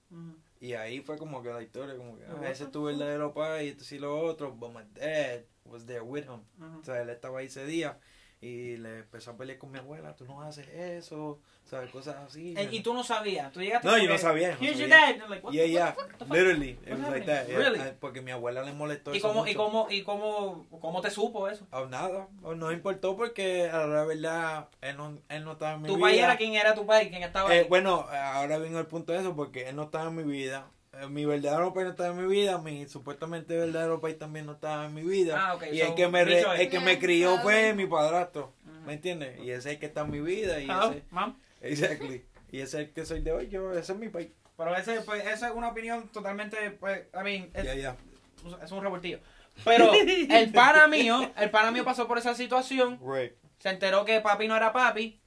Y 0.61 0.75
ahí 0.75 1.01
fue 1.01 1.19
como 1.19 1.43
que 1.43 1.49
la 1.49 1.63
historia, 1.63 1.97
como 1.97 2.17
que, 2.17 2.25
ah, 2.25 2.49
ese 2.49 2.65
es 2.65 2.71
tu 2.71 2.85
verdadero 2.85 3.35
papá 3.35 3.63
y 3.65 3.71
esto 3.71 3.83
sí 3.83 3.99
lo 3.99 4.21
otro, 4.21 4.53
but 4.53 4.73
my 4.73 4.85
dad 4.95 5.41
was 5.73 5.87
there 5.87 6.03
with 6.03 6.25
him. 6.25 6.41
Ajá. 6.61 6.79
O 6.81 6.85
sea, 6.85 7.03
él 7.03 7.11
estaba 7.11 7.39
ahí 7.41 7.47
ese 7.47 7.65
día 7.67 7.99
y 8.45 8.77
le 8.77 8.99
empezó 8.99 9.31
a 9.31 9.37
pelear 9.37 9.57
con 9.57 9.71
mi 9.71 9.79
abuela, 9.79 10.17
tú 10.17 10.25
no 10.25 10.43
haces 10.43 10.67
eso, 10.67 11.17
o 11.25 11.41
sea, 11.65 11.89
cosas 11.93 12.17
así. 12.27 12.55
Eh, 12.57 12.69
Y 12.73 12.81
tú 12.81 12.93
no 12.93 13.05
sabías, 13.05 13.53
tú 13.53 13.61
llegaste 13.61 13.87
No, 13.87 13.97
yo 13.97 14.09
no 14.09 14.19
sabía, 14.19 14.57
no 14.57 14.61
Here's 14.61 14.79
your 14.81 14.89
dad. 14.89 15.15
Like, 15.29 15.47
Yeah, 15.53 15.65
yeah, 15.65 15.95
literally, 16.29 16.71
it 16.85 16.91
was 16.99 17.09
like 17.09 17.25
that. 17.27 17.47
yeah. 17.47 17.57
Really? 17.57 17.79
Ah, 17.79 17.93
Porque 18.01 18.21
mi 18.21 18.33
abuela 18.33 18.63
le 18.65 18.73
molestó 18.73 19.15
¿Y 19.15 19.19
eso 19.19 19.29
cómo, 19.29 19.47
y 19.47 19.51
mucho. 19.55 19.59
cómo, 19.65 19.87
y 19.91 20.03
cómo, 20.03 20.67
cómo 20.81 21.01
te 21.01 21.11
supo 21.11 21.49
eso? 21.49 21.69
O 21.71 21.87
nada, 21.87 22.27
o 22.43 22.57
no 22.57 22.73
importó 22.73 23.17
porque 23.17 23.71
a 23.71 23.87
la 23.87 24.05
verdad 24.05 24.69
él 24.81 24.97
no, 24.97 25.17
él 25.29 25.45
no 25.45 25.53
estaba 25.53 25.75
en 25.75 25.83
mi 25.83 25.87
¿Tu 25.89 25.95
vida. 25.95 26.05
país 26.07 26.19
era 26.23 26.37
quién 26.37 26.55
era 26.55 26.75
tu 26.75 26.85
país? 26.85 27.11
¿Quién 27.11 27.23
estaba 27.23 27.55
Eh, 27.55 27.61
ahí? 27.61 27.67
bueno, 27.69 28.07
ahora 28.11 28.59
vino 28.59 28.81
el 28.81 28.87
punto 28.87 29.13
de 29.13 29.21
eso 29.21 29.37
porque 29.37 29.69
él 29.69 29.77
no 29.77 29.85
estaba 29.85 30.09
en 30.09 30.17
mi 30.17 30.25
vida. 30.25 30.67
Eh, 30.93 31.07
Mi 31.09 31.25
verdadero 31.25 31.73
país 31.73 31.87
no 31.87 31.91
estaba 31.93 32.11
en 32.11 32.27
mi 32.27 32.33
vida, 32.33 32.59
mi 32.59 32.87
supuestamente 32.87 33.57
verdadero 33.57 34.01
país 34.01 34.19
también 34.19 34.45
no 34.47 34.53
estaba 34.53 34.85
en 34.87 34.95
mi 34.95 35.03
vida. 35.03 35.37
Ah, 35.39 35.55
ok, 35.55 35.65
y 35.73 35.79
so, 35.79 35.87
el 35.87 35.95
que 35.95 36.09
me 36.09 36.25
re- 36.25 36.63
el 36.63 36.69
que 36.69 36.81
me 36.81 36.99
crió 36.99 37.37
ah, 37.37 37.41
fue 37.43 37.73
mi 37.75 37.87
padrastro. 37.87 38.53
¿me 38.85 38.95
entiendes? 38.95 39.39
Y 39.41 39.51
ese 39.51 39.59
es 39.59 39.67
el 39.67 39.79
que 39.79 39.87
está 39.87 40.01
en 40.03 40.11
mi 40.11 40.21
vida 40.21 40.59
y 40.61 40.65
Hello, 40.65 40.91
ese, 40.91 41.05
ma'am. 41.11 41.39
exactly. 41.61 42.25
Y 42.51 42.59
ese 42.61 42.83
es 42.83 42.89
el 42.89 42.93
que 42.93 43.07
soy 43.07 43.21
de 43.23 43.33
hoy, 43.33 43.49
yo, 43.49 43.73
ese 43.73 43.93
es 43.93 43.99
mi 43.99 44.09
país. 44.09 44.29
Pero 44.57 44.77
ese, 44.77 45.01
pues, 45.03 45.25
esa 45.27 45.49
es 45.49 45.55
una 45.55 45.69
opinión 45.69 46.09
totalmente, 46.09 46.71
pues, 46.73 47.03
I 47.15 47.23
mean, 47.25 47.51
es, 47.55 48.73
un 48.73 48.83
revoltillo. 48.83 49.21
Pero 49.65 49.93
el 49.95 50.53
pana 50.53 50.89
mío, 50.89 51.31
el 51.39 51.51
pana 51.51 51.71
mío 51.71 51.85
pasó 51.85 52.07
por 52.09 52.19
esa 52.19 52.35
situación, 52.35 52.99
Right. 53.03 53.33
se 53.61 53.71
enteró 53.71 54.05
que 54.05 54.21
papi 54.21 54.49
no 54.49 54.57
era 54.57 54.73
papi 54.73 55.21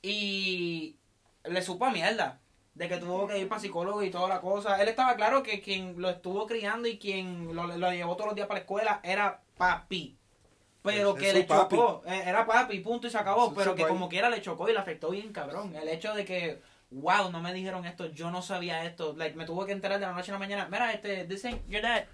y 0.00 0.96
le 1.44 1.60
supo 1.62 1.84
a 1.86 1.90
mierda. 1.90 2.38
De 2.74 2.88
que 2.88 2.96
tuvo 2.96 3.26
que 3.28 3.38
ir 3.38 3.48
para 3.48 3.60
psicólogo 3.60 4.02
y 4.02 4.10
toda 4.10 4.28
la 4.28 4.40
cosa. 4.40 4.80
Él 4.80 4.88
estaba 4.88 5.14
claro 5.16 5.42
que 5.42 5.60
quien 5.60 6.00
lo 6.00 6.08
estuvo 6.10 6.46
criando 6.46 6.88
y 6.88 6.98
quien 6.98 7.54
lo, 7.54 7.66
lo 7.66 7.92
llevó 7.92 8.14
todos 8.14 8.26
los 8.28 8.34
días 8.34 8.46
para 8.48 8.58
la 8.58 8.62
escuela 8.62 9.00
era 9.02 9.40
papi. 9.56 10.16
Pero 10.82 11.10
Es- 11.14 11.20
que 11.22 11.28
es 11.28 11.34
le 11.34 11.44
papi. 11.44 11.76
chocó, 11.76 12.02
eh, 12.06 12.22
era 12.26 12.44
papi, 12.46 12.80
punto 12.80 13.06
y 13.06 13.10
se 13.10 13.18
acabó. 13.18 13.48
Es 13.48 13.52
pero 13.54 13.74
que 13.74 13.86
como 13.86 14.08
quiera 14.08 14.30
le 14.30 14.40
chocó 14.42 14.68
y 14.68 14.72
le 14.72 14.78
afectó 14.78 15.10
bien 15.10 15.32
cabrón. 15.32 15.76
El 15.76 15.88
hecho 15.88 16.12
de 16.14 16.24
que, 16.24 16.60
wow, 16.90 17.30
no 17.30 17.40
me 17.40 17.52
dijeron 17.52 17.84
esto, 17.86 18.06
yo 18.06 18.30
no 18.30 18.42
sabía 18.42 18.84
esto. 18.84 19.14
Like, 19.16 19.36
me 19.36 19.44
tuve 19.44 19.66
que 19.66 19.72
enterar 19.72 20.00
de 20.00 20.06
la 20.06 20.12
noche 20.12 20.30
a 20.30 20.34
la 20.34 20.38
mañana. 20.40 20.66
Mira, 20.70 20.92
este, 20.92 21.24
this 21.26 21.44
ain't 21.44 21.64
your 21.68 21.82
dad. 21.82 22.04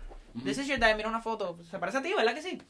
This 0.45 0.59
is 0.59 0.67
your 0.67 0.79
dad, 0.79 0.95
mira 0.97 1.09
una 1.09 1.23
foto. 1.23 1.57
Se 1.71 1.79
parece 1.79 1.99
a 1.99 2.03
ti, 2.03 2.13
¿verdad 2.15 2.35
que 2.35 2.43
sí? 2.43 2.61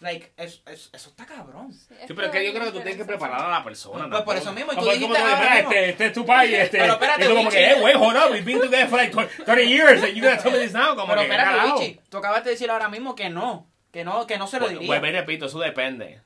Like, 0.00 0.32
es, 0.36 0.62
es- 0.66 0.90
eso 0.92 1.10
está 1.10 1.26
cabrón. 1.26 1.72
Sí, 1.72 1.88
pero 2.08 2.26
es 2.26 2.30
que 2.30 2.46
yo 2.46 2.52
creo 2.52 2.64
que 2.66 2.70
tú 2.70 2.76
tienes 2.78 2.96
que 2.96 3.04
preparar 3.04 3.40
a 3.40 3.48
la 3.48 3.64
persona. 3.64 4.08
Pues 4.08 4.22
por 4.22 4.34
tampoco. 4.34 4.38
eso 4.38 4.52
mismo, 4.52 4.72
y 4.72 4.76
tú 4.76 4.80
Como- 4.82 4.92
dijiste 4.92 5.14
como 5.18 5.26
ahora 5.28 5.58
este, 5.58 5.88
este 5.90 6.06
es 6.06 6.12
tu 6.12 6.24
país, 6.24 6.52
este. 6.54 6.78
Pero 6.78 6.92
espérate, 6.92 7.24
y 7.24 7.28
tú 7.28 7.34
como 7.34 7.50
que, 7.50 7.66
eh, 7.70 7.74
wait, 7.82 7.96
hold 7.96 8.16
up, 8.16 8.30
we've 8.30 8.44
been 8.44 8.60
together 8.60 8.86
for 8.88 8.96
like 8.98 9.12
30 9.44 9.62
years, 9.64 10.02
and 10.04 10.14
you 10.14 10.22
gonna 10.22 10.40
tell 10.40 10.52
me 10.52 10.58
this 10.60 10.72
now, 10.72 10.94
como 10.94 11.08
Pero 11.08 11.20
que, 11.22 11.26
espérate. 11.26 11.72
Wichi, 11.72 12.00
tú 12.08 12.18
acabas 12.18 12.44
de 12.44 12.50
decir 12.50 12.70
ahora 12.70 12.88
mismo 12.88 13.14
que 13.16 13.28
no. 13.28 13.68
Que 13.90 14.04
no, 14.04 14.26
que 14.26 14.38
no 14.38 14.46
se 14.46 14.58
lo 14.58 14.66
Bueno, 14.66 14.78
diría. 14.80 14.92
Vuelve 15.00 15.08
y 15.08 15.12
repito, 15.20 15.46
eso 15.46 15.58
depende. 15.58 16.20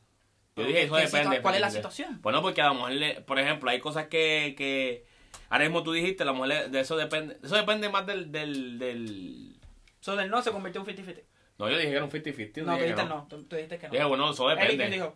Yo 0.57 0.65
dije, 0.65 0.83
eso 0.83 0.97
¿Qué 0.97 1.03
depende. 1.07 1.41
¿Cuál 1.41 1.55
es 1.55 1.61
la 1.63 1.71
situación? 1.71 2.21
Bueno, 2.21 2.43
porque 2.43 2.61
a 2.61 2.65
la 2.67 2.73
mujer, 2.75 2.95
le, 2.97 3.21
por 3.23 3.39
ejemplo, 3.39 3.71
hay 3.71 3.79
cosas 3.81 4.09
que, 4.09 4.55
que 4.59 5.07
ahora 5.49 5.65
mismo 5.65 5.83
tú 5.83 5.93
dijiste, 5.93 6.27
la 6.27 6.33
mujer, 6.35 6.49
le- 6.49 6.69
de 6.69 6.81
eso 6.81 6.95
depende, 6.97 7.39
eso 7.43 7.55
depende 7.57 7.89
más 7.89 8.05
del, 8.05 8.31
del, 8.31 8.79
del... 8.79 9.57
So, 10.01 10.15
del 10.17 10.29
no 10.29 10.43
se 10.43 10.51
convirtió 10.51 10.83
en 10.87 10.89
50-50. 10.89 11.23
No, 11.63 11.71
yo 11.71 11.77
dije 11.79 11.91
que 11.91 11.97
era 11.97 12.05
un 12.05 12.11
50-50. 12.11 12.63
No, 12.65 12.73
tú 12.73 12.73
dije 12.73 12.83
dijiste 12.83 13.05
no. 13.05 13.27
Tú, 13.29 13.45
tú 13.45 13.57
dijiste 13.57 13.79
que 13.79 13.87
no. 13.89 13.93
Dije, 13.93 14.05
bueno, 14.05 14.31
eso 14.31 14.49
depende. 14.49 14.77
¿quién 14.77 14.91
dijo? 14.91 15.15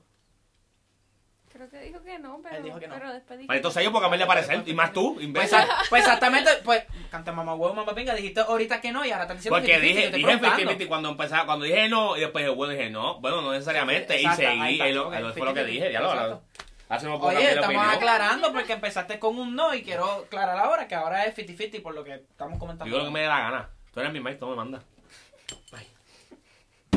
Creo 1.53 1.71
que 1.71 1.81
dijo 1.81 2.03
que 2.03 2.19
no, 2.19 2.39
pero, 2.43 2.57
Él 2.57 2.63
dijo 2.65 2.79
que 2.79 2.87
no. 2.87 2.95
pero 2.97 3.13
después 3.15 3.41
Maldito 3.47 3.69
que 3.71 3.73
sea 3.73 3.83
yo 3.83 3.89
sí. 3.89 3.93
por 3.95 4.03
cambiarle 4.03 4.27
parecer, 4.27 4.63
y 4.67 4.75
más 4.75 4.93
tú, 4.93 5.15
Pues, 5.15 5.25
imbécil. 5.25 5.57
a- 5.57 5.67
pues 5.89 6.03
exactamente, 6.03 6.51
pues, 6.65 6.85
canta 7.11 7.33
mamá 7.33 7.55
huevo, 7.55 7.73
mamá 7.75 7.95
pinga, 7.95 8.15
dijiste 8.15 8.41
ahorita 8.41 8.79
que 8.83 8.93
no 8.93 9.07
y 9.07 9.11
ahora 9.11 9.23
estás 9.25 9.39
diciendo 9.39 9.57
Porque 9.59 9.73
50-50, 9.79 9.81
dije, 9.81 9.95
yo 9.95 10.05
estoy 10.07 10.19
dije 10.21 10.39
preguntando. 10.39 10.73
50-50 10.73 10.89
cuando 10.89 11.09
empezaba, 11.09 11.47
cuando 11.47 11.65
dije 11.65 11.89
no, 11.89 12.15
y 12.17 12.21
después 12.21 12.55
bueno, 12.55 12.73
dije 12.75 12.91
no, 12.91 13.21
bueno, 13.21 13.41
no 13.41 13.53
necesariamente, 13.53 14.17
Exacto, 14.17 14.43
y 14.43 14.45
ahí 14.45 14.59
seguí, 14.61 14.73
está, 14.75 14.89
es 14.89 14.95
lo- 14.97 15.09
ok, 15.09 15.15
eso 15.15 15.33
fue 15.33 15.47
lo 15.47 15.55
que 15.55 15.61
50-50, 15.63 15.65
dije, 15.67 15.93
ya 15.93 16.01
lo 16.01 16.13
exacto. 16.13 16.43
Hace 16.91 17.07
no 17.07 17.19
puedo 17.19 17.29
Oye, 17.31 17.37
cambiar 17.39 17.55
de 17.55 17.61
estamos 17.61 17.77
opinión. 17.83 17.97
aclarando 17.97 18.53
porque 18.53 18.73
empezaste 18.75 19.19
con 19.19 19.39
un 19.39 19.55
no 19.57 19.75
y 19.75 19.83
quiero 19.83 20.05
aclarar 20.27 20.59
ahora 20.59 20.87
que 20.87 20.95
ahora 20.95 21.25
es 21.25 21.35
50-50 21.35 21.83
por 21.83 21.95
lo 21.95 22.05
que 22.05 22.15
estamos 22.15 22.59
comentando. 22.59 22.85
Digo 22.85 22.99
lo 22.99 23.05
que 23.07 23.11
me 23.11 23.21
dé 23.21 23.29
la 23.29 23.41
gana. 23.41 23.71
Tú 23.95 24.01
eres 24.01 24.13
mi 24.13 24.21
maestro, 24.21 24.49
me 24.51 24.57
manda. 24.57 24.83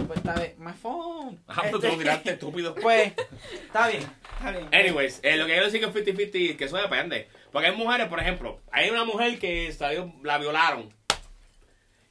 Pues 0.09 0.21
está 0.25 0.33
bien, 0.33 0.55
my 0.57 0.73
phone. 0.73 1.39
Ah, 1.47 1.59
pero 1.65 1.79
tú 1.79 1.85
Este, 1.85 1.89
lo 1.89 1.97
miraste, 1.97 2.31
estúpido. 2.31 2.73
Pues, 2.81 3.13
está 3.61 3.89
bien, 3.89 4.01
está 4.33 4.49
bien. 4.49 4.67
Anyways, 4.73 5.19
eh, 5.21 5.37
lo 5.37 5.45
que 5.45 5.51
quiero 5.51 5.65
decir 5.67 5.79
que 5.79 5.85
es 5.85 6.33
50-50, 6.33 6.57
que 6.57 6.65
eso 6.65 6.77
depende. 6.77 7.27
Porque 7.51 7.67
hay 7.67 7.75
mujeres, 7.75 8.07
por 8.07 8.19
ejemplo, 8.19 8.59
hay 8.71 8.89
una 8.89 9.03
mujer 9.03 9.37
que 9.37 9.71
salió, 9.71 10.11
la 10.23 10.39
violaron. 10.39 10.91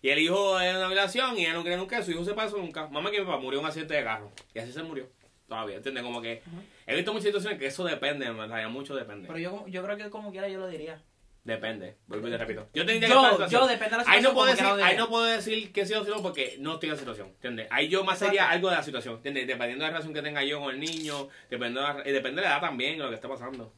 Y 0.00 0.10
el 0.10 0.20
hijo 0.20 0.60
es 0.60 0.76
una 0.76 0.86
violación 0.86 1.36
y 1.36 1.40
ella 1.40 1.54
no 1.54 1.62
quiere 1.62 1.76
nunca 1.76 1.96
que 1.96 2.04
su 2.04 2.12
hijo 2.12 2.24
sepa 2.24 2.44
eso 2.44 2.58
nunca. 2.58 2.86
Mamá 2.86 3.10
que 3.10 3.18
mi 3.18 3.26
papá 3.26 3.38
murió 3.38 3.58
en 3.58 3.64
un 3.64 3.68
accidente 3.68 3.94
de 3.94 4.04
carro. 4.04 4.30
Y 4.54 4.60
así 4.60 4.70
se 4.70 4.84
murió. 4.84 5.08
Todavía, 5.48 5.78
¿entiendes? 5.78 6.04
Como 6.04 6.22
que 6.22 6.40
he 6.86 6.94
visto 6.94 7.12
muchas 7.12 7.26
situaciones 7.26 7.58
que 7.58 7.66
eso 7.66 7.82
depende, 7.82 8.26
en 8.26 8.38
verdad, 8.38 8.60
ya 8.60 8.68
mucho 8.68 8.94
depende. 8.94 9.26
Pero 9.26 9.40
yo, 9.40 9.66
yo 9.66 9.82
creo 9.82 9.96
que 9.96 10.08
como 10.08 10.30
quiera 10.30 10.46
yo 10.46 10.60
lo 10.60 10.68
diría. 10.68 11.02
Depende, 11.44 11.96
vuelvo 12.06 12.28
y 12.28 12.30
te 12.30 12.36
repito. 12.38 12.68
Yo 12.74 12.84
tendría 12.84 13.08
Yo- 13.08 13.14
que 13.22 13.26
yo 13.26 13.30
situación. 13.32 13.68
depende 13.68 13.96
de 13.96 14.04
la 14.04 14.10
Ahí 14.10 14.20
no 14.22 14.28
situación, 14.30 14.34
puedo 14.34 14.46
decir, 14.74 14.84
ahí 14.84 14.96
no 14.98 15.08
puedo 15.08 15.24
decir 15.24 15.72
que 15.72 15.86
sí 15.86 15.94
o 15.94 16.04
sí 16.04 16.10
no 16.10 16.20
porque 16.22 16.56
no 16.58 16.74
estoy 16.74 16.88
en 16.90 16.94
la 16.94 16.98
situación, 16.98 17.28
¿entiendes? 17.28 17.68
Ahí 17.70 17.88
yo 17.88 18.04
más 18.04 18.18
sería 18.18 18.50
algo 18.50 18.68
de 18.68 18.76
la 18.76 18.82
situación, 18.82 19.14
¿entiendes? 19.16 19.46
Dependiendo 19.46 19.84
de 19.84 19.90
la 19.90 19.92
relación 19.98 20.12
que 20.14 20.22
tenga 20.22 20.42
yo 20.44 20.60
con 20.60 20.74
el 20.74 20.80
niño, 20.80 21.28
dependiendo 21.48 21.80
de 21.80 21.86
la, 22.04 22.08
y 22.08 22.12
depende 22.12 22.42
de 22.42 22.48
la 22.48 22.54
edad 22.54 22.60
también, 22.60 22.98
lo 22.98 23.08
que 23.08 23.14
esté 23.14 23.28
pasando. 23.28 23.72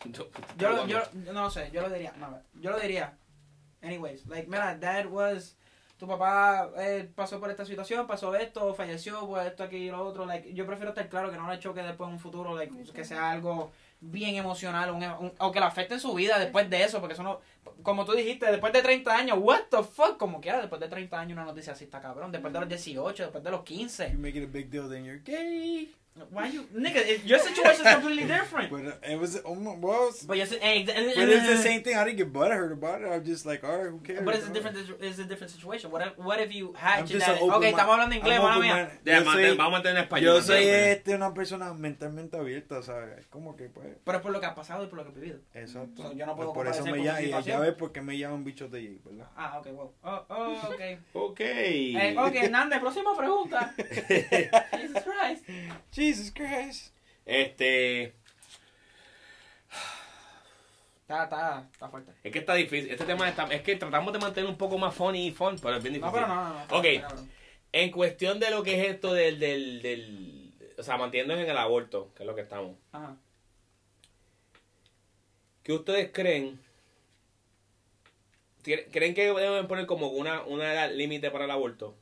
Yo, 0.06 0.30
Yo, 0.56 0.70
lo- 0.70 0.86
yo, 0.86 1.02
no 1.32 1.50
sé, 1.50 1.68
yo 1.74 1.82
lo 1.82 1.90
diría, 1.90 2.14
no, 2.16 2.40
yo 2.54 2.70
lo 2.70 2.80
diría. 2.80 3.18
Anyways, 3.82 4.26
like, 4.28 4.48
mira, 4.48 4.74
dad 4.78 5.04
was, 5.06 5.58
tu 5.98 6.06
papá 6.06 6.70
eh, 6.78 7.06
pasó 7.14 7.38
por 7.38 7.50
esta 7.50 7.66
situación, 7.66 8.06
pasó 8.06 8.34
esto, 8.34 8.74
falleció, 8.74 9.26
pues 9.26 9.46
esto 9.46 9.62
aquí 9.62 9.76
y 9.76 9.90
lo 9.90 10.02
otro, 10.06 10.24
like, 10.24 10.54
yo 10.54 10.64
prefiero 10.66 10.90
estar 10.90 11.06
claro 11.10 11.30
que 11.30 11.36
no 11.36 11.50
le 11.52 11.58
choque 11.58 11.82
después 11.82 12.08
en 12.08 12.14
un 12.14 12.18
futuro, 12.20 12.56
like, 12.56 12.74
que 12.94 13.04
sea 13.04 13.30
algo 13.30 13.72
bien 14.00 14.36
emocional, 14.36 14.90
un, 14.90 15.02
un- 15.04 15.32
o 15.38 15.52
que 15.52 15.60
le 15.60 15.66
afecte 15.66 15.94
en 15.94 16.00
su 16.00 16.14
vida 16.14 16.38
después 16.38 16.68
de 16.70 16.82
eso, 16.84 17.00
porque 17.00 17.12
eso 17.14 17.22
no, 17.22 17.40
como 17.82 18.04
tú 18.04 18.12
dijiste, 18.12 18.46
después 18.50 18.72
de 18.72 18.82
30 18.82 19.14
años, 19.14 19.38
what 19.40 19.62
the 19.70 19.82
fuck, 19.82 20.16
como 20.16 20.40
quiera, 20.40 20.58
después 20.60 20.80
de 20.80 20.88
30 20.88 21.20
años 21.20 21.36
una 21.36 21.44
noticia 21.44 21.72
así 21.74 21.84
está 21.84 22.00
cabrón, 22.00 22.32
después 22.32 22.52
de 22.52 22.60
los 22.60 22.68
18, 22.68 23.22
después 23.24 23.44
de 23.44 23.50
los 23.50 23.62
15. 23.62 24.10
You 24.12 24.18
make 24.18 24.38
it 24.38 24.48
a 24.48 24.50
big 24.50 24.70
deal, 24.70 24.88
then 24.88 25.04
you're 25.04 25.20
gay. 25.22 25.94
Why 26.30 26.46
you, 26.48 26.62
nigga, 26.74 26.96
it- 26.96 27.24
your 27.24 27.38
situation 27.38 27.86
is 27.86 27.92
completely 27.94 28.24
different. 28.24 28.70
But 28.70 28.84
uh, 28.86 29.12
it 29.12 29.18
was, 29.18 29.36
um, 29.44 29.80
well, 29.80 30.12
But, 30.26 30.36
yes, 30.36 30.52
eh, 30.52 30.84
but 30.84 31.28
it's 31.28 31.46
the 31.48 31.56
same 31.68 31.82
thing. 31.82 31.96
I 31.96 32.04
didn't 32.04 32.18
get 32.18 32.32
butthurt 32.32 32.72
about 32.72 33.00
it. 33.02 33.08
I'm 33.08 33.24
just 33.24 33.46
like, 33.46 33.64
all 33.64 33.76
right, 33.78 33.90
who 33.90 33.98
cares? 34.00 34.24
But 34.24 34.34
it's 34.36 34.48
a 34.48 34.52
different 34.52 34.76
it's 35.00 35.18
a 35.18 35.24
different 35.24 35.50
situation. 35.52 35.90
What 35.90 36.02
if, 36.06 36.18
what 36.18 36.40
if 36.40 36.54
you 36.54 36.72
had 36.76 37.00
I'm 37.00 37.06
your 37.06 37.20
dad? 37.20 37.36
an 37.36 37.42
open 37.42 37.54
Ok, 37.54 37.62
mi- 37.62 37.68
estamos 37.70 37.92
hablando 37.94 38.14
inglés, 38.16 38.38
I'm 38.38 38.42
mala 38.42 38.60
mía. 38.60 39.56
vamos 39.56 39.58
a 39.58 39.70
mantener 39.70 39.96
en 39.98 40.04
español. 40.04 40.24
Yo 40.24 40.42
soy 40.42 40.64
este, 40.66 41.14
una 41.14 41.32
persona 41.34 41.72
mentalmente 41.74 42.36
abierta, 42.36 42.78
o 42.78 42.82
sea, 42.82 43.14
es 43.18 43.26
como 43.26 43.56
que 43.56 43.68
pues, 43.68 43.86
Pero 44.04 44.18
es 44.18 44.22
por 44.22 44.32
lo 44.32 44.40
que 44.40 44.46
ha 44.46 44.54
pasado 44.54 44.84
y 44.84 44.86
por 44.88 44.98
lo 44.98 45.04
que 45.04 45.10
he 45.10 45.20
vivido. 45.20 45.38
exacto. 45.54 46.02
So, 46.02 46.12
yo 46.12 46.26
no 46.26 46.36
puedo 46.36 46.52
por 46.52 46.66
eso 46.68 46.84
me 46.86 47.02
llaman, 47.02 47.42
ya 47.42 47.58
ves 47.58 47.74
por 47.74 47.92
qué 47.92 48.00
me 48.02 48.16
llaman 48.18 48.44
bichos 48.44 48.70
de 48.70 48.80
Jay, 48.80 49.00
¿verdad? 49.04 49.28
Ah, 49.36 49.58
ok, 49.58 49.66
wow. 49.72 49.92
Oh, 50.02 50.24
oh, 50.28 50.60
ok. 50.68 50.80
Ok. 51.30 51.40
Eh, 51.40 52.16
ok, 52.18 52.34
Hernández, 52.34 52.80
próxima 52.80 53.16
pregunta. 53.16 53.74
Jesus 53.78 55.02
Christ. 55.04 55.44
Jesus 56.10 56.32
Christ. 56.34 56.94
Este. 57.26 58.14
Está, 61.02 61.24
está, 61.24 61.68
está 61.72 61.88
fuerte. 61.88 62.12
Es 62.22 62.32
que 62.32 62.38
está 62.38 62.54
difícil. 62.54 62.90
Este 62.90 63.04
tema 63.04 63.28
está. 63.28 63.44
Es 63.46 63.62
que 63.62 63.74
tratamos 63.76 64.12
de 64.12 64.18
mantener 64.20 64.48
un 64.48 64.56
poco 64.56 64.78
más 64.78 64.94
funny 64.94 65.26
y 65.28 65.30
fun, 65.32 65.56
pero 65.60 65.76
es 65.76 65.82
bien 65.82 66.00
No, 66.00 66.06
difícil. 66.06 66.24
pero 66.26 66.26
no, 66.34 66.48
no, 66.50 66.66
no. 66.66 66.78
Ok. 66.78 66.86
En 67.72 67.90
cuestión 67.90 68.38
de 68.40 68.50
lo 68.50 68.62
que 68.62 68.80
es 68.80 68.88
esto 68.94 69.12
del. 69.12 69.38
del, 69.40 69.82
del 69.82 70.52
o 70.78 70.82
sea, 70.82 70.96
manteniéndonos 70.96 71.44
en 71.44 71.50
el 71.50 71.58
aborto, 71.58 72.10
que 72.16 72.22
es 72.22 72.26
lo 72.26 72.34
que 72.34 72.40
estamos. 72.42 72.76
Ajá. 72.92 73.16
¿Qué 75.62 75.72
ustedes 75.72 76.10
creen? 76.12 76.58
¿Cre- 78.64 78.86
¿Creen 78.90 79.14
que 79.14 79.24
deben 79.26 79.68
poner 79.68 79.86
como 79.86 80.08
una, 80.08 80.42
una 80.42 80.72
edad 80.72 80.90
límite 80.92 81.30
para 81.30 81.44
el 81.44 81.50
aborto? 81.50 81.94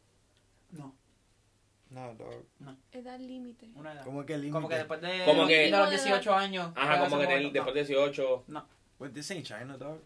No, 1.90 2.12
No, 2.12 2.14
dog. 2.14 2.44
Edad 2.92 3.18
límite. 3.18 3.70
una 3.74 3.92
edad. 3.94 4.04
¿Cómo 4.04 4.24
que 4.26 4.36
límite? 4.36 4.52
Como 4.52 4.68
que 4.68 4.74
después 4.76 5.00
de, 5.00 5.24
Como 5.24 5.46
que- 5.46 5.56
de 5.56 5.70
los 5.70 5.90
18 5.90 6.34
años. 6.34 6.72
Ajá, 6.76 6.98
como 7.04 7.18
que 7.18 7.26
ten- 7.26 7.38
aborto. 7.38 7.52
después 7.54 7.74
de 7.74 7.80
18. 7.84 8.44
No. 8.48 8.66
But 8.98 9.14
this 9.14 9.30
ain't 9.30 9.46
China, 9.46 9.76
dog. 9.78 9.98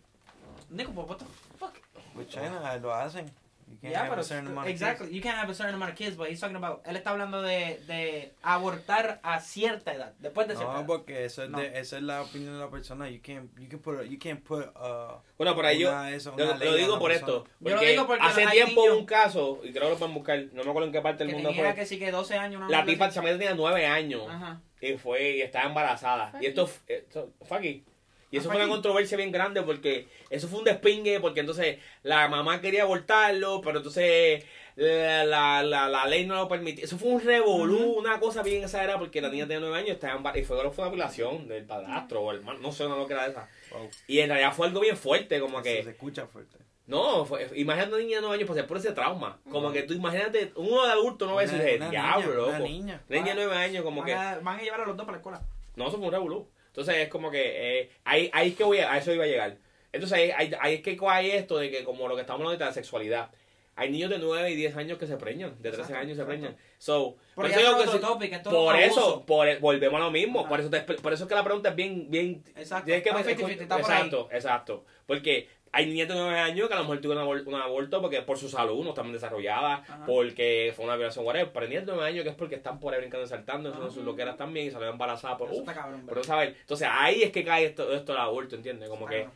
no. 0.70 0.76
Nico, 0.76 0.92
but 0.92 1.08
what 1.08 1.16
the 1.18 1.24
fuck? 1.58 1.74
With 2.14 2.28
China 2.28 2.76
lo 2.80 2.94
hacen. 2.94 3.30
Yeah, 3.80 4.00
have 4.00 4.08
pero 4.10 4.20
a 4.20 4.24
certain 4.24 4.48
amount 4.48 4.66
of 4.66 4.70
exactly. 4.72 5.14
You 5.14 5.22
can't 5.22 5.38
have 5.38 5.50
a 5.50 5.54
certain 5.54 5.74
amount 5.74 5.92
of 5.92 5.96
kids, 5.98 6.16
but 6.16 6.28
he's 6.28 6.40
talking 6.40 6.56
about. 6.56 6.84
Él 6.86 6.96
está 6.96 7.10
hablando 7.10 7.40
de, 7.42 7.80
de 7.86 8.34
abortar 8.42 9.20
a 9.22 9.40
cierta 9.40 9.92
edad, 9.94 10.12
después 10.18 10.46
de 10.48 10.54
cierta 10.56 10.72
No, 10.72 10.78
edad. 10.80 10.86
porque 10.86 11.24
eso 11.24 11.42
es, 11.44 11.50
No. 11.50 11.58
de, 11.58 11.78
esa 11.78 11.96
es 11.96 12.02
la 12.02 12.22
opinión 12.22 12.54
de 12.54 12.60
la 12.60 12.70
persona. 12.70 13.08
You 13.08 13.20
can't, 13.22 13.50
you 13.58 13.68
can 13.68 13.78
put, 13.80 14.02
you 14.04 14.18
can't 14.18 14.42
put, 14.42 14.66
uh, 14.76 15.20
Bueno, 15.38 15.54
por 15.54 15.64
ahí 15.66 15.78
yo. 15.78 16.04
eso, 16.06 16.34
Lo, 16.36 16.56
lo 16.56 16.74
digo 16.74 16.98
por 16.98 17.10
persona. 17.10 17.32
esto. 17.32 17.44
Yo 17.60 17.70
lo 17.70 17.76
Porque 17.76 17.90
digo 17.90 18.06
porque 18.06 18.22
hace 18.26 18.46
tiempo 18.48 18.82
niños- 18.82 18.98
un 18.98 19.06
caso, 19.06 19.60
y 19.64 19.70
creo 19.72 19.84
que 19.84 19.90
lo 19.90 19.96
pueden 19.98 20.14
buscar, 20.14 20.38
no 20.52 20.64
me 20.64 20.70
acuerdo 20.70 20.86
en 20.88 20.92
qué 20.92 21.00
parte 21.00 21.24
del 21.24 21.32
mundo 21.34 21.52
fue. 21.54 21.74
que 21.74 21.86
sí 21.86 21.98
que 21.98 22.10
12 22.10 22.36
años. 22.36 22.60
una 22.60 22.68
La 22.68 22.84
tipa 22.84 23.08
chamaca 23.10 23.32
tenía 23.38 23.54
9 23.54 23.86
años 23.86 24.22
Ajá. 24.28 24.60
y 24.80 24.94
fue 24.98 25.36
y 25.38 25.42
estaba 25.42 25.66
embarazada. 25.66 26.30
Fue 26.32 26.42
Y 26.42 26.46
esto, 26.46 26.68
esto 26.86 27.32
aquí. 27.50 27.84
Y 28.32 28.38
eso 28.38 28.48
fue 28.50 28.56
una 28.56 28.68
controversia 28.68 29.16
bien 29.16 29.30
grande 29.30 29.62
porque 29.62 30.08
eso 30.30 30.48
fue 30.48 30.58
un 30.58 30.64
despingue 30.64 31.20
porque 31.20 31.40
entonces 31.40 31.78
la 32.02 32.26
mamá 32.28 32.60
quería 32.60 32.82
abortarlo, 32.82 33.60
pero 33.60 33.76
entonces 33.78 34.42
la, 34.74 35.24
la, 35.24 35.62
la, 35.62 35.88
la 35.88 36.06
ley 36.06 36.24
no 36.26 36.34
lo 36.34 36.48
permitía. 36.48 36.84
Eso 36.84 36.96
fue 36.98 37.10
un 37.10 37.20
revolú, 37.20 37.92
una 37.92 38.18
cosa 38.18 38.42
bien 38.42 38.62
exagerada 38.64 38.98
porque 38.98 39.20
la 39.20 39.28
niña 39.28 39.44
tenía 39.46 39.60
9 39.60 39.76
años 39.76 39.90
estaba 39.90 40.36
y 40.36 40.44
fue, 40.44 40.56
fue 40.70 40.84
una 40.84 40.94
violación 40.94 41.46
del 41.46 41.64
padrastro 41.66 42.22
o 42.22 42.30
el 42.32 42.38
hermano, 42.38 42.58
no 42.60 42.72
sé, 42.72 42.88
no 42.88 42.96
lo 42.96 43.06
que 43.06 43.12
era 43.12 43.26
esa. 43.26 43.48
Wow. 43.70 43.90
Y 44.08 44.20
en 44.20 44.28
realidad 44.30 44.52
fue 44.54 44.66
algo 44.66 44.80
bien 44.80 44.96
fuerte, 44.96 45.38
como 45.38 45.58
Eso 45.60 45.64
que... 45.64 45.84
se 45.84 45.90
escucha 45.90 46.26
fuerte. 46.26 46.56
No, 46.86 47.24
fue, 47.26 47.48
imagínate 47.54 47.92
una 47.94 48.02
niña 48.02 48.16
de 48.16 48.22
9 48.22 48.34
años 48.36 48.48
pasar 48.48 48.66
por 48.66 48.78
ese 48.78 48.92
trauma. 48.92 49.38
Como 49.50 49.70
que 49.72 49.82
tú 49.82 49.92
imagínate, 49.92 50.52
uno 50.56 50.84
de 50.86 50.92
adulto 50.92 51.26
no 51.26 51.34
va 51.34 51.42
a 51.42 51.44
decir, 51.44 51.60
Una- 51.60 51.76
una 51.76 51.90
diablo, 51.90 52.22
niña, 52.22 52.34
loco. 52.36 52.48
una 52.48 52.58
niña. 52.58 53.02
Una 53.10 53.18
niña 53.20 53.34
de 53.34 53.44
9 53.44 53.56
años, 53.56 53.84
como 53.84 54.00
van, 54.00 54.06
que... 54.06 54.14
a, 54.14 54.38
van 54.40 54.58
a 54.58 54.62
llevar 54.62 54.80
a 54.80 54.86
los 54.86 54.96
dos 54.96 55.04
para 55.04 55.16
la 55.16 55.18
escuela. 55.18 55.42
No, 55.76 55.88
eso 55.88 55.96
fue 55.98 56.06
un 56.06 56.12
revolú. 56.12 56.48
Entonces 56.72 56.96
es 56.96 57.08
como 57.08 57.30
que 57.30 57.80
eh, 57.80 57.90
ahí, 58.04 58.30
ahí 58.32 58.48
es 58.50 58.56
que 58.56 58.64
voy 58.64 58.78
a, 58.78 58.92
a 58.92 58.98
eso 58.98 59.12
iba 59.12 59.24
a 59.24 59.28
llegar. 59.28 59.56
Entonces 59.92 60.16
ahí, 60.18 60.30
ahí, 60.34 60.52
ahí 60.58 60.74
es 60.76 60.80
que 60.82 60.96
hay 61.06 61.30
esto 61.32 61.58
de 61.58 61.70
que 61.70 61.84
como 61.84 62.08
lo 62.08 62.14
que 62.14 62.22
estamos 62.22 62.40
hablando 62.40 62.58
de 62.58 62.64
la 62.64 62.72
sexualidad. 62.72 63.30
Hay 63.74 63.90
niños 63.90 64.10
de 64.10 64.18
9 64.18 64.50
y 64.50 64.56
10 64.56 64.76
años 64.76 64.98
que 64.98 65.06
se 65.06 65.16
preñan, 65.16 65.50
de 65.62 65.70
13 65.70 65.80
Exacto, 65.82 65.96
años 66.02 66.16
se 66.18 66.24
preñan. 66.24 66.56
So, 66.76 67.16
por 67.34 67.46
eso, 67.46 67.58
es 67.58 67.84
que 67.86 67.90
si- 67.92 67.98
topic, 68.00 68.42
por 68.42 68.76
es 68.76 68.90
eso, 68.92 69.24
por, 69.24 69.58
volvemos 69.60 69.98
a 70.00 70.04
lo 70.04 70.10
mismo. 70.10 70.40
Ajá. 70.40 70.48
Por 70.50 70.60
eso, 70.60 70.68
te- 70.70 70.80
por 70.80 71.12
eso 71.12 71.24
es 71.24 71.28
que 71.28 71.34
la 71.34 71.42
pregunta 71.44 71.70
es 71.70 71.74
bien, 71.74 72.10
bien 72.10 72.42
Exacto. 72.56 72.86
Que 72.86 72.96
Está 72.98 73.14
pensar- 73.14 73.34
50-50, 73.36 73.62
está 73.62 73.78
por 73.78 73.90
ahí. 73.90 73.96
exacto, 73.96 74.28
exacto. 74.30 74.84
Porque 75.06 75.48
hay 75.74 75.86
niñas 75.86 76.06
de 76.08 76.14
9 76.14 76.38
años 76.38 76.68
que 76.68 76.74
a 76.74 76.76
lo 76.76 76.82
mejor 76.82 77.00
tuvieron 77.00 77.26
un 77.26 77.30
abor- 77.34 77.46
un 77.46 77.54
aborto 77.54 78.02
porque 78.02 78.20
por 78.22 78.36
su 78.38 78.48
salud 78.48 78.82
no 78.84 78.90
están 78.90 79.04
bien 79.06 79.14
desarrolladas, 79.14 79.80
Ajá. 79.88 80.04
porque 80.06 80.72
fue 80.76 80.84
una 80.84 80.96
violación, 80.96 81.24
whatever. 81.24 81.50
Pero 81.50 81.64
hay 81.64 81.68
niñas 81.70 81.86
de 81.86 81.92
9 81.92 82.08
años 82.08 82.24
que 82.24 82.28
es 82.30 82.36
porque 82.36 82.56
están 82.56 82.78
por 82.78 82.92
ahí 82.92 83.00
brincando 83.00 83.24
y 83.24 83.28
saltando, 83.28 83.70
Ajá. 83.70 83.78
entonces 83.78 84.04
lo 84.04 84.14
que 84.14 84.22
eran 84.22 84.36
también 84.36 84.66
y 84.66 84.70
salieron 84.70 84.94
embarazadas 84.94 85.38
por 85.38 85.48
Eso 85.48 85.62
uf, 85.62 85.68
está 85.68 85.80
cabrón, 85.80 86.02
pero 86.04 86.16
no 86.18 86.24
saber. 86.24 86.56
Entonces 86.60 86.86
ahí 86.90 87.22
es 87.22 87.30
que 87.32 87.42
cae 87.44 87.64
esto, 87.64 87.90
esto 87.94 88.12
del 88.12 88.20
aborto, 88.20 88.54
¿entiendes? 88.54 88.88
Como 88.90 89.06
que, 89.06 89.26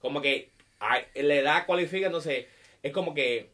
como 0.00 0.20
que 0.20 0.50
la 1.14 1.34
edad 1.34 1.64
cualifica, 1.66 2.06
entonces 2.06 2.46
es 2.82 2.92
como 2.92 3.14
que 3.14 3.50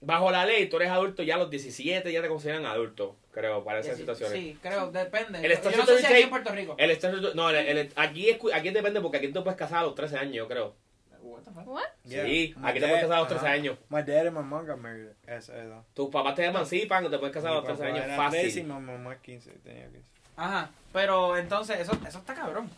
bajo 0.00 0.30
la 0.30 0.44
ley 0.46 0.66
tú 0.68 0.76
eres 0.76 0.90
adulto 0.90 1.22
ya 1.24 1.34
a 1.34 1.38
los 1.38 1.50
17 1.50 2.12
ya 2.12 2.22
te 2.22 2.28
consideran 2.28 2.66
adulto, 2.66 3.16
creo, 3.32 3.64
para 3.64 3.80
esas 3.80 3.94
Sí, 3.94 4.02
situaciones. 4.02 4.38
Sí, 4.38 4.58
creo, 4.62 4.90
depende. 4.92 5.38
El 5.44 5.52
Yo 5.62 5.76
no 5.78 5.86
sé 5.86 5.98
si 5.98 6.06
aquí 6.06 6.22
en 6.22 6.30
Puerto 6.30 6.52
Rico. 6.52 6.76
El 6.78 6.98
no, 7.34 7.50
el- 7.50 7.56
el- 7.78 7.92
aquí, 7.96 8.28
es, 8.28 8.38
aquí 8.52 8.70
depende 8.70 9.00
porque 9.00 9.16
aquí 9.16 9.28
tú 9.32 9.42
puedes 9.42 9.58
casar 9.58 9.78
a 9.78 9.82
los 9.84 9.94
13 9.94 10.18
años, 10.18 10.34
yo 10.34 10.46
creo. 10.46 10.76
What 11.22 11.42
the 11.42 11.50
fuck? 11.50 11.66
What? 11.66 11.82
Sí, 12.04 12.54
My 12.56 12.68
aquí 12.70 12.80
te 12.80 12.86
puedes 12.86 13.02
casar 13.02 13.16
a 13.16 13.20
los 13.20 13.28
13 13.28 13.46
ajá. 13.46 13.54
años. 13.54 13.78
My 13.88 14.02
dad 14.02 14.26
and 14.26 14.36
my 14.36 14.42
mom 14.42 14.66
got 14.66 14.78
married 14.78 15.08
a 15.26 15.34
esa 15.34 15.56
edad. 15.56 15.82
Tus 15.94 16.08
papás 16.10 16.34
te 16.34 16.44
emancipan, 16.44 17.10
te 17.10 17.18
puedes 17.18 17.34
casar 17.34 17.52
a 17.52 17.54
los 17.56 17.62
Mi 17.64 17.68
13 17.68 17.82
papá 17.82 17.94
años 17.94 18.04
era 18.06 18.30
13 18.30 18.46
y 18.46 18.50
fácil. 18.50 18.64
mi 18.64 18.72
mamá 18.92 19.16
15, 19.16 19.50
tenía 19.64 19.88
15. 19.88 20.10
Ajá, 20.36 20.70
pero 20.92 21.36
entonces 21.36 21.80
eso, 21.80 21.92
eso 22.06 22.18
está 22.18 22.34
cabrón. 22.34 22.70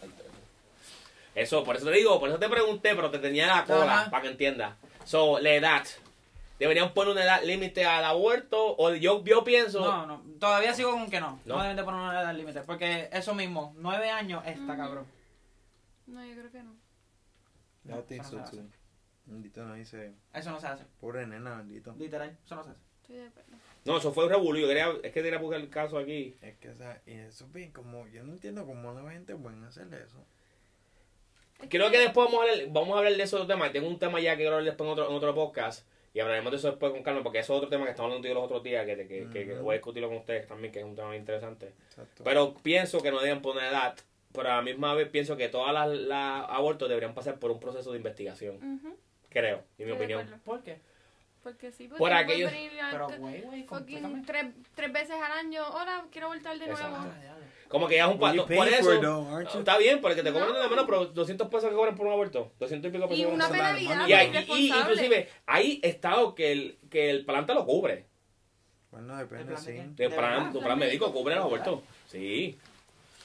Eso, 1.35 1.63
por 1.63 1.77
eso 1.77 1.87
te 1.87 1.93
digo, 1.93 2.19
por 2.19 2.29
eso 2.29 2.39
te 2.39 2.49
pregunté, 2.49 2.95
pero 2.95 3.11
te 3.11 3.19
tenía 3.19 3.47
la 3.47 3.65
cola, 3.65 4.01
Ajá. 4.01 4.11
para 4.11 4.23
que 4.23 4.29
entiendas. 4.31 4.75
So, 5.05 5.39
la 5.39 5.51
edad. 5.55 5.85
¿Deberían 6.59 6.93
poner 6.93 7.13
una 7.13 7.25
edad 7.25 7.43
límite 7.43 7.87
al 7.87 8.05
aborto? 8.05 8.77
O 8.77 8.93
yo, 8.95 9.25
yo 9.25 9.43
pienso... 9.45 9.81
No, 9.81 10.07
no, 10.07 10.23
todavía 10.39 10.75
sigo 10.75 10.91
con 10.91 11.09
que 11.09 11.19
no. 11.19 11.41
No. 11.47 11.57
No, 11.57 11.63
deben 11.63 11.77
de 11.77 11.85
poner 11.85 12.01
una 12.01 12.21
edad 12.21 12.35
límite. 12.35 12.61
Porque 12.63 13.09
eso 13.13 13.35
mismo, 13.35 13.75
nueve 13.79 14.11
años 14.11 14.43
está 14.45 14.77
cabrón. 14.77 15.07
No, 16.07 16.23
yo 16.23 16.35
creo 16.35 16.51
que 16.51 16.63
no. 16.63 16.75
No, 17.85 17.99
te 18.01 18.17
eso 18.17 18.37
no 18.37 18.47
se. 18.47 18.63
Bendito 19.27 19.65
no 19.65 19.75
dice. 19.75 20.13
Eso 20.35 20.51
no 20.51 20.61
se 20.61 20.67
hace. 20.67 20.85
Pobre 21.01 21.27
nena, 21.27 21.57
bendito. 21.59 21.95
Literal, 21.99 22.37
eso 22.45 22.57
no 22.57 22.65
se 22.65 22.71
hace. 22.71 22.81
Estoy 23.03 23.17
de 23.17 23.27
acuerdo. 23.27 23.51
No, 23.85 23.97
eso 23.99 24.13
fue 24.13 24.27
un 24.27 24.55
quería, 24.55 24.91
es 25.03 25.13
que 25.13 25.23
quería 25.23 25.39
buscar 25.39 25.61
el 25.61 25.71
caso 25.71 25.99
aquí. 25.99 26.37
Es 26.43 26.57
que, 26.59 26.69
o 26.71 26.75
sea, 26.75 27.01
y 27.07 27.13
eso 27.13 27.45
es 27.45 27.53
bien, 27.53 27.73
como, 27.73 28.07
yo 28.09 28.23
no 28.25 28.33
entiendo 28.33 28.67
cómo 28.67 28.93
la 28.93 29.11
gente 29.11 29.35
puede 29.37 29.65
hacer 29.67 29.93
eso. 29.95 30.25
Es 31.61 31.69
Creo 31.69 31.91
que 31.91 31.99
después 31.99 32.27
vamos 32.27 32.41
a 32.47 32.51
hablar, 32.53 32.67
vamos 32.71 32.95
a 32.95 32.99
hablar 32.99 33.15
de 33.15 33.23
esos 33.23 33.47
temas. 33.47 33.73
Tengo 33.73 33.89
un 33.89 33.99
tema 33.99 34.21
ya 34.21 34.33
que 34.33 34.39
quiero 34.39 34.57
hablar 34.57 34.67
después 34.67 34.87
en 34.87 34.93
otro, 34.93 35.09
en 35.09 35.15
otro 35.17 35.35
podcast. 35.35 35.87
Y 36.13 36.21
hablaremos 36.21 36.51
de 36.51 36.57
eso 36.59 36.69
después 36.69 36.93
con 36.93 37.03
calma, 37.03 37.23
porque 37.23 37.39
eso 37.39 37.53
es 37.55 37.59
otro 37.59 37.69
tema 37.69 37.85
que 37.85 37.91
estamos 37.91 38.11
hablando 38.11 38.27
yo 38.27 38.35
los 38.35 38.45
otros 38.45 38.63
días, 38.65 38.85
que, 38.85 39.07
que, 39.07 39.29
que- 39.31 39.55
voy 39.59 39.75
a 39.75 39.79
discutirlo 39.79 40.09
con 40.09 40.19
ustedes 40.19 40.47
también, 40.47 40.73
que 40.73 40.81
es 40.81 40.85
un 40.85 40.97
tema 40.97 41.09
muy 41.09 41.17
interesante. 41.17 41.73
Exacto. 41.87 42.25
Pero 42.25 42.55
pienso 42.55 43.01
que 43.01 43.13
no 43.13 43.21
deben 43.21 43.41
poner 43.43 43.65
edad, 43.71 43.97
pero 44.33 44.51
a 44.51 44.57
la 44.57 44.63
misma 44.63 44.95
vez 44.95 45.09
pienso 45.09 45.37
que 45.37 45.49
todas 45.49 45.73
las, 45.73 45.89
las 45.89 46.45
abortos 46.49 46.89
deberían 46.89 47.15
pasar 47.15 47.39
por 47.39 47.51
un 47.51 47.61
proceso 47.61 47.91
de 47.93 47.97
investigación, 47.99 48.59
creo, 49.29 49.65
en 49.79 49.87
mi 49.87 49.93
estoy 49.93 49.93
opinión. 49.93 50.41
¿Por 50.45 50.63
qué? 50.63 50.79
Porque 51.43 51.73
sí, 51.73 51.89
porque 51.89 51.99
Por 52.01 52.11
no 52.11 52.17
aquello- 52.19 52.49
puedes 52.49 52.53
venir 52.69 52.81
a- 52.83 52.91
Pero, 52.91 53.09
güey, 53.19 53.41
güey, 53.41 53.67
tres, 54.27 54.45
tres 54.75 54.93
veces 54.93 55.13
al 55.17 55.33
año. 55.33 55.63
Hola, 55.71 56.05
quiero 56.13 56.29
voltar 56.29 56.53
de 56.59 56.67
nuevo. 56.67 56.79
Exacto. 56.79 57.15
Como 57.69 57.89
que 57.89 57.95
ya 57.97 58.05
es 58.07 58.13
un 58.13 58.19
pay 58.21 58.37
Por 58.41 58.69
eso. 58.69 58.95
it 58.95 59.01
though? 59.01 59.41
Está 59.41 59.79
bien, 59.79 60.03
porque 60.03 60.23
te 60.23 60.33
cobran 60.33 60.51
No. 60.53 60.59
de 60.59 60.69
menos, 60.69 60.85
pero 60.85 61.07
200 61.07 61.49
pesos 61.49 61.71
que 61.71 61.77
cobran 61.77 61.95
por 61.95 62.07
un 62.07 62.13
aborto. 62.13 62.53
200 62.59 62.91
y 62.91 62.93
pico 62.93 63.09
pesos. 63.09 63.19
Y 63.21 63.25
una 63.25 63.49
penalidad 63.49 64.07
Y, 64.07 64.13
hay- 64.13 64.33
y- 64.51 64.53
y 64.53 64.69
inclusive 64.77 65.29
hay 65.47 65.81
estados 65.83 66.35
que 66.35 66.53
el, 66.53 66.79
que 66.91 67.09
el 67.09 67.25
planta 67.25 67.55
lo 67.55 67.65
cubre. 67.65 68.05
Bueno, 68.91 69.17
depende, 69.17 69.43
¿El 69.43 69.47
plan 69.55 69.65
de 69.65 69.73
sí. 69.73 69.79
El 69.79 69.97
¿De 69.97 70.11
plan, 70.11 70.53
tu 70.53 70.61
plan 70.61 70.79
médico 70.79 71.11
cubre 71.13 71.37
los 71.37 71.45
abortos. 71.45 71.81
Sí. 72.09 72.59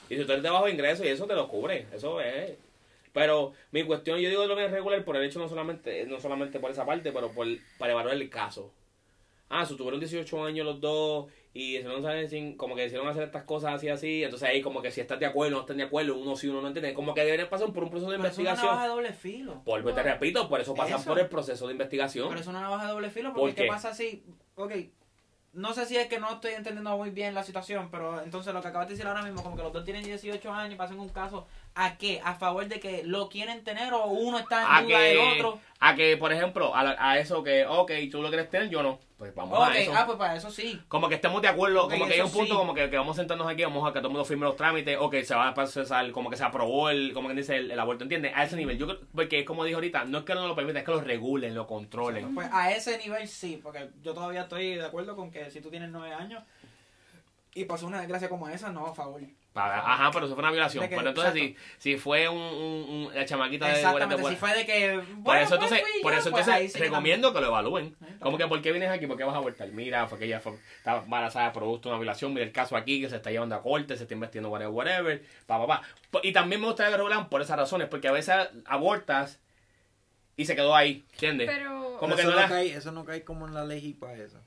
Y 0.10 0.18
si 0.18 0.26
tú 0.26 0.32
eres 0.32 0.44
de 0.44 0.50
bajo 0.50 0.68
ingreso 0.70 1.04
y 1.04 1.08
eso 1.10 1.26
te 1.28 1.36
lo 1.36 1.48
cubre. 1.48 1.88
Eso 1.94 2.20
es. 2.22 2.54
Pero 3.14 3.54
mi 3.72 3.84
cuestión, 3.84 4.20
yo 4.20 4.30
digo 4.30 4.42
de 4.42 4.48
lo 4.50 4.56
que 4.58 4.66
es 4.66 4.72
regular 4.72 5.04
por 5.06 5.16
el 5.16 5.24
hecho 5.24 5.40
no 5.40 5.48
solamente, 5.48 6.06
no 6.06 6.20
solamente 6.20 6.60
por 6.60 6.70
esa 6.72 6.86
parte, 6.86 7.12
pero 7.12 7.32
por, 7.32 7.48
para 7.78 7.94
evaluar 7.94 8.16
el 8.16 8.30
caso. 8.30 8.74
Ah, 9.48 9.66
si 9.66 9.78
tuvieron 9.78 10.00
18 10.00 10.44
años 10.44 10.66
los 10.66 10.82
dos 10.82 11.28
y 11.54 11.78
se 11.78 11.84
no 11.84 12.02
saben 12.02 12.30
sin, 12.30 12.58
como 12.58 12.76
que 12.76 12.82
decidieron 12.82 13.08
hacer 13.08 13.24
estas 13.24 13.44
cosas 13.44 13.76
así, 13.76 13.88
así, 13.88 14.24
entonces 14.24 14.50
ahí 14.50 14.62
como 14.62 14.82
que 14.82 14.92
si 14.92 15.00
estás 15.00 15.18
de 15.20 15.28
acuerdo, 15.28 15.56
no 15.56 15.62
estás 15.62 15.78
de 15.78 15.84
acuerdo, 15.84 16.18
uno 16.18 16.36
sí, 16.36 16.50
uno 16.50 16.62
no 16.62 16.68
entiende, 16.68 16.94
como 16.94 17.14
que 17.14 17.24
deberían 17.24 17.48
pasar 17.48 17.72
por 17.72 17.84
un 17.84 17.90
proceso 17.90 18.12
de 18.12 18.18
Pero 18.18 18.28
es 18.28 18.38
una 18.38 18.50
investigación. 18.50 18.66
navaja 18.76 18.84
de 18.84 18.90
doble 18.90 19.14
filo. 19.14 19.62
Por, 19.64 19.94
te 19.96 20.04
repito, 20.04 20.50
por 20.50 20.60
eso 20.60 20.74
pasan 20.74 21.00
Eso. 21.00 21.08
por 21.08 21.20
el 21.20 21.28
proceso 21.28 21.68
de 21.68 21.72
investigación. 21.72 22.28
Pero 22.28 22.42
es 22.42 22.48
una 22.48 22.62
navaja 22.62 22.88
de 22.88 22.92
doble 22.92 23.10
filo 23.12 23.30
¿Por 23.32 23.40
porque 23.42 23.56
qué? 23.56 23.62
¿qué 23.62 23.68
pasa 23.70 23.94
si... 23.94 24.24
Ok, 24.56 24.74
no 25.56 25.74
sé 25.74 25.86
si 25.86 25.96
es 25.96 26.08
que 26.08 26.20
no 26.20 26.34
estoy 26.34 26.52
entendiendo 26.52 26.98
muy 26.98 27.12
bien 27.12 27.34
la 27.34 27.44
situación, 27.44 27.88
pero 27.90 28.22
entonces 28.22 28.54
lo 28.54 28.62
que 28.62 28.68
acabas 28.68 28.88
de 28.88 28.94
decir 28.94 29.08
ahora 29.08 29.24
mismo, 29.24 29.42
como 29.42 29.56
que 29.56 29.64
los 29.64 29.72
dos 29.72 29.86
tienen 29.86 30.04
18 30.04 30.54
años 30.54 30.74
y 30.74 30.78
pasan 30.78 31.00
un 31.00 31.10
caso, 31.10 31.48
¿a 31.76 31.98
qué? 31.98 32.22
¿A 32.24 32.36
favor 32.36 32.68
de 32.68 32.80
que 32.80 33.04
lo 33.04 33.30
quieren 33.30 33.64
tener 33.64 33.94
o 33.94 34.06
uno 34.08 34.40
está 34.40 34.62
en 34.62 34.68
a 34.72 34.82
duda 34.82 35.00
del 35.00 35.18
otro? 35.20 35.60
a 35.80 35.94
que, 35.94 36.18
por 36.18 36.32
ejemplo, 36.34 36.74
a, 36.74 36.84
la- 36.84 36.96
a 36.98 37.20
eso 37.20 37.44
que, 37.44 37.66
ok, 37.66 37.92
tú 38.10 38.22
lo 38.22 38.30
quieres 38.30 38.50
tener, 38.50 38.70
yo 38.70 38.82
no. 38.82 38.98
Pues 39.18 39.36
vamos 39.36 39.60
Ok, 39.60 39.66
a 39.68 39.78
eso. 39.78 39.92
ah, 39.96 40.06
pues 40.06 40.18
para 40.18 40.36
eso 40.36 40.50
sí. 40.50 40.82
Como 40.88 41.08
que 41.10 41.16
estemos 41.16 41.42
de 41.42 41.48
acuerdo, 41.48 41.88
como 41.90 42.08
que 42.08 42.14
hay 42.16 42.22
un 42.22 42.32
punto 42.32 42.54
sí. 42.54 42.58
como 42.58 42.74
que, 42.74 42.90
que 42.90 42.98
vamos 42.98 43.16
a 43.18 43.22
sentarnos 43.22 43.48
aquí, 43.48 43.64
vamos 43.64 43.88
a 43.88 43.94
que 43.94 44.00
todo 44.00 44.08
el 44.08 44.14
mundo 44.14 44.26
firme 44.26 44.46
los 44.46 44.56
trámites, 44.56 44.98
o 45.00 45.10
que 45.10 45.24
se 45.24 45.36
va 45.36 45.50
a 45.50 45.54
procesar, 45.54 46.10
como 46.12 46.30
que 46.30 46.38
se 46.38 46.44
aprobó 46.44 46.90
el, 46.90 47.14
como 47.14 47.28
que 47.30 47.36
dice, 47.36 47.58
el, 47.58 47.70
el 47.72 47.80
aborto, 47.80 48.04
¿entiendes? 48.04 48.32
A 48.36 48.44
ese 48.46 48.56
nivel. 48.56 48.78
Yo 48.78 48.88
creo, 48.88 49.00
porque 49.14 49.46
como 49.46 49.64
dije 49.64 49.76
ahorita, 49.76 50.06
no 50.06 50.20
es 50.20 50.24
que 50.26 50.34
no 50.34 50.48
lo 50.48 50.56
permitan, 50.56 50.78
es 50.80 50.86
que 50.86 50.92
lo 50.92 51.02
regulen, 51.02 51.54
lo 51.56 51.68
controlen. 51.68 52.34
Pues 52.34 52.50
a 52.52 52.72
ese 52.72 52.98
nivel 52.98 53.28
sí, 53.28 53.60
porque 53.62 53.90
yo 54.02 54.14
todavía 54.14 54.42
estoy 54.44 54.76
de 54.76 54.86
acuerdo 54.86 55.16
con 55.16 55.30
que 55.32 55.52
si 55.52 55.62
tú 55.62 55.70
tienes 55.70 55.90
9 55.92 56.14
años 56.14 56.42
y 57.54 57.66
pasó 57.66 57.86
una 57.88 58.00
desgracia 58.00 58.28
como 58.28 58.50
esa, 58.50 58.70
no, 58.72 58.88
a 58.88 58.94
favor. 58.96 59.22
Para- 59.56 59.80
ajá, 59.80 60.12
pero 60.12 60.26
eso 60.26 60.36
fue 60.36 60.44
una 60.44 60.52
violación. 60.52 60.86
Que- 60.90 60.98
pero 60.98 61.08
entonces, 61.10 61.34
si, 61.34 61.56
si 61.78 61.96
fue 61.98 62.28
un, 62.28 62.38
un, 62.38 62.90
un- 63.08 63.16
la 63.16 63.24
chamaquita 63.24 63.68
de 63.68 63.76
Exactamente, 63.76 64.28
si 64.28 64.36
fue 64.36 64.54
de 64.54 64.66
que... 64.66 65.00
Por 65.00 65.16
bueno, 65.24 65.40
eso 65.42 65.58
pues 65.58 65.72
entonces, 65.72 65.88
por 66.02 66.12
yo, 66.12 66.20
eso 66.20 66.30
pues 66.32 66.46
entonces 66.50 66.78
recomiendo 66.82 67.34
que 67.34 67.40
lo 67.40 67.48
evalúen. 67.48 67.96
Como 68.20 68.38
que, 68.38 68.48
¿por 68.48 68.62
qué 68.62 68.74
vienes 68.74 68.90
aquí? 68.92 69.08
¿Por 69.08 69.16
qué 69.16 69.24
vas 69.24 69.34
a 69.34 69.38
abortar? 69.38 69.70
Mira, 69.70 70.08
fue 70.08 70.20
que 70.20 70.26
ella 70.26 70.42
fue, 70.42 70.56
estaba 70.78 71.02
embarazada, 71.04 71.54
producto 71.54 71.88
de 71.88 71.94
una 71.96 72.00
violación. 72.02 72.34
Mira 72.34 72.46
el 72.46 72.52
caso 72.52 72.76
aquí 72.76 73.00
que 73.00 73.10
se 73.10 73.16
está 73.16 73.32
llevando 73.32 73.56
a 73.56 73.62
corte, 73.62 73.96
se 73.96 74.04
está 74.04 74.14
investigando, 74.14 74.50
whatever, 74.50 74.74
whatever. 74.74 75.24
Pa, 75.46 75.58
pa, 75.58 75.68
pa. 75.68 75.82
Po- 76.12 76.20
Y 76.22 76.34
también 76.34 76.60
me 76.60 76.68
gustaría 76.68 76.92
que 76.92 76.98
lo 76.98 77.06
regularan 77.06 77.30
por 77.30 77.42
esas 77.42 77.56
razones, 77.58 77.88
porque 77.88 78.10
a 78.10 78.12
veces 78.12 78.36
abortas 78.66 79.40
y 80.36 80.44
se 80.44 80.56
quedó 80.58 80.76
ahí, 80.76 81.06
¿entiendes? 81.14 81.50
Pero. 81.50 81.96
Como 81.98 82.14
eso, 82.16 82.24
que 82.24 82.28
no 82.28 82.32
no 82.32 82.42
la- 82.42 82.50
cae, 82.50 82.74
eso 82.76 82.92
no 82.92 83.06
cae 83.06 83.24
como 83.24 83.48
en 83.48 83.54
la 83.54 83.64
ley 83.64 83.86
y 83.88 83.94
para 83.94 84.16
eso. 84.18 84.38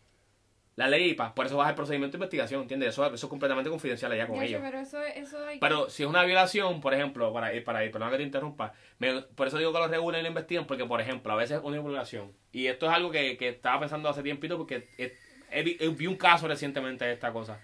La 0.78 0.86
ley 0.86 1.10
IPA, 1.10 1.34
por 1.34 1.44
eso 1.46 1.56
vas 1.56 1.68
al 1.68 1.74
procedimiento 1.74 2.12
de 2.16 2.18
investigación, 2.18 2.62
¿entiendes? 2.62 2.90
Eso, 2.90 3.04
eso 3.06 3.14
es 3.26 3.30
completamente 3.30 3.68
confidencial 3.68 4.12
allá 4.12 4.28
con 4.28 4.36
Ya 4.36 4.44
ellos. 4.44 4.60
pero 4.62 4.78
eso, 4.78 5.02
eso 5.02 5.44
hay 5.44 5.56
que- 5.56 5.60
Pero 5.60 5.90
si 5.90 6.04
es 6.04 6.08
una 6.08 6.22
violación, 6.22 6.80
por 6.80 6.94
ejemplo, 6.94 7.32
para 7.32 7.52
ir, 7.52 7.64
para 7.64 7.84
ir, 7.84 7.90
perdón 7.90 8.10
que 8.12 8.18
te 8.18 8.22
interrumpa, 8.22 8.72
me- 9.00 9.22
por 9.22 9.48
eso 9.48 9.58
digo 9.58 9.72
que 9.72 9.78
lo 9.80 9.88
regulen 9.88 10.20
y 10.20 10.22
lo 10.22 10.28
investiguen, 10.28 10.66
porque, 10.68 10.84
por 10.84 11.00
ejemplo, 11.00 11.32
a 11.32 11.36
veces 11.36 11.58
es 11.58 11.64
una 11.64 11.80
violación. 11.80 12.32
Y 12.52 12.68
esto 12.68 12.86
es 12.86 12.92
algo 12.92 13.10
que, 13.10 13.36
que 13.36 13.48
estaba 13.48 13.80
pensando 13.80 14.08
hace 14.08 14.22
tiempito, 14.22 14.56
porque 14.56 14.88
he- 14.98 15.16
he 15.50 15.62
vi, 15.64 15.78
vi 15.96 16.06
un 16.06 16.16
caso 16.16 16.46
recientemente 16.46 17.04
de 17.04 17.12
esta 17.12 17.32
cosa. 17.32 17.60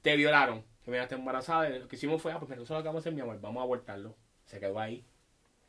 Te 0.00 0.16
violaron, 0.16 0.64
te 0.82 0.90
quedaste 0.92 1.16
embarazada, 1.16 1.68
y 1.68 1.78
lo 1.78 1.88
que 1.88 1.96
hicimos 1.96 2.22
fue, 2.22 2.32
ah, 2.32 2.38
pues 2.38 2.48
mira, 2.48 2.62
eso 2.62 2.72
es 2.72 2.78
lo 2.78 2.82
que 2.82 2.88
vamos 2.88 3.00
a 3.00 3.02
hacer, 3.02 3.12
mi 3.12 3.20
amor, 3.20 3.38
vamos 3.42 3.60
a 3.60 3.64
abortarlo. 3.64 4.16
Se 4.46 4.58
quedó 4.58 4.80
ahí. 4.80 5.04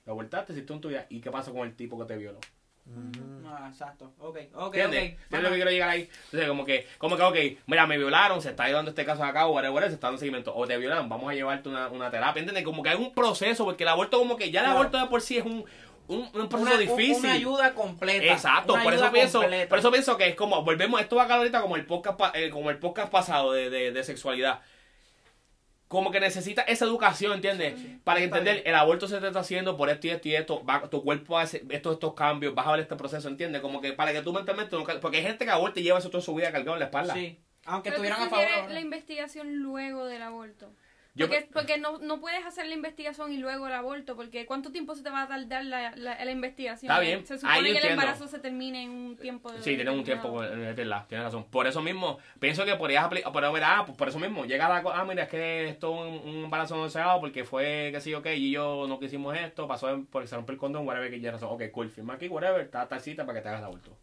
Lo 0.06 0.14
abortaste, 0.14 0.54
hiciste 0.54 0.72
un 0.72 0.80
tuya. 0.80 1.06
¿Y 1.10 1.20
qué 1.20 1.30
pasa 1.32 1.52
con 1.52 1.68
el 1.68 1.76
tipo 1.76 2.00
que 2.00 2.06
te 2.06 2.18
violó? 2.18 2.40
Ah, 3.46 3.68
exacto. 3.70 4.14
Ok, 4.20 4.38
ok, 4.54 4.76
¿Entiendes? 4.76 5.14
ok. 5.14 5.22
¿Entiendes 5.24 5.42
lo 5.44 5.50
que 5.50 5.56
quiero 5.56 5.72
llegar 5.72 5.90
ahí? 5.90 6.10
Entonces, 6.26 6.48
como 6.50 6.66
que, 6.66 6.88
como 6.98 7.16
que, 7.18 7.24
ok, 7.24 7.60
mira, 7.68 7.86
me 7.88 7.98
violaron, 7.98 8.42
se 8.42 8.50
está 8.50 8.68
llevando 8.68 8.90
este 8.92 9.06
caso 9.06 9.24
a 9.24 9.32
cabo, 9.34 9.54
whatever, 9.54 9.84
se 9.88 9.94
está 9.96 10.08
dando 10.08 10.20
seguimiento. 10.20 10.54
O 10.56 10.66
te 10.68 10.78
violaron, 10.78 11.08
vamos 11.10 11.30
a 11.30 11.34
llevarte 11.34 11.70
una, 11.70 11.88
una 11.90 12.10
terapia, 12.10 12.40
¿entiendes? 12.40 12.64
Como 12.64 12.82
que 12.84 12.90
hay 12.90 12.98
un 12.98 13.14
proceso, 13.14 13.66
porque 13.66 13.84
el 13.84 13.90
aborto, 13.90 14.18
como 14.18 14.36
que 14.38 14.52
ya 14.52 14.62
el 14.62 14.66
Claro. 14.66 14.80
aborto 14.80 14.98
de 15.00 15.08
por 15.08 15.22
sí 15.22 15.38
es 15.38 15.46
un, 15.46 15.66
un, 16.08 16.30
un 16.34 16.50
proceso 16.50 16.72
Una- 16.72 16.78
difícil. 16.78 17.26
Una 17.26 17.34
ayuda 17.34 17.74
completa. 17.74 18.26
Exacto, 18.34 18.76
por 18.82 18.94
eso 18.94 19.12
pienso, 19.12 19.40
completa. 19.42 19.70
por 19.70 19.80
eso 19.80 19.92
pienso 19.92 20.18
que 20.18 20.28
es 20.30 20.36
como, 20.36 20.64
volvemos, 20.64 21.00
esto 21.02 21.16
va 21.18 21.24
a 21.24 21.34
ahorita 21.36 21.62
como 21.62 21.76
el 21.76 21.86
podcast, 21.86 22.20
eh, 22.36 22.50
como 22.50 22.70
el 22.70 22.78
podcast 22.80 23.12
pasado 23.12 23.52
de, 23.54 23.70
de, 23.70 23.92
de 23.92 24.04
sexualidad. 24.04 24.60
Como 25.92 26.10
que 26.10 26.22
necesita 26.22 26.62
esa 26.62 26.86
educación, 26.86 27.34
¿entiendes? 27.34 27.74
Para 28.06 28.20
que 28.20 28.26
Está 28.26 28.38
entender, 28.38 28.64
el 28.66 28.76
aborto 28.76 29.10
se 29.10 29.20
te 29.20 29.28
está 29.28 29.42
haciendo 29.42 29.76
por 29.76 29.90
esto 29.90 30.08
y 30.08 30.12
esto 30.12 30.30
y 30.30 30.36
esto, 30.36 30.64
va- 30.64 30.90
tu 30.90 31.04
cuerpo 31.04 31.38
hace 31.38 31.66
estos, 31.70 31.96
estos 31.96 32.14
cambios, 32.14 32.56
vas 32.56 32.66
a 32.66 32.72
ver 32.72 32.80
este 32.80 32.96
proceso, 32.96 33.28
¿entiendes? 33.28 33.60
Como 33.62 33.82
que 33.82 33.92
para 33.92 34.14
que 34.14 34.22
tú 34.22 34.32
mentalmente, 34.32 34.78
porque 35.02 35.18
hay 35.18 35.24
gente 35.24 35.44
que 35.44 35.52
aborta 35.52 35.82
y 35.82 35.84
lleva 35.84 36.00
eso 36.00 36.10
toda 36.10 36.24
su 36.24 36.34
vida 36.34 36.50
cargado 36.50 36.76
en 36.76 36.80
la 36.80 36.86
espalda. 36.86 37.14
Sí. 37.14 37.38
Aunque 37.66 37.92
Pero 37.92 38.04
estuvieran 38.06 38.26
a 38.26 38.30
favor. 38.30 38.72
la 38.72 38.80
investigación 38.80 39.54
luego 39.58 40.06
del 40.06 40.22
aborto. 40.22 40.72
Yo- 41.14 41.28
porque 41.28 41.50
porque 41.52 41.78
no, 41.78 41.98
no 42.00 42.22
puedes 42.22 42.46
hacer 42.46 42.68
la 42.68 42.74
investigación 42.74 43.34
y 43.34 43.38
luego 43.38 43.68
el 43.68 43.74
aborto, 43.74 44.16
porque 44.16 44.46
¿cuánto 44.46 44.72
tiempo 44.72 44.96
se 44.96 45.04
te 45.04 45.10
va 45.10 45.24
a 45.24 45.28
tardar 45.28 45.66
la, 45.66 45.94
la, 45.98 46.24
la 46.24 46.32
investigación? 46.32 46.90
Está 46.90 47.02
bien, 47.02 47.26
Se 47.26 47.34
ahí 47.34 47.40
supone 47.40 47.58
yo 47.58 47.64
que 47.64 47.70
el 47.70 47.76
entiendo. 47.78 48.02
embarazo 48.02 48.28
se 48.28 48.40
termine 48.40 48.84
en 48.84 48.90
un 48.92 49.18
tiempo 49.18 49.52
de 49.52 49.58
Sí, 49.62 49.76
tienes 49.76 49.94
un 49.94 50.04
tiempo, 50.06 50.42
determinado. 50.42 51.02
eh, 51.02 51.06
tienes 51.10 51.26
razón. 51.26 51.44
Por 51.50 51.68
eso 51.68 51.82
mismo, 51.82 52.18
pienso 52.40 52.64
que 52.64 52.76
podrías 52.76 53.04
aplicar, 53.04 53.32
pero 53.34 53.52
verá, 53.52 53.84
pues 53.86 53.98
por 53.98 54.08
eso 54.08 54.20
mismo, 54.20 54.46
llega 54.46 54.70
la 54.70 54.78
ah, 54.94 55.04
mira, 55.04 55.24
es 55.24 55.30
que 55.30 55.68
esto 55.68 55.94
es 56.08 56.24
un, 56.24 56.30
un 56.30 56.44
embarazo 56.46 56.78
no 56.78 56.86
deseado 56.86 57.20
porque 57.20 57.44
fue, 57.44 57.90
que 57.92 58.00
sí, 58.00 58.14
ok, 58.14 58.28
y 58.38 58.52
yo 58.52 58.86
no 58.88 58.98
quisimos 59.00 59.36
esto, 59.38 59.68
pasó 59.68 59.90
en- 59.90 60.06
porque 60.06 60.28
se 60.30 60.36
rompió 60.38 60.54
el 60.54 60.60
condón, 60.60 60.88
whatever, 60.88 61.10
que 61.12 61.20
ya 61.20 61.32
razón, 61.32 61.50
ok, 61.52 61.64
cool, 61.72 61.90
firma 61.90 62.14
aquí, 62.14 62.30
whatever, 62.30 62.62
está 62.62 62.88
tal 62.88 63.02
cita 63.02 63.26
para 63.26 63.40
que 63.40 63.44
te 63.44 63.50
hagas 63.50 63.60
el 63.62 63.66
aborto. 63.66 63.98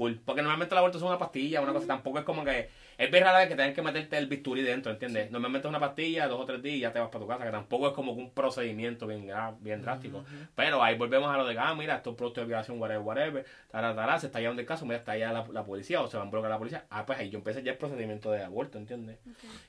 Cool, 0.00 0.18
porque 0.24 0.40
normalmente 0.40 0.74
el 0.74 0.78
aborto 0.78 0.96
es 0.96 1.04
una 1.04 1.18
pastilla, 1.18 1.60
una 1.60 1.74
cosa, 1.74 1.86
tampoco 1.86 2.18
es 2.18 2.24
como 2.24 2.42
que, 2.42 2.70
es 2.96 3.10
bien 3.10 3.22
rara 3.22 3.40
vez 3.40 3.48
que 3.48 3.54
tengas 3.54 3.74
que 3.74 3.82
meterte 3.82 4.16
el 4.16 4.28
bisturí 4.28 4.62
dentro, 4.62 4.90
¿entiendes? 4.90 5.30
Normalmente 5.30 5.68
es 5.68 5.68
una 5.68 5.78
pastilla, 5.78 6.26
dos 6.26 6.40
o 6.40 6.46
tres 6.46 6.62
días 6.62 6.76
y 6.76 6.80
ya 6.80 6.90
te 6.94 7.00
vas 7.00 7.10
para 7.10 7.20
tu 7.22 7.28
casa, 7.28 7.44
que 7.44 7.50
tampoco 7.50 7.88
es 7.88 7.92
como 7.92 8.12
un 8.12 8.30
procedimiento 8.30 9.06
bien, 9.06 9.30
bien 9.60 9.82
drástico. 9.82 10.24
Pero 10.56 10.82
ahí 10.82 10.96
volvemos 10.96 11.30
a 11.30 11.36
lo 11.36 11.46
de, 11.46 11.54
ah, 11.58 11.74
mira, 11.74 11.96
esto 11.96 12.12
es 12.12 12.16
producto 12.16 12.40
de 12.40 12.46
violación, 12.46 12.80
whatever, 12.80 13.02
whatever, 13.04 13.44
tará, 13.70 13.94
tará, 13.94 14.18
se 14.18 14.28
está 14.28 14.40
llevando 14.40 14.62
el 14.62 14.66
caso, 14.66 14.86
mira, 14.86 14.96
está 14.96 15.12
allá 15.12 15.32
la, 15.34 15.46
la 15.52 15.64
policía 15.64 16.00
o 16.00 16.08
se 16.08 16.16
va 16.16 16.22
a 16.22 16.24
involucrar 16.24 16.50
la 16.50 16.58
policía. 16.58 16.86
Ah, 16.88 17.04
pues 17.04 17.18
ahí 17.18 17.28
yo 17.28 17.36
empecé 17.36 17.62
ya 17.62 17.72
el 17.72 17.76
procedimiento 17.76 18.30
de 18.32 18.42
aborto, 18.42 18.78
¿entiendes? 18.78 19.18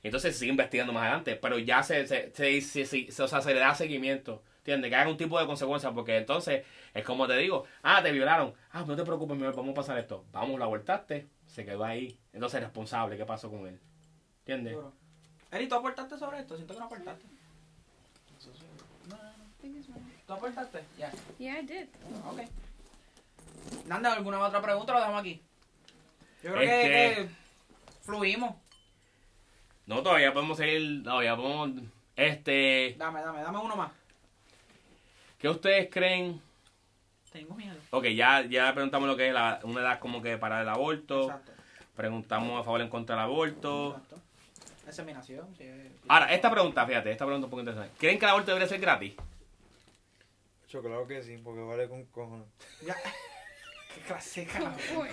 Entonces 0.02 0.32
se 0.34 0.40
sigue 0.40 0.52
investigando 0.52 0.94
más 0.94 1.04
adelante, 1.04 1.36
pero 1.36 1.60
ya 1.60 1.84
se, 1.84 2.08
se, 2.08 2.32
se, 2.34 2.62
se- 2.62 2.86
se- 2.86 3.12
se- 3.12 3.22
o 3.24 3.28
sea, 3.28 3.42
se 3.42 3.54
le 3.54 3.60
da 3.60 3.76
seguimiento. 3.76 4.44
¿Entiendes? 4.62 4.91
Que 4.91 4.95
haga 4.95 5.09
un 5.09 5.18
tipo 5.18 5.39
de 5.39 5.47
consecuencia, 5.47 5.91
porque 5.91 6.18
entonces 6.18 6.64
es 6.93 7.03
como 7.03 7.26
te 7.28 7.36
digo, 7.38 7.66
ah, 7.82 8.01
te 8.03 8.12
violaron, 8.12 8.53
ah, 8.72 8.84
no 8.88 8.95
te 8.95 9.03
preocupes, 9.03 9.36
mi 9.36 9.41
amor, 9.43 9.55
vamos 9.55 9.72
a 9.72 9.76
pasar 9.76 9.97
esto. 9.97 10.24
Vamos, 10.32 10.59
lo 10.59 10.66
abortaste, 10.66 11.28
se 11.47 11.66
quedó 11.66 11.84
ahí. 11.84 12.20
Entonces, 12.32 12.62
responsable, 12.62 13.18
¿qué 13.18 13.26
pasó 13.26 13.49
con 13.49 13.66
él? 13.68 13.80
¿Entiendes? 14.41 14.78
Eri, 15.51 15.68
¿tú 15.68 15.76
aportaste 15.76 16.16
sobre 16.18 16.39
esto? 16.41 16.55
Siento 16.55 16.74
que 16.76 16.80
no 16.80 16.86
aportaste. 16.86 17.26
¿Tú 20.28 20.34
aportaste? 20.34 20.84
Ya. 20.97 21.12
Yeah, 21.39 21.59
I 21.59 21.66
did. 21.66 21.88
Ok. 22.30 22.41
Nanda, 23.88 24.14
¿alguna 24.14 24.39
otra 24.39 24.62
pregunta? 24.62 24.93
Lo 24.93 24.99
dejamos 24.99 25.22
aquí. 25.22 25.41
Yo 26.43 26.51
creo 26.53 26.62
Este- 26.62 27.16
que, 27.16 27.16
que 27.24 27.30
fluimos. 28.03 28.55
No, 29.88 30.01
todavía 30.03 30.32
podemos 30.34 30.57
seguir, 30.57 31.03
todavía 31.03 31.36
podemos, 31.36 31.72
este, 32.16 32.95
Dame, 32.97 33.22
dame, 33.22 33.41
dame 33.41 33.57
uno 33.57 33.76
más. 33.76 33.91
¿Qué 35.42 35.50
ustedes 35.50 35.89
creen? 35.92 36.42
Tengo 37.32 37.56
miedo. 37.56 37.76
Ok, 37.92 38.06
ya, 38.08 38.42
ya 38.46 38.74
preguntamos 38.74 39.08
lo 39.08 39.16
que 39.16 39.28
es 39.30 39.34
la, 39.34 39.60
una 39.64 39.82
edad 39.82 40.00
como 40.00 40.22
que 40.22 40.38
para 40.38 40.62
el 40.62 40.70
aborto, 40.70 41.24
Exacto. 41.24 41.52
preguntamos 41.96 42.60
a 42.60 42.64
favor 42.64 42.82
o 42.82 42.84
en 42.84 42.89
contra 42.89 43.16
del 43.16 43.24
aborto. 43.26 43.92
Exacto. 43.92 44.20
Examinación, 44.88 45.48
sí. 45.58 45.64
sí. 45.64 45.96
Ahora, 46.08 46.34
esta 46.34 46.52
pregunta, 46.52 46.86
fíjate, 46.86 47.12
esta 47.12 47.26
pregunta 47.26 47.46
es 47.46 47.46
un 47.46 47.50
poco 47.52 47.62
interesante. 47.62 47.94
¿Creen 47.98 48.20
que 48.20 48.26
el 48.26 48.32
aborto 48.32 48.52
debería 48.52 48.68
ser 48.68 48.80
gratis? 48.82 49.14
Yo 50.70 50.82
claro 50.82 51.08
que 51.08 51.22
sí, 51.24 51.38
porque 51.38 51.62
vale 51.62 51.88
con 51.88 52.06
cojones. 52.06 52.48
Ya. 52.86 52.96
Qué 53.96 54.02
clase, 54.02 54.46
carajo. 54.46 54.78
Uy. 55.00 55.08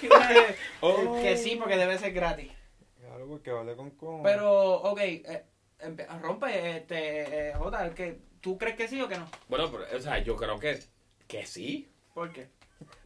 Que- 0.00 1.22
Que 1.22 1.36
sí, 1.36 1.56
porque 1.56 1.76
debe 1.76 1.98
ser 1.98 2.12
gratis. 2.12 2.52
Claro, 3.00 3.26
porque 3.28 3.50
vale 3.50 3.74
con 3.76 3.90
cojones. 3.90 4.22
Pero, 4.24 4.74
ok, 4.82 4.98
eh, 5.00 5.44
rompe, 6.20 6.76
este, 6.78 7.50
eh, 7.50 7.54
Jota, 7.54 7.94
que, 7.94 8.18
¿tú 8.40 8.58
crees 8.58 8.76
que 8.76 8.88
sí 8.88 9.00
o 9.00 9.08
que 9.08 9.16
no? 9.18 9.26
Bueno, 9.48 9.70
pero, 9.70 9.84
o 9.96 10.00
sea, 10.00 10.18
yo 10.18 10.36
creo 10.36 10.58
que, 10.58 10.80
que 11.26 11.46
sí. 11.46 11.88
¿Por 12.14 12.32
qué? 12.32 12.48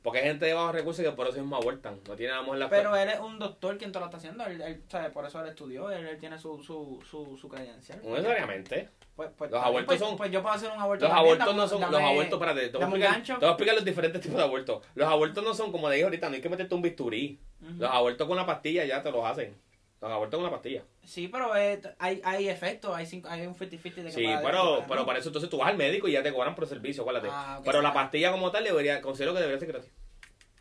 Porque 0.02 0.18
hay 0.18 0.24
gente 0.26 0.44
de 0.46 0.52
bajos 0.52 0.74
recursos 0.74 1.02
que 1.04 1.10
por 1.12 1.26
eso 1.28 1.38
mismo 1.38 1.56
abortan. 1.56 2.00
No 2.06 2.14
tiene 2.14 2.32
amor 2.34 2.56
en 2.56 2.60
la 2.60 2.68
Pero 2.68 2.94
él 2.94 3.08
es 3.08 3.18
un 3.20 3.38
doctor 3.38 3.78
quien 3.78 3.90
te 3.92 3.98
lo 3.98 4.04
está 4.06 4.18
haciendo, 4.18 4.44
él, 4.44 4.60
él, 4.60 4.82
¿sabes? 4.88 5.10
por 5.10 5.24
eso 5.24 5.40
él 5.40 5.48
estudió, 5.48 5.90
él, 5.90 6.06
él 6.06 6.18
tiene 6.18 6.38
su, 6.38 6.62
su, 6.62 7.02
su, 7.08 7.38
su 7.38 7.48
credencial. 7.48 8.00
No 8.04 8.10
necesariamente. 8.16 8.90
Pues, 9.16 9.30
pues, 9.36 9.50
Los 9.50 9.62
abortos 9.62 9.86
pues- 9.86 10.00
son- 10.00 10.16
Pues 10.16 10.30
yo 10.30 10.42
puedo 10.42 10.54
hacer 10.54 10.70
un 10.70 10.80
aborto. 10.80 11.04
Los 11.06 11.14
también, 11.14 11.40
abortos 11.40 11.56
no 11.56 11.68
son. 11.68 11.80
dame- 11.80 11.92
los 11.92 12.00
abortos, 12.02 12.32
espérate, 12.32 12.68
te 12.68 12.76
voy, 12.78 12.84
explicar, 12.84 13.22
te 13.22 13.32
voy 13.34 13.44
a 13.44 13.48
explicar 13.48 13.74
los 13.76 13.84
diferentes 13.84 14.20
tipos 14.22 14.36
de 14.36 14.42
abortos. 14.42 14.82
Los 14.94 15.08
abortos 15.08 15.44
no 15.44 15.54
son, 15.54 15.72
como 15.72 15.88
dije 15.90 16.04
ahorita, 16.04 16.28
no 16.28 16.34
hay 16.34 16.40
que 16.42 16.48
meterte 16.48 16.74
un 16.74 16.82
bisturí. 16.82 17.38
Ujú. 17.62 17.72
Los 17.78 17.90
abortos 17.90 18.26
con 18.28 18.36
la 18.36 18.44
pastilla 18.46 18.84
ya 18.84 19.02
te 19.02 19.10
los 19.12 19.24
hacen. 19.24 19.56
Los 20.02 20.10
abortos 20.10 20.36
con 20.38 20.44
la 20.44 20.50
pastilla. 20.50 20.82
Sí, 21.04 21.28
pero 21.28 21.54
eh, 21.56 21.80
hay, 22.00 22.20
hay 22.24 22.48
efectos, 22.48 22.94
hay, 22.94 23.06
cinco, 23.06 23.28
hay 23.28 23.46
un 23.46 23.54
50-50 23.54 23.94
de 23.94 24.02
que 24.04 24.10
Sí, 24.10 24.24
para- 24.26 24.42
pero, 24.42 24.74
para- 24.78 24.86
pero 24.88 25.06
para 25.06 25.18
eso 25.20 25.28
entonces 25.28 25.48
tú 25.48 25.58
vas 25.58 25.68
al 25.68 25.76
médico 25.76 26.08
y 26.08 26.12
ya 26.12 26.22
te 26.24 26.32
cobran 26.32 26.54
por 26.56 26.64
el 26.64 26.70
servicio, 26.70 27.02
acuérdate. 27.04 27.28
Ah, 27.30 27.58
ok. 27.60 27.64
Pero 27.64 27.80
la 27.82 27.92
pastilla 27.92 28.32
como 28.32 28.50
tal 28.50 28.64
debería, 28.64 29.00
considero 29.00 29.32
que 29.32 29.38
debería 29.40 29.60
ser 29.60 29.68
gratis. 29.68 29.90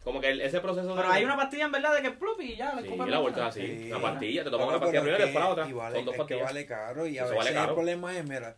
Como 0.03 0.21
que 0.21 0.29
el- 0.29 0.41
ese 0.41 0.61
proceso 0.61 0.95
Pero 0.95 1.07
de... 1.09 1.13
hay 1.15 1.23
una 1.23 1.35
pastilla 1.37 1.65
en 1.65 1.71
verdad 1.71 1.95
de 1.95 2.01
que 2.03 2.11
plup 2.11 2.39
y 2.39 2.55
ya, 2.55 2.73
le 2.75 2.83
Sí, 2.87 2.95
la 2.95 3.05
es 3.17 3.19
boca. 3.21 3.47
así. 3.47 3.61
Sí. 3.61 3.89
La 3.89 3.99
pastilla, 3.99 4.43
te 4.43 4.49
tomas 4.51 4.65
Claro, 4.67 4.69
una 4.77 4.79
pastilla 4.79 5.01
primero 5.01 5.17
y 5.17 5.21
es 5.21 5.25
después 5.27 5.43
la 5.45 5.51
otra. 5.51 5.67
Y 5.67 5.73
vale, 5.73 5.95
Son 5.95 6.05
dos 6.05 6.13
es 6.13 6.17
que 6.17 6.19
pastillas. 6.21 6.43
vale 6.45 6.65
caro 6.67 7.07
y 7.07 7.17
a 7.17 7.21
Eso 7.23 7.31
veces 7.31 7.37
vale 7.37 7.53
caro. 7.55 7.69
el 7.69 7.73
problema 7.75 8.17
es, 8.17 8.23
mira, 8.27 8.55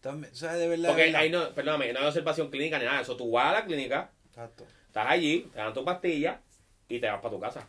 también, 0.00 0.34
¿sabes 0.34 0.60
de 0.60 0.68
verdad? 0.68 0.88
Porque 0.88 1.04
verdad? 1.04 1.20
ahí 1.20 1.30
no, 1.30 1.50
perdóname, 1.50 1.92
no 1.92 2.00
hay 2.00 2.06
observación 2.06 2.50
clínica 2.50 2.78
ni 2.78 2.86
nada. 2.86 3.00
Eso 3.02 3.16
tú 3.18 3.30
vas 3.30 3.46
a 3.48 3.52
la 3.52 3.64
clínica, 3.66 4.10
Exacto. 4.28 4.64
estás 4.86 5.06
allí, 5.08 5.50
te 5.52 5.58
dan 5.58 5.74
tu 5.74 5.84
pastilla 5.84 6.40
y 6.88 6.98
te 7.00 7.06
vas 7.10 7.20
para 7.20 7.34
tu 7.34 7.40
casa. 7.40 7.66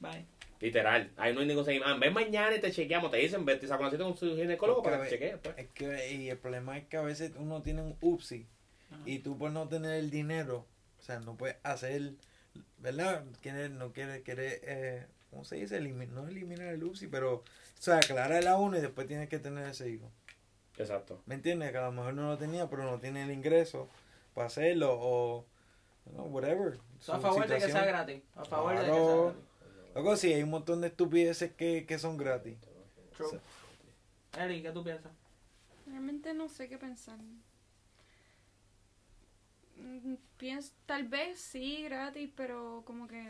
Bye. 0.00 0.26
Literal. 0.64 1.10
Ahí 1.18 1.34
no 1.34 1.40
hay 1.40 1.46
ningún 1.46 1.62
seguimiento. 1.66 1.94
Ah, 1.94 1.98
ven 2.00 2.14
mañana 2.14 2.56
y 2.56 2.58
te 2.58 2.72
chequeamos. 2.72 3.10
Te 3.10 3.18
dicen, 3.18 3.44
ven, 3.44 3.60
te 3.60 3.66
saco 3.66 3.82
una 3.82 3.90
cita 3.90 4.02
con 4.02 4.16
su 4.16 4.34
ginecólogo 4.34 4.82
Porque 4.82 4.96
para 4.96 5.10
que 5.10 5.16
te 5.16 5.22
chequee. 5.22 5.36
Pues. 5.36 5.58
Es 5.58 5.68
que, 5.74 6.14
y 6.14 6.30
el 6.30 6.38
problema 6.38 6.78
es 6.78 6.86
que 6.86 6.96
a 6.96 7.02
veces 7.02 7.32
uno 7.36 7.60
tiene 7.60 7.82
un 7.82 7.98
UPSI 8.00 8.46
Ajá. 8.90 9.02
y 9.04 9.18
tú 9.18 9.36
por 9.36 9.50
no 9.50 9.68
tener 9.68 9.92
el 9.92 10.10
dinero, 10.10 10.64
o 10.98 11.02
sea, 11.02 11.20
no 11.20 11.36
puedes 11.36 11.58
hacer, 11.64 12.14
¿verdad? 12.78 13.24
Quiere, 13.42 13.68
no 13.68 13.92
quiere, 13.92 14.22
quiere, 14.22 14.60
eh, 14.62 15.06
¿cómo 15.28 15.44
se 15.44 15.56
dice? 15.56 15.78
No 15.82 16.26
eliminar 16.26 16.68
el 16.68 16.82
UPSI, 16.82 17.08
pero, 17.08 17.34
o 17.34 17.44
sea, 17.78 17.98
aclarar 17.98 18.46
a 18.46 18.56
uno 18.56 18.78
y 18.78 18.80
después 18.80 19.06
tienes 19.06 19.28
que 19.28 19.38
tener 19.38 19.68
ese 19.68 19.90
hijo. 19.90 20.10
Exacto. 20.78 21.20
¿Me 21.26 21.34
entiendes? 21.34 21.72
Que 21.72 21.76
a 21.76 21.84
lo 21.84 21.92
mejor 21.92 22.14
no 22.14 22.26
lo 22.26 22.38
tenía, 22.38 22.70
pero 22.70 22.84
no 22.84 22.98
tiene 22.98 23.24
el 23.24 23.30
ingreso 23.32 23.86
para 24.32 24.46
hacerlo 24.46 24.96
o, 24.98 25.44
no, 26.16 26.22
whatever. 26.22 26.78
So, 27.00 27.12
a 27.12 27.20
favor 27.20 27.46
de 27.46 27.58
que 27.58 27.68
sea 27.68 27.84
gratis. 27.84 28.22
A 28.34 28.46
favor 28.46 28.78
de 28.78 28.86
que 28.86 28.86
sea 28.86 28.94
gratis. 28.94 29.53
Luego 29.94 30.16
sí, 30.16 30.32
hay 30.32 30.42
un 30.42 30.50
montón 30.50 30.80
de 30.82 30.88
estupideces 30.88 31.52
que, 31.54 31.86
que 31.86 31.98
son 31.98 32.16
gratis. 32.18 32.58
True. 33.16 33.40
Eli, 34.38 34.62
¿qué 34.62 34.70
tú 34.72 34.82
piensas? 34.84 35.12
Realmente 35.86 36.34
no 36.34 36.48
sé 36.48 36.68
qué 36.68 36.76
pensar. 36.78 37.18
Mm, 39.76 40.16
Pienso, 40.36 40.72
tal 40.86 41.04
vez 41.08 41.38
sí, 41.40 41.82
gratis, 41.84 42.30
pero 42.36 42.82
como 42.86 43.06
que... 43.06 43.22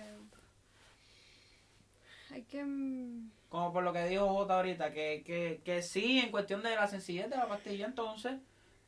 Hay 2.30 2.42
que... 2.44 2.62
mm, 2.64 3.30
Como 3.48 3.72
por 3.72 3.84
lo 3.84 3.92
que 3.92 4.04
dijo 4.06 4.28
Jota 4.28 4.56
ahorita, 4.56 4.92
que, 4.92 5.22
que, 5.24 5.62
que 5.64 5.82
sí, 5.82 6.18
en 6.18 6.30
cuestión 6.30 6.62
de 6.62 6.74
la 6.74 6.88
sencillez 6.88 7.30
de 7.30 7.36
la 7.36 7.48
pastilla 7.48 7.86
entonces, 7.86 8.34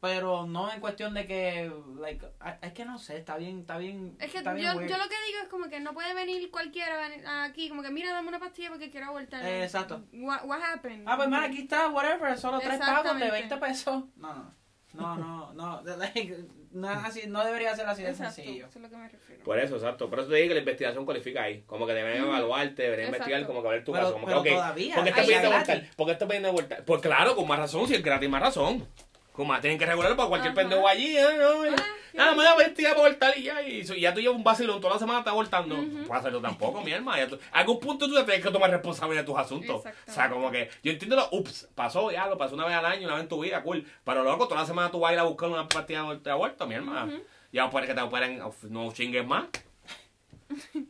pero 0.00 0.46
no 0.46 0.70
en 0.72 0.80
cuestión 0.80 1.14
de 1.14 1.26
que, 1.26 1.72
like, 2.00 2.26
es 2.62 2.72
que 2.72 2.84
no 2.84 2.98
sé, 2.98 3.16
está 3.16 3.36
bien, 3.36 3.60
está 3.60 3.78
bien, 3.78 4.16
Es 4.20 4.30
que 4.30 4.38
está 4.38 4.52
bien 4.52 4.70
yo, 4.70 4.76
weird. 4.78 4.90
yo 4.90 4.98
lo 4.98 5.04
que 5.08 5.14
digo 5.26 5.38
es 5.42 5.48
como 5.48 5.68
que 5.68 5.80
no 5.80 5.94
puede 5.94 6.12
venir 6.14 6.50
cualquiera 6.50 7.44
aquí, 7.44 7.68
como 7.68 7.82
que 7.82 7.90
mira, 7.90 8.12
dame 8.12 8.28
una 8.28 8.38
pastilla 8.38 8.68
porque 8.70 8.90
quiero 8.90 9.06
abortar. 9.06 9.44
Eh, 9.44 9.64
exacto. 9.64 10.02
What, 10.12 10.44
what 10.44 10.60
happened? 10.62 11.04
Ah, 11.06 11.16
pues 11.16 11.28
mira, 11.28 11.44
aquí 11.44 11.60
está, 11.62 11.88
whatever, 11.88 12.38
solo 12.38 12.58
tres 12.60 12.78
pagos 12.78 13.18
de 13.18 13.26
Exactamente. 13.26 13.30
20 13.32 13.56
pesos. 13.58 14.04
No, 14.16 14.34
no, 14.34 14.54
no, 14.94 15.16
no, 15.16 15.52
no, 15.54 15.82
no, 15.82 15.96
like, 15.96 16.44
no, 16.72 16.90
es 16.92 16.98
así, 17.04 17.22
no 17.26 17.42
debería 17.44 17.74
ser 17.74 17.86
así 17.86 18.02
de 18.02 18.10
Exacto, 18.10 18.34
sencillo. 18.34 18.66
eso 18.66 18.78
es 18.78 18.82
lo 18.82 18.90
que 18.90 18.96
me 18.98 19.08
refiero. 19.08 19.42
Por 19.44 19.58
eso, 19.58 19.76
exacto. 19.76 20.10
Por 20.10 20.20
eso 20.20 20.28
te 20.28 20.36
digo 20.36 20.48
que 20.48 20.54
la 20.54 20.60
investigación 20.60 21.04
cualifica 21.06 21.42
ahí. 21.42 21.62
Como 21.62 21.86
que 21.86 21.94
deben 21.94 22.22
evaluarte, 22.22 22.82
deberían 22.82 23.08
Exacto. 23.08 23.24
investigar 23.30 23.46
como 23.46 23.62
que 23.62 23.68
a 23.68 23.70
ver 23.72 23.84
tu 23.84 23.92
Pero- 23.92 24.04
caso. 24.04 24.14
Como 24.14 24.26
pero 24.26 24.42
que, 24.42 24.50
ok, 24.50 24.56
todavía, 24.56 24.94
¿por 24.94 25.04
qué 25.04 25.10
estás 25.10 25.24
pidiendo 25.26 25.48
gratis. 25.50 25.94
¿Por 25.96 26.06
qué 26.06 26.12
estás 26.12 26.28
pidiendo 26.28 26.48
abortar? 26.50 26.84
Pues 26.84 27.00
claro, 27.02 27.34
con 27.34 27.48
más 27.48 27.58
razón, 27.58 27.86
si 27.88 27.94
es 27.94 28.02
gratis, 28.02 28.28
más 28.28 28.42
razón. 28.42 28.86
Como 29.36 29.48
más, 29.52 29.60
tienen 29.60 29.78
que 29.78 29.84
regularlo 29.86 30.16
para 30.16 30.28
cualquier 30.30 30.52
Ajá. 30.52 30.60
pendejo 30.62 30.88
allí. 30.88 31.16
¿eh? 31.16 31.24
No, 31.38 31.76
Ah, 32.18 32.28
Ah, 32.30 32.34
me 32.34 32.42
da 32.44 32.56
20 32.56 32.74
días 32.80 32.94
para 32.94 33.06
abortar 33.08 33.36
y 33.36 33.42
ya. 33.42 33.60
Y, 33.60 33.80
y 33.82 34.00
ya 34.00 34.14
tú 34.14 34.20
llevas 34.20 34.38
un 34.38 34.42
vacilón 34.42 34.80
toda 34.80 34.94
la 34.94 34.98
semana 34.98 35.18
estás 35.18 35.32
abortando. 35.32 35.74
Ujú. 35.74 35.84
No 35.84 36.04
puedes 36.04 36.20
hacerlo 36.20 36.40
tampoco, 36.40 36.80
mi 36.80 36.90
hermano. 36.90 37.36
A 37.52 37.58
algún 37.58 37.78
punto 37.78 38.06
tú 38.08 38.14
te 38.14 38.24
tienes 38.24 38.42
que 38.42 38.50
tomar 38.50 38.70
responsabilidad 38.70 39.20
de 39.20 39.26
tus 39.26 39.38
asuntos. 39.38 39.84
O 40.08 40.10
sea, 40.10 40.30
como 40.30 40.50
que 40.50 40.70
yo 40.82 40.92
entiendo 40.92 41.14
lo, 41.16 41.28
ups, 41.32 41.68
pasó, 41.74 42.10
ya 42.10 42.26
lo 42.26 42.38
pasó 42.38 42.54
una 42.54 42.64
vez 42.64 42.74
al 42.74 42.86
año, 42.86 43.04
una 43.04 43.16
vez 43.16 43.24
en 43.24 43.28
tu 43.28 43.38
vida, 43.42 43.62
cool. 43.62 43.86
Pero 44.02 44.22
luego 44.22 44.48
toda 44.48 44.62
la 44.62 44.66
semana 44.66 44.90
tú 44.90 44.98
vas 45.00 45.10
a 45.10 45.12
ir 45.12 45.18
a 45.20 45.24
buscar 45.24 45.50
una 45.50 45.68
partida 45.68 46.06
de 46.14 46.30
aborto, 46.30 46.66
mi 46.66 46.74
hermano. 46.74 47.12
Ujú. 47.12 47.22
Ya 47.52 47.68
puede 47.68 47.86
que 47.86 47.92
te 47.92 48.00
operen, 48.00 48.40
no 48.70 48.92
chingues 48.92 49.26
más. 49.26 49.44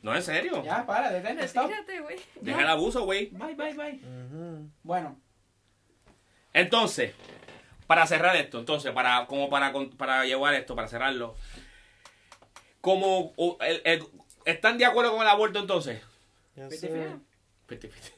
No, 0.03 0.15
en 0.15 0.23
serio. 0.23 0.63
Ya, 0.63 0.87
para, 0.87 1.11
detente, 1.11 1.45
stop. 1.47 1.69
Güey. 2.03 2.19
Deja 2.41 2.61
el 2.61 2.69
abuso, 2.69 3.05
güey. 3.05 3.31
Bye, 3.33 3.55
bye, 3.57 3.73
bye. 3.75 4.01
Bueno, 4.85 5.17
Entonces, 6.53 7.13
para 7.87 8.07
cerrar 8.07 8.37
esto, 8.37 8.59
entonces, 8.59 8.93
para 8.93 9.26
como 9.26 9.49
para, 9.49 9.72
con- 9.72 9.91
para 9.91 10.24
llevar 10.24 10.55
esto, 10.55 10.74
para 10.74 10.89
cerrarlo, 10.89 11.34
como 12.80 13.32
o, 13.37 13.59
el- 13.61 13.82
el- 13.84 14.07
¿están 14.45 14.78
de 14.78 14.84
acuerdo 14.84 15.12
con 15.12 15.22
el 15.22 15.28
aborto 15.28 15.59
entonces? 15.59 16.03
Fifty, 17.66 17.89
fifty. 17.89 18.11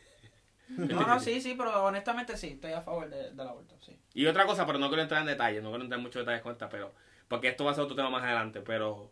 no, 0.69 1.07
no, 1.07 1.19
sí, 1.21 1.41
sí, 1.41 1.55
pero 1.57 1.85
honestamente 1.85 2.37
sí, 2.37 2.49
estoy 2.49 2.73
a 2.73 2.83
favor 2.83 3.09
de- 3.09 3.31
del 3.33 3.41
aborto, 3.49 3.77
sí. 3.81 3.99
Y 4.15 4.27
otra 4.27 4.45
cosa, 4.47 4.67
pero 4.67 4.79
no 4.79 4.89
quiero 4.89 5.03
entrar 5.03 5.21
en 5.23 5.27
detalles, 5.27 5.63
no 5.63 5.71
quiero 5.71 5.85
entrar 5.85 5.99
en 5.99 6.03
muchos 6.05 6.21
detalles 6.21 6.43
con 6.43 6.53
esta, 6.53 6.69
pero 6.69 6.93
porque 7.29 7.49
esto 7.49 7.65
va 7.65 7.73
a 7.73 7.75
ser 7.75 7.85
otro 7.85 7.97
tema 7.97 8.11
más 8.11 8.23
adelante, 8.23 8.61
pero. 8.61 9.11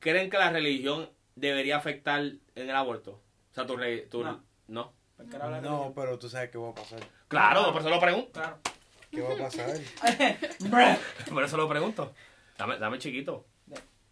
¿creen 0.00 0.28
que 0.28 0.36
la 0.38 0.50
religión 0.50 1.08
debería 1.34 1.76
afectar 1.78 2.20
en 2.20 2.40
el 2.54 2.76
aborto? 2.76 3.12
O 3.50 3.54
sea, 3.54 3.66
tu, 3.66 3.76
re- 3.76 4.02
tu 4.02 4.22
No. 4.22 4.42
¿no? 4.68 4.92
No, 5.62 5.92
pero 5.94 6.18
tú 6.18 6.28
sabes 6.28 6.50
qué 6.50 6.58
va 6.58 6.70
a 6.70 6.74
pasar. 6.74 7.00
Claro, 7.28 7.72
por 7.72 7.80
eso 7.80 7.88
lo 7.90 8.00
pregunto. 8.00 8.32
Claro. 8.32 8.58
¿Qué 9.14 9.22
va 9.22 9.34
a 9.34 9.36
pasar? 9.38 9.76
Por 11.30 11.44
eso 11.44 11.56
lo 11.56 11.68
pregunto. 11.68 12.12
Dame, 12.58 12.78
dame 12.78 12.98
chiquito. 12.98 13.46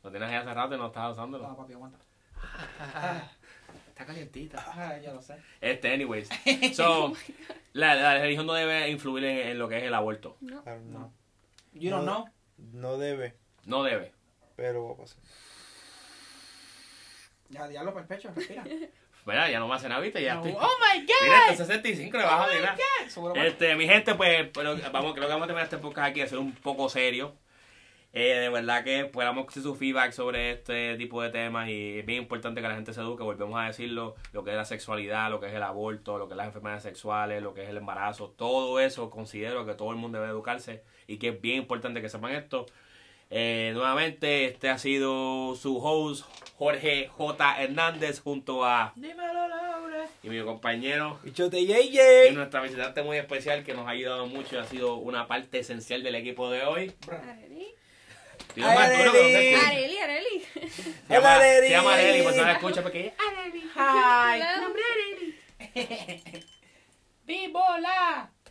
Lo 0.03 0.11
tienes 0.11 0.29
ahí 0.29 0.35
hace 0.37 0.53
rato 0.53 0.75
y 0.75 0.79
no 0.79 0.87
estás 0.89 1.13
usándolo. 1.13 1.47
No, 1.49 1.57
papi, 1.57 1.73
aguanta. 1.75 1.99
Está 3.89 4.07
calientita. 4.07 4.65
Ah, 4.67 4.99
ya 4.99 5.13
lo 5.13 5.23
sé. 5.23 5.37
Este, 5.61 5.93
anyways. 5.93 6.29
So, 6.75 7.13
la, 7.73 7.95
la 7.95 8.19
religión 8.19 8.47
no 8.47 8.55
debe 8.55 8.89
influir 8.91 9.25
en, 9.25 9.49
en 9.49 9.59
lo 9.59 9.69
que 9.69 9.79
es 9.79 9.85
el 9.85 9.95
aborto. 9.95 10.37
No. 10.41 10.63
Claro, 10.65 10.81
no. 10.81 11.13
You 11.73 11.91
don't 11.91 12.05
No. 12.05 12.25
know. 12.25 12.33
No 12.73 12.99
debe, 12.99 13.35
No 13.65 13.83
debe. 13.83 14.13
pero 14.57 14.85
va 14.87 14.93
a 14.95 14.97
pasar. 14.97 15.19
Ya, 17.49 17.69
diablo 17.69 17.93
por 17.93 18.03
el 18.03 18.09
pecho, 18.09 18.31
respira. 18.35 18.65
¿Verdad? 19.25 19.49
Ya 19.51 19.59
no 19.61 19.68
me 19.68 19.75
hace 19.75 19.89
nada, 19.89 20.01
¿viste? 20.01 20.20
Ya 20.23 20.35
No. 20.35 20.45
estoy. 20.45 20.61
Oh 20.61 20.70
my 20.81 21.01
god. 21.03 21.14
Mira, 21.23 21.39
este 21.51 21.64
65 21.64 22.16
le 22.18 22.25
mira. 22.59 22.77
Seguro 23.09 23.35
que- 23.35 23.47
Este, 23.47 23.77
mi 23.77 23.87
gente, 23.87 24.14
pues, 24.16 24.49
pero 24.53 24.77
vamos, 24.93 25.12
creo 25.14 25.27
que 25.27 25.33
vamos 25.33 25.45
a 25.45 25.47
terminar 25.47 25.64
este 25.64 25.79
podcast 25.79 26.09
aquí, 26.11 26.20
a 26.23 26.27
ser 26.27 26.39
un 26.39 26.53
poco 26.53 26.89
serio. 26.89 27.35
Eh, 28.14 28.35
de 28.41 28.49
verdad 28.51 28.85
que 28.85 29.07
podamos 29.07 29.51
su 29.55 29.75
feedback 29.75 30.12
sobre 30.12 30.51
este 30.53 30.97
tipo 30.97 31.23
de 31.23 31.31
temas 31.31 31.68
y 31.70 32.01
es 32.01 32.05
bien 32.05 32.23
importante 32.23 32.61
que 32.61 32.68
la 32.68 32.75
gente 32.75 32.93
se 32.93 33.01
eduque, 33.01 33.23
volvemos 33.23 33.59
a 33.59 33.64
decirlo, 33.68 34.16
lo 34.33 34.45
que 34.45 34.51
es 34.51 34.57
la 34.57 34.66
sexualidad, 34.66 35.31
lo 35.31 35.41
que 35.41 35.47
es 35.47 35.55
el 35.55 35.62
aborto, 35.62 36.18
lo 36.18 36.27
que 36.29 36.35
es 36.35 36.37
las 36.37 36.49
enfermedades 36.49 36.83
sexuales, 36.83 37.43
lo 37.43 37.55
que 37.55 37.62
es 37.62 37.70
el 37.70 37.79
embarazo, 37.79 38.29
todo 38.37 38.81
eso 38.81 39.09
considero 39.09 39.64
que 39.64 39.73
todo 39.73 39.91
el 39.93 39.97
mundo 39.97 40.18
debe 40.18 40.31
educarse 40.31 40.83
y 41.07 41.16
que 41.16 41.29
es 41.29 41.41
bien 41.41 41.57
importante 41.59 42.03
que 42.03 42.11
sepan 42.11 42.33
esto. 42.33 42.66
Eh, 43.35 43.70
nuevamente, 43.72 44.45
este 44.45 44.68
ha 44.68 44.76
sido 44.76 45.57
su 45.57 45.78
host, 45.78 46.26
Jorge 46.59 47.09
J. 47.16 47.62
Hernández, 47.62 48.20
junto 48.20 48.62
a 48.64 48.93
Dímelo, 48.95 49.49
Laura. 49.49 50.07
y 50.22 50.28
mi 50.28 50.43
compañero 50.45 51.18
Bichote 51.22 51.59
y 51.59 51.66
JJ. 51.66 52.33
nuestra 52.35 52.61
visitante 52.61 53.03
muy 53.03 53.16
especial 53.16 53.64
que 53.64 53.72
nos 53.72 53.87
ha 53.87 53.91
ayudado 53.91 54.26
mucho 54.26 54.57
y 54.57 54.59
ha 54.59 54.64
sido 54.66 54.97
una 54.97 55.26
parte 55.28 55.61
esencial 55.61 56.03
del 56.03 56.14
equipo 56.16 56.51
de 56.51 56.62
hoy. 56.64 56.93
Areli. 57.11 57.68
Digo 58.55 58.68
más 58.68 58.99
duro 58.99 59.12
que 59.12 59.22
no 59.22 59.28
se 59.28 59.51
escucha. 59.55 59.68
Areli, 59.70 59.97
Areli. 59.99 60.45
Se 60.53 61.14
llama, 61.14 61.37
Hola, 61.37 61.41
se 61.43 61.70
llama. 61.70 61.95
Arely, 61.95 62.22
pues 62.22 62.37
no 62.37 62.43
la 62.45 62.53
escucha 62.53 62.83
porque 62.83 63.01
ella- 63.01 63.14
Hi. 63.74 64.41
Hello. 64.43 64.72
¡Vivola! 67.24 68.33